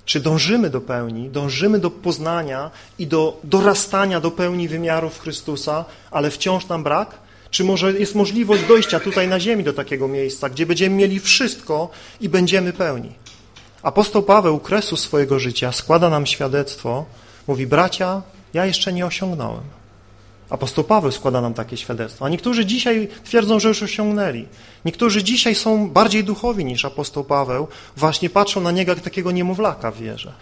Czy 0.05 0.19
dążymy 0.19 0.69
do 0.69 0.81
pełni, 0.81 1.29
dążymy 1.29 1.79
do 1.79 1.91
poznania 1.91 2.71
i 2.99 3.07
do 3.07 3.39
dorastania 3.43 4.19
do 4.19 4.31
pełni 4.31 4.67
wymiarów 4.67 5.19
Chrystusa, 5.19 5.85
ale 6.11 6.31
wciąż 6.31 6.67
nam 6.67 6.83
brak? 6.83 7.15
Czy 7.49 7.63
może 7.63 7.93
jest 7.93 8.15
możliwość 8.15 8.63
dojścia 8.63 8.99
tutaj 8.99 9.27
na 9.27 9.39
ziemi 9.39 9.63
do 9.63 9.73
takiego 9.73 10.07
miejsca, 10.07 10.49
gdzie 10.49 10.65
będziemy 10.65 10.95
mieli 10.95 11.19
wszystko 11.19 11.89
i 12.21 12.29
będziemy 12.29 12.73
pełni? 12.73 13.13
Apostoł 13.83 14.23
Paweł 14.23 14.55
u 14.55 14.59
kresu 14.59 14.97
swojego 14.97 15.39
życia 15.39 15.71
składa 15.71 16.09
nam 16.09 16.25
świadectwo, 16.25 17.05
mówi, 17.47 17.67
bracia, 17.67 18.21
ja 18.53 18.65
jeszcze 18.65 18.93
nie 18.93 19.05
osiągnąłem. 19.05 19.63
Apostoł 20.49 20.83
Paweł 20.83 21.11
składa 21.11 21.41
nam 21.41 21.53
takie 21.53 21.77
świadectwo, 21.77 22.25
a 22.25 22.29
niektórzy 22.29 22.65
dzisiaj 22.65 23.07
twierdzą, 23.23 23.59
że 23.59 23.67
już 23.67 23.83
osiągnęli. 23.83 24.45
Niektórzy 24.85 25.23
dzisiaj 25.23 25.55
są 25.55 25.89
bardziej 25.89 26.23
duchowi 26.23 26.65
niż 26.65 26.85
apostoł 26.85 27.23
Paweł, 27.23 27.67
właśnie 27.97 28.29
patrzą 28.29 28.61
na 28.61 28.71
niego 28.71 28.91
jak 28.91 29.01
takiego 29.01 29.31
niemowlaka 29.31 29.91
w 29.91 29.97
wierze, 29.97 30.33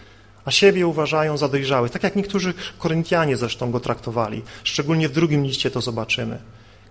a 0.45 0.51
siebie 0.51 0.87
uważają 0.87 1.37
za 1.37 1.47
dojrzałych, 1.47 1.91
tak 1.91 2.03
jak 2.03 2.15
niektórzy 2.15 2.53
Koryntianie 2.77 3.37
zresztą 3.37 3.71
go 3.71 3.79
traktowali. 3.79 4.41
Szczególnie 4.63 5.09
w 5.09 5.11
drugim 5.11 5.43
liście 5.43 5.71
to 5.71 5.81
zobaczymy, 5.81 6.37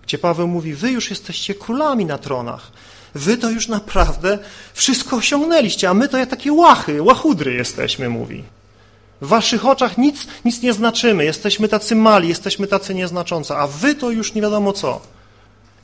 gdzie 0.03 0.17
Paweł 0.17 0.47
mówi, 0.47 0.73
wy 0.73 0.91
już 0.91 1.09
jesteście 1.09 1.55
królami 1.55 2.05
na 2.05 2.17
tronach, 2.17 2.71
wy 3.15 3.37
to 3.37 3.49
już 3.49 3.67
naprawdę 3.67 4.39
wszystko 4.73 5.15
osiągnęliście, 5.15 5.89
a 5.89 5.93
my 5.93 6.09
to 6.09 6.17
jak 6.17 6.29
takie 6.29 6.53
łachy, 6.53 7.01
łachudry 7.01 7.53
jesteśmy, 7.53 8.09
mówi. 8.09 8.43
W 9.23 9.27
waszych 9.27 9.65
oczach 9.65 9.97
nic, 9.97 10.27
nic 10.45 10.61
nie 10.61 10.73
znaczymy, 10.73 11.25
jesteśmy 11.25 11.67
tacy 11.67 11.95
mali, 11.95 12.29
jesteśmy 12.29 12.67
tacy 12.67 12.95
nieznaczący, 12.95 13.53
a 13.53 13.67
wy 13.67 13.95
to 13.95 14.11
już 14.11 14.33
nie 14.33 14.41
wiadomo 14.41 14.73
co. 14.73 15.01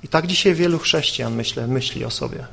I 0.04 0.08
tak 0.08 0.28
dzisiaj 0.28 0.56
wielu 0.56 0.80
chrześcijan 0.80 1.36
myślę, 1.36 1.68
myśli 1.68 2.06
o 2.06 2.10
sobie. 2.10 2.46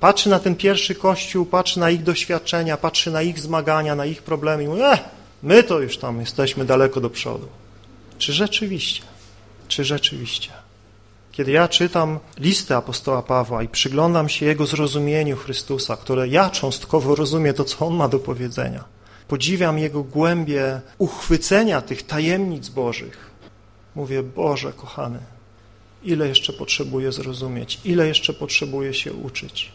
Patrzy 0.00 0.28
na 0.28 0.38
ten 0.38 0.56
pierwszy 0.56 0.94
kościół, 0.94 1.46
patrzy 1.46 1.80
na 1.80 1.90
ich 1.90 2.02
doświadczenia, 2.02 2.76
patrzy 2.76 3.10
na 3.10 3.22
ich 3.22 3.38
zmagania, 3.38 3.94
na 3.94 4.06
ich 4.06 4.22
problemy 4.22 4.64
i 4.64 4.68
mówi, 4.68 4.82
eh, 4.82 5.00
my 5.42 5.62
to 5.62 5.80
już 5.80 5.98
tam 5.98 6.20
jesteśmy 6.20 6.64
daleko 6.64 7.00
do 7.00 7.10
przodu. 7.10 7.48
Czy 8.18 8.32
rzeczywiście? 8.32 9.02
Czy 9.68 9.84
rzeczywiście? 9.84 10.50
Kiedy 11.32 11.50
ja 11.50 11.68
czytam 11.68 12.18
listę 12.38 12.76
apostoła 12.76 13.22
Pawła 13.22 13.62
i 13.62 13.68
przyglądam 13.68 14.28
się 14.28 14.46
jego 14.46 14.66
zrozumieniu 14.66 15.36
Chrystusa, 15.36 15.96
które 15.96 16.28
ja 16.28 16.50
cząstkowo 16.50 17.14
rozumiem 17.14 17.54
to, 17.54 17.64
co 17.64 17.86
on 17.86 17.94
ma 17.94 18.08
do 18.08 18.18
powiedzenia, 18.18 18.84
podziwiam 19.30 19.78
Jego 19.78 20.02
głębie 20.02 20.80
uchwycenia 20.98 21.80
tych 21.80 22.02
tajemnic 22.02 22.68
Bożych. 22.68 23.30
Mówię, 23.94 24.22
Boże 24.22 24.72
kochany, 24.72 25.18
ile 26.04 26.28
jeszcze 26.28 26.52
potrzebuję 26.52 27.12
zrozumieć, 27.12 27.80
ile 27.84 28.08
jeszcze 28.08 28.32
potrzebuję 28.32 28.94
się 28.94 29.12
uczyć. 29.12 29.72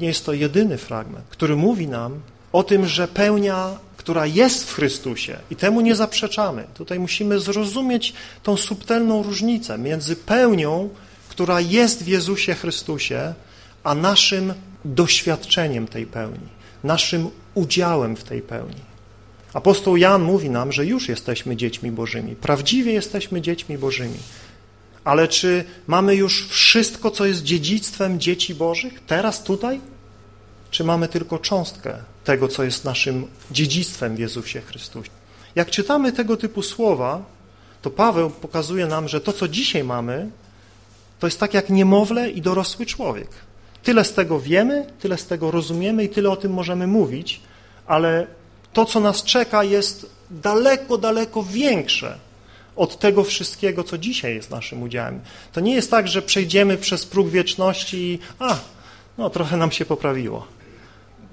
Nie 0.00 0.06
jest 0.06 0.26
to 0.26 0.32
jedyny 0.32 0.78
fragment, 0.78 1.24
który 1.28 1.56
mówi 1.56 1.86
nam 1.86 2.20
o 2.52 2.62
tym, 2.62 2.86
że 2.86 3.08
pełnia, 3.08 3.78
która 3.96 4.26
jest 4.26 4.70
w 4.70 4.74
Chrystusie 4.74 5.38
i 5.50 5.56
temu 5.56 5.80
nie 5.80 5.94
zaprzeczamy. 5.94 6.64
Tutaj 6.74 6.98
musimy 6.98 7.40
zrozumieć 7.40 8.14
tą 8.42 8.56
subtelną 8.56 9.22
różnicę 9.22 9.78
między 9.78 10.16
pełnią, 10.16 10.88
która 11.28 11.60
jest 11.60 12.04
w 12.04 12.08
Jezusie 12.08 12.54
Chrystusie, 12.54 13.34
a 13.84 13.94
naszym 13.94 14.54
doświadczeniem 14.84 15.88
tej 15.88 16.06
pełni 16.06 16.55
naszym 16.84 17.30
udziałem 17.54 18.16
w 18.16 18.24
tej 18.24 18.42
pełni. 18.42 18.80
Apostoł 19.54 19.96
Jan 19.96 20.22
mówi 20.22 20.50
nam, 20.50 20.72
że 20.72 20.86
już 20.86 21.08
jesteśmy 21.08 21.56
dziećmi 21.56 21.90
Bożymi. 21.90 22.36
Prawdziwie 22.36 22.92
jesteśmy 22.92 23.40
dziećmi 23.40 23.78
Bożymi. 23.78 24.18
Ale 25.04 25.28
czy 25.28 25.64
mamy 25.86 26.14
już 26.14 26.48
wszystko, 26.48 27.10
co 27.10 27.26
jest 27.26 27.42
dziedzictwem 27.42 28.20
dzieci 28.20 28.54
Bożych, 28.54 29.00
teraz 29.06 29.42
tutaj? 29.42 29.80
Czy 30.70 30.84
mamy 30.84 31.08
tylko 31.08 31.38
cząstkę 31.38 31.98
tego, 32.24 32.48
co 32.48 32.64
jest 32.64 32.84
naszym 32.84 33.26
dziedzictwem 33.50 34.16
w 34.16 34.18
Jezusie 34.18 34.60
Chrystusie? 34.60 35.10
Jak 35.54 35.70
czytamy 35.70 36.12
tego 36.12 36.36
typu 36.36 36.62
słowa, 36.62 37.24
to 37.82 37.90
Paweł 37.90 38.30
pokazuje 38.30 38.86
nam, 38.86 39.08
że 39.08 39.20
to, 39.20 39.32
co 39.32 39.48
dzisiaj 39.48 39.84
mamy, 39.84 40.30
to 41.18 41.26
jest 41.26 41.40
tak 41.40 41.54
jak 41.54 41.70
niemowlę 41.70 42.30
i 42.30 42.42
dorosły 42.42 42.86
człowiek. 42.86 43.28
Tyle 43.86 44.04
z 44.04 44.14
tego 44.14 44.40
wiemy, 44.40 44.86
tyle 45.00 45.18
z 45.18 45.26
tego 45.26 45.50
rozumiemy 45.50 46.04
i 46.04 46.08
tyle 46.08 46.30
o 46.30 46.36
tym 46.36 46.52
możemy 46.52 46.86
mówić, 46.86 47.40
ale 47.86 48.26
to, 48.72 48.84
co 48.84 49.00
nas 49.00 49.22
czeka, 49.22 49.64
jest 49.64 50.10
daleko, 50.30 50.98
daleko 50.98 51.42
większe 51.42 52.18
od 52.76 52.98
tego 52.98 53.24
wszystkiego, 53.24 53.84
co 53.84 53.98
dzisiaj 53.98 54.34
jest 54.34 54.50
naszym 54.50 54.82
udziałem. 54.82 55.20
To 55.52 55.60
nie 55.60 55.74
jest 55.74 55.90
tak, 55.90 56.08
że 56.08 56.22
przejdziemy 56.22 56.76
przez 56.76 57.06
próg 57.06 57.28
wieczności 57.28 57.96
i 57.96 58.18
a, 58.38 58.56
no 59.18 59.30
trochę 59.30 59.56
nam 59.56 59.70
się 59.70 59.84
poprawiło 59.84 60.46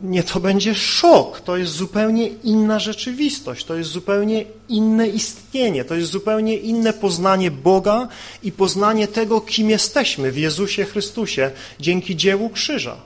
nie, 0.04 0.24
to 0.24 0.40
będzie 0.40 0.76
szok. 0.76 1.42
To 1.42 1.58
jest 1.58 1.74
zupełnie 1.74 2.28
inna 2.28 2.80
rzeczywistość, 2.80 3.66
to 3.66 3.76
jest 3.76 3.90
zupełnie 3.90 4.46
inne 4.70 5.08
istnienie, 5.08 5.86
to 5.86 5.96
jest 5.96 6.12
zupełnie 6.12 6.58
inne 6.58 6.94
poznanie 6.94 7.52
Boga 7.52 8.08
i 8.44 8.52
poznanie 8.52 9.08
tego, 9.08 9.42
kim 9.42 9.70
jesteśmy 9.70 10.32
w 10.32 10.38
Jezusie 10.38 10.86
Chrystusie 10.86 11.52
dzięki 11.80 12.16
dziełu 12.16 12.50
krzyża. 12.50 12.98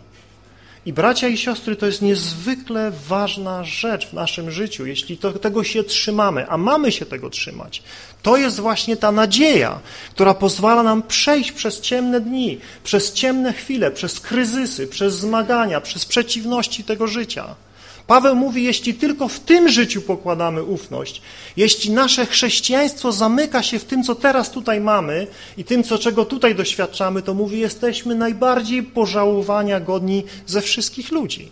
I 0.87 0.93
bracia 0.93 1.27
i 1.27 1.37
siostry, 1.37 1.75
to 1.75 1.85
jest 1.85 2.01
niezwykle 2.01 2.91
ważna 3.07 3.63
rzecz 3.63 4.07
w 4.07 4.13
naszym 4.13 4.51
życiu, 4.51 4.85
jeśli 4.85 5.17
to, 5.17 5.33
tego 5.33 5.63
się 5.63 5.83
trzymamy, 5.83 6.49
a 6.49 6.57
mamy 6.57 6.91
się 6.91 7.05
tego 7.05 7.29
trzymać. 7.29 7.83
To 8.21 8.37
jest 8.37 8.59
właśnie 8.59 8.97
ta 8.97 9.11
nadzieja, 9.11 9.79
która 10.11 10.33
pozwala 10.33 10.83
nam 10.83 11.03
przejść 11.03 11.51
przez 11.51 11.81
ciemne 11.81 12.21
dni, 12.21 12.59
przez 12.83 13.13
ciemne 13.13 13.53
chwile, 13.53 13.91
przez 13.91 14.19
kryzysy, 14.19 14.87
przez 14.87 15.15
zmagania, 15.15 15.81
przez 15.81 16.05
przeciwności 16.05 16.83
tego 16.83 17.07
życia. 17.07 17.55
Paweł 18.07 18.35
mówi, 18.35 18.63
jeśli 18.63 18.93
tylko 18.93 19.27
w 19.27 19.39
tym 19.39 19.69
życiu 19.69 20.01
pokładamy 20.01 20.63
ufność, 20.63 21.21
jeśli 21.57 21.91
nasze 21.91 22.25
chrześcijaństwo 22.25 23.11
zamyka 23.11 23.63
się 23.63 23.79
w 23.79 23.85
tym, 23.85 24.03
co 24.03 24.15
teraz 24.15 24.51
tutaj 24.51 24.81
mamy 24.81 25.27
i 25.57 25.63
tym, 25.63 25.83
co, 25.83 25.97
czego 25.99 26.25
tutaj 26.25 26.55
doświadczamy, 26.55 27.21
to 27.21 27.33
mówi, 27.33 27.59
jesteśmy 27.59 28.15
najbardziej 28.15 28.83
pożałowania 28.83 29.79
godni 29.79 30.23
ze 30.45 30.61
wszystkich 30.61 31.11
ludzi. 31.11 31.51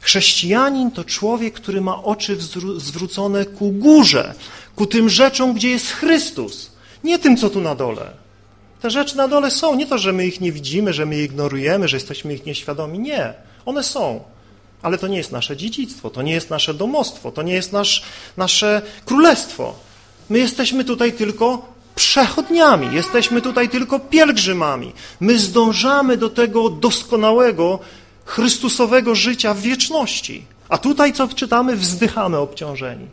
Chrześcijanin 0.00 0.90
to 0.90 1.04
człowiek, 1.04 1.54
który 1.54 1.80
ma 1.80 2.02
oczy 2.02 2.36
zwrócone 2.76 3.44
ku 3.44 3.70
górze, 3.70 4.34
ku 4.76 4.86
tym 4.86 5.08
rzeczom, 5.08 5.52
gdzie 5.52 5.70
jest 5.70 5.90
Chrystus, 5.90 6.70
nie 7.04 7.18
tym, 7.18 7.36
co 7.36 7.50
tu 7.50 7.60
na 7.60 7.74
dole. 7.74 8.10
Te 8.80 8.90
rzeczy 8.90 9.16
na 9.16 9.28
dole 9.28 9.50
są, 9.50 9.74
nie 9.74 9.86
to, 9.86 9.98
że 9.98 10.12
my 10.12 10.26
ich 10.26 10.40
nie 10.40 10.52
widzimy, 10.52 10.92
że 10.92 11.06
my 11.06 11.16
je 11.16 11.24
ignorujemy, 11.24 11.88
że 11.88 11.96
jesteśmy 11.96 12.34
ich 12.34 12.46
nieświadomi, 12.46 12.98
nie, 12.98 13.34
one 13.66 13.82
są. 13.82 14.20
Ale 14.82 14.98
to 14.98 15.08
nie 15.08 15.16
jest 15.16 15.32
nasze 15.32 15.56
dziedzictwo, 15.56 16.10
to 16.10 16.22
nie 16.22 16.32
jest 16.32 16.50
nasze 16.50 16.74
domostwo, 16.74 17.32
to 17.32 17.42
nie 17.42 17.52
jest 17.52 17.72
nasz, 17.72 18.02
nasze 18.36 18.82
królestwo. 19.04 19.74
My 20.30 20.38
jesteśmy 20.38 20.84
tutaj 20.84 21.12
tylko 21.12 21.72
przechodniami, 21.94 22.94
jesteśmy 22.94 23.42
tutaj 23.42 23.68
tylko 23.68 23.98
pielgrzymami. 23.98 24.92
My 25.20 25.38
zdążamy 25.38 26.16
do 26.16 26.30
tego 26.30 26.70
doskonałego, 26.70 27.78
Chrystusowego 28.24 29.14
życia 29.14 29.54
w 29.54 29.60
wieczności. 29.60 30.44
A 30.68 30.78
tutaj, 30.78 31.12
co 31.12 31.28
czytamy, 31.28 31.76
wzdychamy 31.76 32.38
obciążeni. 32.38 33.06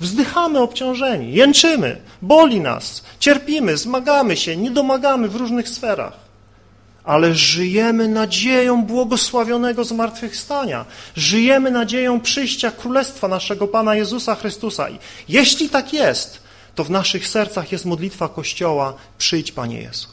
Wzdychamy 0.00 0.58
obciążeni, 0.58 1.32
jęczymy, 1.32 2.00
boli 2.22 2.60
nas, 2.60 3.04
cierpimy, 3.18 3.76
zmagamy 3.76 4.36
się, 4.36 4.56
nie 4.56 4.70
domagamy 4.70 5.28
w 5.28 5.36
różnych 5.36 5.68
sferach 5.68 6.27
ale 7.08 7.34
żyjemy 7.34 8.08
nadzieją 8.08 8.84
błogosławionego 8.84 9.84
zmartwychwstania. 9.84 10.84
Żyjemy 11.16 11.70
nadzieją 11.70 12.20
przyjścia 12.20 12.70
Królestwa 12.70 13.28
naszego 13.28 13.68
Pana 13.68 13.94
Jezusa 13.94 14.34
Chrystusa. 14.34 14.90
I 14.90 14.98
jeśli 15.28 15.68
tak 15.68 15.92
jest, 15.92 16.42
to 16.74 16.84
w 16.84 16.90
naszych 16.90 17.28
sercach 17.28 17.72
jest 17.72 17.84
modlitwa 17.84 18.28
Kościoła 18.28 18.94
przyjdź 19.18 19.52
Panie 19.52 19.80
Jezu. 19.80 20.08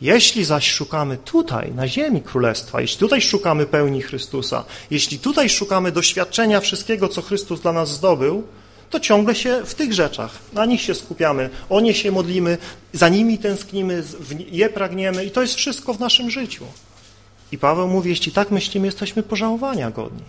Jeśli 0.00 0.44
zaś 0.44 0.70
szukamy 0.70 1.16
tutaj, 1.16 1.72
na 1.72 1.88
ziemi 1.88 2.22
Królestwa, 2.22 2.80
jeśli 2.80 2.98
tutaj 2.98 3.22
szukamy 3.22 3.66
pełni 3.66 4.02
Chrystusa, 4.02 4.64
jeśli 4.90 5.18
tutaj 5.18 5.48
szukamy 5.48 5.92
doświadczenia 5.92 6.60
wszystkiego, 6.60 7.08
co 7.08 7.22
Chrystus 7.22 7.60
dla 7.60 7.72
nas 7.72 7.90
zdobył, 7.90 8.44
to 8.90 9.00
ciągle 9.00 9.34
się 9.34 9.62
w 9.64 9.74
tych 9.74 9.92
rzeczach, 9.92 10.38
na 10.52 10.66
nich 10.66 10.80
się 10.80 10.94
skupiamy, 10.94 11.50
o 11.68 11.80
nie 11.80 11.94
się 11.94 12.12
modlimy, 12.12 12.58
za 12.92 13.08
nimi 13.08 13.38
tęsknimy, 13.38 14.02
je 14.50 14.68
pragniemy 14.68 15.24
i 15.24 15.30
to 15.30 15.42
jest 15.42 15.54
wszystko 15.54 15.94
w 15.94 16.00
naszym 16.00 16.30
życiu. 16.30 16.64
I 17.52 17.58
Paweł 17.58 17.88
mówi, 17.88 18.10
jeśli 18.10 18.32
tak 18.32 18.50
myślimy, 18.50 18.86
jesteśmy 18.86 19.22
pożałowania 19.22 19.90
godni. 19.90 20.22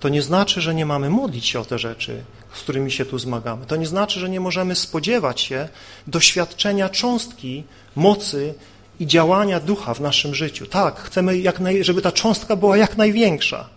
To 0.00 0.08
nie 0.08 0.22
znaczy, 0.22 0.60
że 0.60 0.74
nie 0.74 0.86
mamy 0.86 1.10
modlić 1.10 1.46
się 1.46 1.60
o 1.60 1.64
te 1.64 1.78
rzeczy, 1.78 2.24
z 2.54 2.60
którymi 2.60 2.90
się 2.90 3.04
tu 3.04 3.18
zmagamy. 3.18 3.66
To 3.66 3.76
nie 3.76 3.86
znaczy, 3.86 4.20
że 4.20 4.30
nie 4.30 4.40
możemy 4.40 4.74
spodziewać 4.74 5.40
się 5.40 5.68
doświadczenia 6.06 6.88
cząstki 6.88 7.64
mocy 7.96 8.54
i 9.00 9.06
działania 9.06 9.60
ducha 9.60 9.94
w 9.94 10.00
naszym 10.00 10.34
życiu. 10.34 10.66
Tak, 10.66 10.96
chcemy, 11.00 11.38
jak 11.38 11.60
naj, 11.60 11.84
żeby 11.84 12.02
ta 12.02 12.12
cząstka 12.12 12.56
była 12.56 12.76
jak 12.76 12.96
największa, 12.96 13.68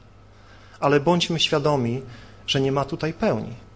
ale 0.80 1.00
bądźmy 1.00 1.40
świadomi, 1.40 2.02
że 2.48 2.62
nie 2.62 2.72
ma 2.72 2.86
tutaj 2.86 3.14
pełni. 3.14 3.67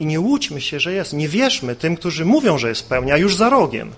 I 0.00 0.06
nie 0.06 0.20
łudźmy 0.20 0.60
się, 0.60 0.80
że 0.80 0.92
jest. 0.92 1.12
Nie 1.12 1.28
wierzmy 1.28 1.76
tym, 1.76 1.96
którzy 1.96 2.24
mówią, 2.24 2.58
że 2.58 2.68
jest 2.68 2.88
pełnia, 2.88 3.16
już 3.16 3.36
za 3.36 3.50
rogiem. 3.50 3.92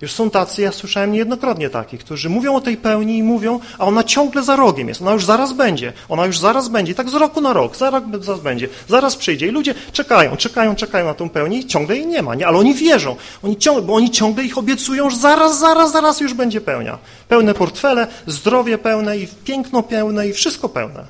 Już 0.00 0.12
są 0.12 0.30
tacy, 0.30 0.62
ja 0.62 0.72
słyszałem 0.72 1.12
niejednokrotnie 1.12 1.70
takich, 1.70 2.00
którzy 2.00 2.28
mówią 2.28 2.54
o 2.54 2.60
tej 2.60 2.76
pełni 2.76 3.18
i 3.18 3.22
mówią, 3.22 3.60
a 3.78 3.84
ona 3.86 4.04
ciągle 4.04 4.42
za 4.42 4.56
rogiem 4.56 4.88
jest, 4.88 5.02
ona 5.02 5.12
już 5.12 5.24
zaraz 5.24 5.52
będzie, 5.52 5.92
ona 6.08 6.26
już 6.26 6.38
zaraz 6.38 6.68
będzie, 6.68 6.92
I 6.92 6.94
tak 6.94 7.10
z 7.10 7.14
roku 7.14 7.40
na 7.40 7.52
rok, 7.52 7.76
zaraz, 7.76 8.02
zaraz 8.20 8.40
będzie, 8.40 8.68
zaraz 8.88 9.16
przyjdzie. 9.16 9.46
I 9.46 9.50
ludzie 9.50 9.74
czekają, 9.92 10.36
czekają, 10.36 10.74
czekają 10.74 11.06
na 11.06 11.14
tą 11.14 11.28
pełnię 11.28 11.58
i 11.58 11.66
ciągle 11.66 11.96
jej 11.96 12.06
nie 12.06 12.22
ma, 12.22 12.34
nie? 12.34 12.46
ale 12.46 12.58
oni 12.58 12.74
wierzą, 12.74 13.16
oni 13.42 13.56
ciągle, 13.56 13.82
bo 13.82 13.94
oni 13.94 14.10
ciągle 14.10 14.44
ich 14.44 14.58
obiecują, 14.58 15.10
że 15.10 15.16
zaraz, 15.16 15.58
zaraz, 15.58 15.92
zaraz 15.92 16.20
już 16.20 16.34
będzie 16.34 16.60
pełnia. 16.60 16.98
Pełne 17.28 17.54
portfele, 17.54 18.06
zdrowie 18.26 18.78
pełne 18.78 19.18
i 19.18 19.28
piękno 19.44 19.82
pełne 19.82 20.28
i 20.28 20.32
wszystko 20.32 20.68
pełne. 20.68 21.04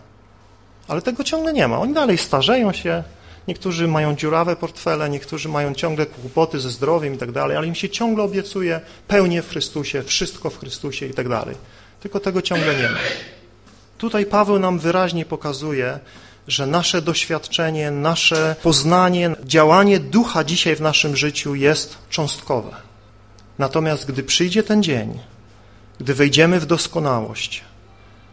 Ale 0.88 1.02
tego 1.02 1.24
ciągle 1.24 1.52
nie 1.52 1.68
ma. 1.68 1.78
Oni 1.78 1.94
dalej 1.94 2.18
starzeją 2.18 2.72
się, 2.72 3.02
Niektórzy 3.48 3.88
mają 3.88 4.16
dziurawe 4.16 4.56
portfele, 4.56 5.10
niektórzy 5.10 5.48
mają 5.48 5.74
ciągle 5.74 6.06
kłopoty 6.06 6.60
ze 6.60 6.70
zdrowiem 6.70 7.14
i 7.14 7.18
tak 7.18 7.32
dalej, 7.32 7.56
ale 7.56 7.66
im 7.66 7.74
się 7.74 7.88
ciągle 7.88 8.24
obiecuje 8.24 8.80
pełnię 9.08 9.42
w 9.42 9.48
Chrystusie, 9.48 10.02
wszystko 10.02 10.50
w 10.50 10.58
Chrystusie 10.58 11.06
i 11.06 11.14
tak 11.14 11.28
dalej. 11.28 11.56
Tylko 12.00 12.20
tego 12.20 12.42
ciągle 12.42 12.74
nie 12.74 12.88
ma. 12.88 12.98
Tutaj 13.98 14.26
Paweł 14.26 14.58
nam 14.58 14.78
wyraźnie 14.78 15.24
pokazuje, 15.24 15.98
że 16.48 16.66
nasze 16.66 17.02
doświadczenie, 17.02 17.90
nasze 17.90 18.56
poznanie, 18.62 19.30
działanie 19.44 20.00
ducha 20.00 20.44
dzisiaj 20.44 20.76
w 20.76 20.80
naszym 20.80 21.16
życiu 21.16 21.54
jest 21.54 21.98
cząstkowe. 22.10 22.76
Natomiast 23.58 24.06
gdy 24.06 24.22
przyjdzie 24.22 24.62
ten 24.62 24.82
dzień, 24.82 25.18
gdy 26.00 26.14
wejdziemy 26.14 26.60
w 26.60 26.66
doskonałość, 26.66 27.64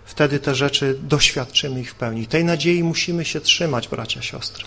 wtedy 0.05 0.39
te 0.39 0.55
rzeczy 0.55 0.99
doświadczymy 1.01 1.81
ich 1.81 1.91
w 1.91 1.95
pełni. 1.95 2.27
Tej 2.27 2.45
nadziei 2.45 2.83
musimy 2.83 3.25
się 3.25 3.41
trzymać, 3.41 3.87
bracia, 3.87 4.21
siostry. 4.21 4.65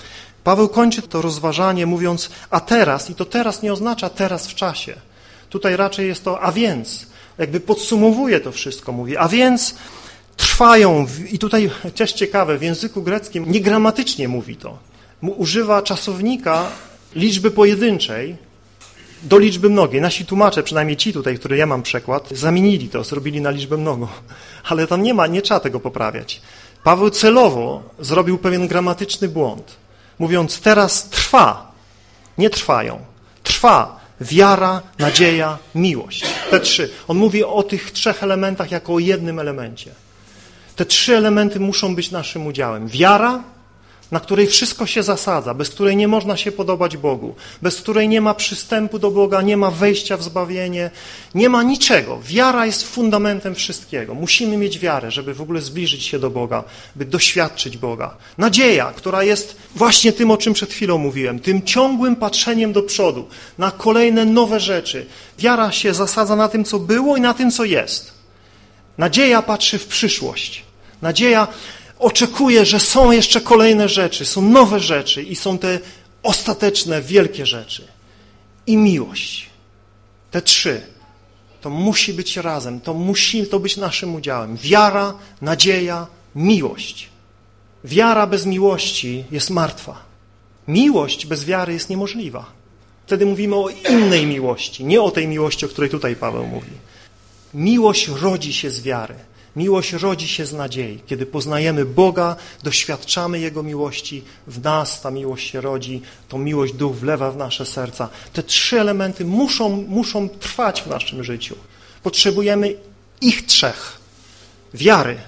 Paweł 0.48 0.68
kończy 0.68 1.02
to 1.02 1.22
rozważanie 1.22 1.86
mówiąc, 1.86 2.30
a 2.50 2.60
teraz, 2.60 3.10
i 3.10 3.14
to 3.14 3.24
teraz 3.24 3.62
nie 3.62 3.72
oznacza 3.72 4.08
teraz 4.10 4.48
w 4.48 4.54
czasie. 4.54 4.94
Tutaj 5.50 5.76
raczej 5.76 6.08
jest 6.08 6.24
to, 6.24 6.40
a 6.40 6.52
więc, 6.52 7.06
jakby 7.38 7.60
podsumowuje 7.60 8.40
to 8.40 8.52
wszystko, 8.52 8.92
mówi, 8.92 9.16
a 9.16 9.28
więc 9.28 9.74
trwają, 10.36 11.06
i 11.30 11.38
tutaj 11.38 11.70
też 11.94 12.12
ciekawe, 12.12 12.58
w 12.58 12.62
języku 12.62 13.02
greckim 13.02 13.44
niegramatycznie 13.52 14.28
mówi 14.28 14.56
to. 14.56 14.78
Używa 15.22 15.82
czasownika 15.82 16.66
liczby 17.14 17.50
pojedynczej 17.50 18.36
do 19.22 19.38
liczby 19.38 19.70
mnogiej. 19.70 20.00
Nasi 20.00 20.26
tłumacze, 20.26 20.62
przynajmniej 20.62 20.96
ci 20.96 21.12
tutaj, 21.12 21.38
który 21.38 21.56
ja 21.56 21.66
mam 21.66 21.82
przekład, 21.82 22.28
zamienili 22.30 22.88
to, 22.88 23.04
zrobili 23.04 23.40
na 23.40 23.50
liczbę 23.50 23.76
mnogą. 23.76 24.08
Ale 24.70 24.86
tam 24.86 25.02
nie 25.02 25.14
ma, 25.14 25.26
nie 25.26 25.42
trzeba 25.42 25.60
tego 25.60 25.80
poprawiać. 25.80 26.40
Paweł 26.84 27.10
celowo 27.10 27.82
zrobił 27.98 28.38
pewien 28.38 28.68
gramatyczny 28.68 29.28
błąd 29.28 29.87
mówiąc 30.18 30.60
teraz 30.60 31.08
trwa, 31.08 31.72
nie 32.38 32.50
trwają, 32.50 33.00
trwa 33.42 33.98
wiara, 34.20 34.82
nadzieja, 34.98 35.58
miłość. 35.74 36.24
Te 36.50 36.60
trzy. 36.60 36.90
On 37.08 37.16
mówi 37.16 37.44
o 37.44 37.62
tych 37.62 37.90
trzech 37.90 38.22
elementach 38.22 38.70
jako 38.70 38.94
o 38.94 38.98
jednym 38.98 39.38
elemencie. 39.38 39.90
Te 40.76 40.84
trzy 40.84 41.16
elementy 41.16 41.60
muszą 41.60 41.94
być 41.94 42.10
naszym 42.10 42.46
udziałem. 42.46 42.88
Wiara, 42.88 43.42
na 44.10 44.20
której 44.20 44.46
wszystko 44.46 44.86
się 44.86 45.02
zasadza, 45.02 45.54
bez 45.54 45.70
której 45.70 45.96
nie 45.96 46.08
można 46.08 46.36
się 46.36 46.52
podobać 46.52 46.96
Bogu, 46.96 47.34
bez 47.62 47.80
której 47.80 48.08
nie 48.08 48.20
ma 48.20 48.34
przystępu 48.34 48.98
do 48.98 49.10
Boga, 49.10 49.42
nie 49.42 49.56
ma 49.56 49.70
wejścia 49.70 50.16
w 50.16 50.22
zbawienie, 50.22 50.90
nie 51.34 51.48
ma 51.48 51.62
niczego. 51.62 52.18
Wiara 52.22 52.66
jest 52.66 52.88
fundamentem 52.88 53.54
wszystkiego. 53.54 54.14
Musimy 54.14 54.56
mieć 54.56 54.78
wiarę, 54.78 55.10
żeby 55.10 55.34
w 55.34 55.42
ogóle 55.42 55.60
zbliżyć 55.60 56.02
się 56.02 56.18
do 56.18 56.30
Boga, 56.30 56.64
by 56.96 57.04
doświadczyć 57.04 57.76
Boga. 57.76 58.16
Nadzieja, 58.38 58.92
która 58.96 59.22
jest 59.22 59.56
właśnie 59.74 60.12
tym, 60.12 60.30
o 60.30 60.36
czym 60.36 60.52
przed 60.52 60.70
chwilą 60.70 60.98
mówiłem, 60.98 61.38
tym 61.38 61.62
ciągłym 61.62 62.16
patrzeniem 62.16 62.72
do 62.72 62.82
przodu, 62.82 63.28
na 63.58 63.70
kolejne 63.70 64.24
nowe 64.24 64.60
rzeczy. 64.60 65.06
Wiara 65.38 65.72
się 65.72 65.94
zasadza 65.94 66.36
na 66.36 66.48
tym, 66.48 66.64
co 66.64 66.78
było 66.78 67.16
i 67.16 67.20
na 67.20 67.34
tym, 67.34 67.50
co 67.50 67.64
jest. 67.64 68.12
Nadzieja 68.98 69.42
patrzy 69.42 69.78
w 69.78 69.86
przyszłość. 69.86 70.64
Nadzieja 71.02 71.48
oczekuje, 71.98 72.64
że 72.64 72.80
są 72.80 73.12
jeszcze 73.12 73.40
kolejne 73.40 73.88
rzeczy, 73.88 74.26
są 74.26 74.42
nowe 74.42 74.80
rzeczy 74.80 75.22
i 75.22 75.36
są 75.36 75.58
te 75.58 75.80
ostateczne, 76.22 77.02
wielkie 77.02 77.46
rzeczy. 77.46 77.88
I 78.66 78.76
miłość. 78.76 79.50
Te 80.30 80.42
trzy. 80.42 80.82
To 81.60 81.70
musi 81.70 82.14
być 82.14 82.36
razem, 82.36 82.80
to 82.80 82.94
musi 82.94 83.46
to 83.46 83.60
być 83.60 83.76
naszym 83.76 84.14
udziałem. 84.14 84.56
Wiara, 84.56 85.14
nadzieja, 85.40 86.06
miłość. 86.34 87.08
Wiara 87.84 88.26
bez 88.26 88.46
miłości 88.46 89.24
jest 89.30 89.50
martwa. 89.50 90.02
Miłość 90.68 91.26
bez 91.26 91.44
wiary 91.44 91.72
jest 91.72 91.90
niemożliwa. 91.90 92.46
Wtedy 93.06 93.26
mówimy 93.26 93.56
o 93.56 93.68
innej 93.90 94.26
miłości, 94.26 94.84
nie 94.84 95.02
o 95.02 95.10
tej 95.10 95.28
miłości, 95.28 95.66
o 95.66 95.68
której 95.68 95.90
tutaj 95.90 96.16
Paweł 96.16 96.46
mówi. 96.46 96.70
Miłość 97.54 98.08
rodzi 98.08 98.52
się 98.52 98.70
z 98.70 98.82
wiary. 98.82 99.14
Miłość 99.58 99.92
rodzi 99.92 100.28
się 100.28 100.46
z 100.46 100.52
nadziei. 100.52 101.00
Kiedy 101.06 101.26
poznajemy 101.26 101.84
Boga, 101.84 102.36
doświadczamy 102.62 103.40
Jego 103.40 103.62
miłości, 103.62 104.24
w 104.46 104.62
nas 104.62 105.00
ta 105.00 105.10
miłość 105.10 105.50
się 105.50 105.60
rodzi, 105.60 106.02
to 106.28 106.38
miłość 106.38 106.72
Duch 106.74 106.96
wlewa 106.96 107.30
w 107.30 107.36
nasze 107.36 107.66
serca. 107.66 108.08
Te 108.32 108.42
trzy 108.42 108.80
elementy 108.80 109.24
muszą, 109.24 109.84
muszą 109.88 110.28
trwać 110.28 110.82
w 110.82 110.86
naszym 110.86 111.24
życiu. 111.24 111.56
Potrzebujemy 112.02 112.74
ich 113.20 113.46
trzech. 113.46 113.98
Wiary 114.74 115.18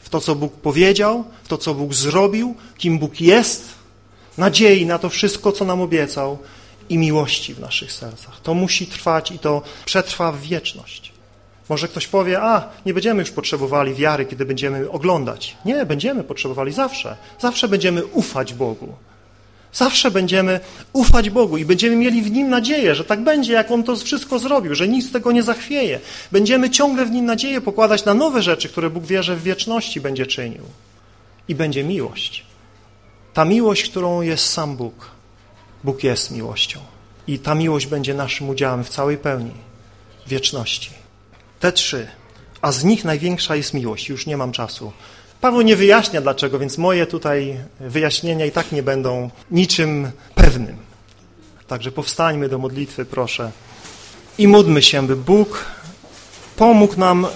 w 0.00 0.08
to, 0.08 0.20
co 0.20 0.34
Bóg 0.34 0.52
powiedział, 0.52 1.24
w 1.44 1.48
to, 1.48 1.58
co 1.58 1.74
Bóg 1.74 1.94
zrobił, 1.94 2.54
kim 2.78 2.98
Bóg 2.98 3.20
jest, 3.20 3.64
nadziei 4.38 4.86
na 4.86 4.98
to 4.98 5.08
wszystko, 5.10 5.52
co 5.52 5.64
nam 5.64 5.80
obiecał 5.80 6.38
i 6.88 6.98
miłości 6.98 7.54
w 7.54 7.60
naszych 7.60 7.92
sercach. 7.92 8.40
To 8.42 8.54
musi 8.54 8.86
trwać 8.86 9.30
i 9.30 9.38
to 9.38 9.62
przetrwa 9.84 10.32
w 10.32 10.40
wieczność. 10.40 11.13
Może 11.68 11.88
ktoś 11.88 12.06
powie, 12.06 12.42
a 12.42 12.68
nie 12.86 12.94
będziemy 12.94 13.20
już 13.20 13.30
potrzebowali 13.30 13.94
wiary, 13.94 14.26
kiedy 14.26 14.44
będziemy 14.44 14.90
oglądać. 14.90 15.56
Nie, 15.64 15.86
będziemy 15.86 16.24
potrzebowali 16.24 16.72
zawsze. 16.72 17.16
Zawsze 17.40 17.68
będziemy 17.68 18.06
ufać 18.06 18.54
Bogu. 18.54 18.94
Zawsze 19.72 20.10
będziemy 20.10 20.60
ufać 20.92 21.30
Bogu 21.30 21.56
i 21.56 21.64
będziemy 21.64 21.96
mieli 21.96 22.22
w 22.22 22.30
Nim 22.30 22.48
nadzieję, 22.48 22.94
że 22.94 23.04
tak 23.04 23.24
będzie, 23.24 23.52
jak 23.52 23.70
On 23.70 23.82
to 23.82 23.96
wszystko 23.96 24.38
zrobił, 24.38 24.74
że 24.74 24.88
nic 24.88 25.08
z 25.08 25.12
tego 25.12 25.32
nie 25.32 25.42
zachwieje. 25.42 26.00
Będziemy 26.32 26.70
ciągle 26.70 27.06
w 27.06 27.10
Nim 27.10 27.24
nadzieję 27.24 27.60
pokładać 27.60 28.04
na 28.04 28.14
nowe 28.14 28.42
rzeczy, 28.42 28.68
które 28.68 28.90
Bóg 28.90 29.04
wie, 29.04 29.22
że 29.22 29.36
w 29.36 29.42
wieczności 29.42 30.00
będzie 30.00 30.26
czynił. 30.26 30.62
I 31.48 31.54
będzie 31.54 31.84
miłość. 31.84 32.44
Ta 33.34 33.44
miłość, 33.44 33.90
którą 33.90 34.22
jest 34.22 34.46
sam 34.46 34.76
Bóg. 34.76 35.10
Bóg 35.84 36.04
jest 36.04 36.30
miłością. 36.30 36.80
I 37.26 37.38
ta 37.38 37.54
miłość 37.54 37.86
będzie 37.86 38.14
naszym 38.14 38.48
udziałem 38.48 38.84
w 38.84 38.88
całej 38.88 39.16
pełni 39.16 39.54
wieczności. 40.26 41.03
Te 41.64 41.72
trzy, 41.72 42.06
a 42.62 42.72
z 42.72 42.84
nich 42.84 43.04
największa 43.04 43.56
jest 43.56 43.74
miłość. 43.74 44.08
Już 44.08 44.26
nie 44.26 44.36
mam 44.36 44.52
czasu. 44.52 44.92
Paweł 45.40 45.60
nie 45.60 45.76
wyjaśnia 45.76 46.20
dlaczego, 46.20 46.58
więc 46.58 46.78
moje 46.78 47.06
tutaj 47.06 47.56
wyjaśnienia 47.80 48.46
i 48.46 48.50
tak 48.50 48.72
nie 48.72 48.82
będą 48.82 49.30
niczym 49.50 50.10
pewnym. 50.34 50.76
Także 51.66 51.92
powstańmy 51.92 52.48
do 52.48 52.58
modlitwy, 52.58 53.04
proszę. 53.04 53.50
I 54.38 54.48
módlmy 54.48 54.82
się, 54.82 55.06
by 55.06 55.16
Bóg 55.16 55.64
pomógł 56.56 57.00
nam 57.00 57.26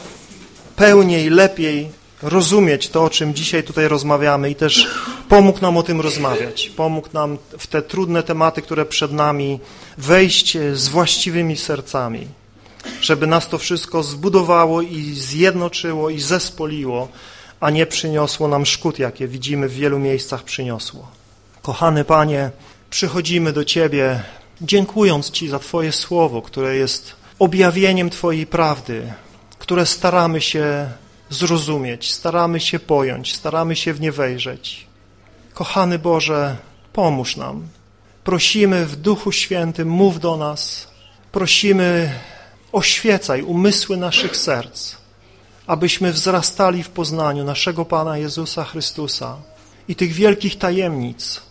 pełniej, 0.76 1.30
lepiej 1.30 1.90
rozumieć 2.22 2.88
to, 2.88 3.04
o 3.04 3.10
czym 3.10 3.34
dzisiaj 3.34 3.62
tutaj 3.62 3.88
rozmawiamy 3.88 4.50
i 4.50 4.54
też 4.54 4.86
pomógł 5.28 5.60
nam 5.60 5.76
o 5.76 5.82
tym 5.82 6.00
rozmawiać. 6.00 6.68
Pomógł 6.68 7.08
nam 7.12 7.38
w 7.58 7.66
te 7.66 7.82
trudne 7.82 8.22
tematy, 8.22 8.62
które 8.62 8.86
przed 8.86 9.12
nami, 9.12 9.60
wejść 9.98 10.58
z 10.72 10.88
właściwymi 10.88 11.56
sercami 11.56 12.28
żeby 13.00 13.26
nas 13.26 13.48
to 13.48 13.58
wszystko 13.58 14.02
zbudowało 14.02 14.82
i 14.82 15.14
zjednoczyło 15.14 16.10
i 16.10 16.20
zespoliło, 16.20 17.08
a 17.60 17.70
nie 17.70 17.86
przyniosło 17.86 18.48
nam 18.48 18.66
szkód, 18.66 18.98
jakie 18.98 19.28
widzimy 19.28 19.68
w 19.68 19.74
wielu 19.74 19.98
miejscach 19.98 20.42
przyniosło. 20.42 21.08
Kochany 21.62 22.04
Panie, 22.04 22.50
przychodzimy 22.90 23.52
do 23.52 23.64
Ciebie, 23.64 24.22
dziękując 24.60 25.30
Ci 25.30 25.48
za 25.48 25.58
Twoje 25.58 25.92
słowo, 25.92 26.42
które 26.42 26.76
jest 26.76 27.16
objawieniem 27.38 28.10
Twojej 28.10 28.46
prawdy, 28.46 29.12
które 29.58 29.86
staramy 29.86 30.40
się 30.40 30.90
zrozumieć, 31.30 32.12
staramy 32.12 32.60
się 32.60 32.78
pojąć, 32.78 33.36
staramy 33.36 33.76
się 33.76 33.94
w 33.94 34.00
nie 34.00 34.12
wejrzeć. 34.12 34.86
Kochany 35.54 35.98
Boże, 35.98 36.56
pomóż 36.92 37.36
nam. 37.36 37.68
Prosimy 38.24 38.86
w 38.86 38.96
Duchu 38.96 39.32
Świętym, 39.32 39.88
mów 39.88 40.20
do 40.20 40.36
nas. 40.36 40.88
Prosimy 41.32 42.12
Oświecaj 42.72 43.42
umysły 43.42 43.96
naszych 43.96 44.36
serc, 44.36 44.96
abyśmy 45.66 46.12
wzrastali 46.12 46.82
w 46.82 46.90
poznaniu 46.90 47.44
naszego 47.44 47.84
Pana 47.84 48.18
Jezusa 48.18 48.64
Chrystusa 48.64 49.36
i 49.88 49.96
tych 49.96 50.12
wielkich 50.12 50.58
tajemnic 50.58 51.42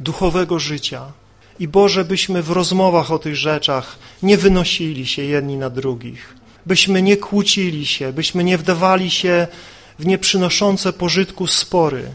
duchowego 0.00 0.58
życia. 0.58 1.12
I 1.58 1.68
Boże, 1.68 2.04
byśmy 2.04 2.42
w 2.42 2.50
rozmowach 2.50 3.12
o 3.12 3.18
tych 3.18 3.36
rzeczach 3.36 3.98
nie 4.22 4.38
wynosili 4.38 5.06
się 5.06 5.22
jedni 5.22 5.56
na 5.56 5.70
drugich, 5.70 6.34
byśmy 6.66 7.02
nie 7.02 7.16
kłócili 7.16 7.86
się, 7.86 8.12
byśmy 8.12 8.44
nie 8.44 8.58
wdawali 8.58 9.10
się 9.10 9.46
w 9.98 10.06
nieprzynoszące 10.06 10.92
pożytku 10.92 11.46
spory. 11.46 12.10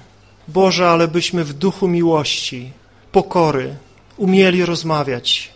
Boże, 0.47 0.89
ale 0.89 1.07
byśmy 1.07 1.43
w 1.43 1.53
duchu 1.53 1.87
miłości, 1.87 2.71
pokory 3.11 3.75
umieli 4.17 4.65
rozmawiać 4.65 5.51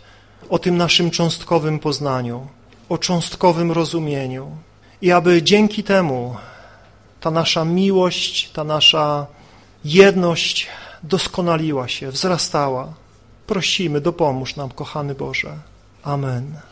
o 0.48 0.58
tym 0.58 0.76
naszym 0.76 1.10
cząstkowym 1.10 1.78
poznaniu 1.78 2.46
o 2.90 2.98
cząstkowym 2.98 3.72
rozumieniu 3.72 4.56
i 5.02 5.12
aby 5.12 5.42
dzięki 5.42 5.82
temu 5.82 6.36
ta 7.20 7.30
nasza 7.30 7.64
miłość, 7.64 8.50
ta 8.50 8.64
nasza 8.64 9.26
jedność 9.84 10.68
doskonaliła 11.02 11.88
się, 11.88 12.10
wzrastała. 12.10 12.92
Prosimy, 13.46 14.00
dopomóż 14.00 14.56
nam, 14.56 14.70
kochany 14.70 15.14
Boże. 15.14 15.56
Amen. 16.02 16.69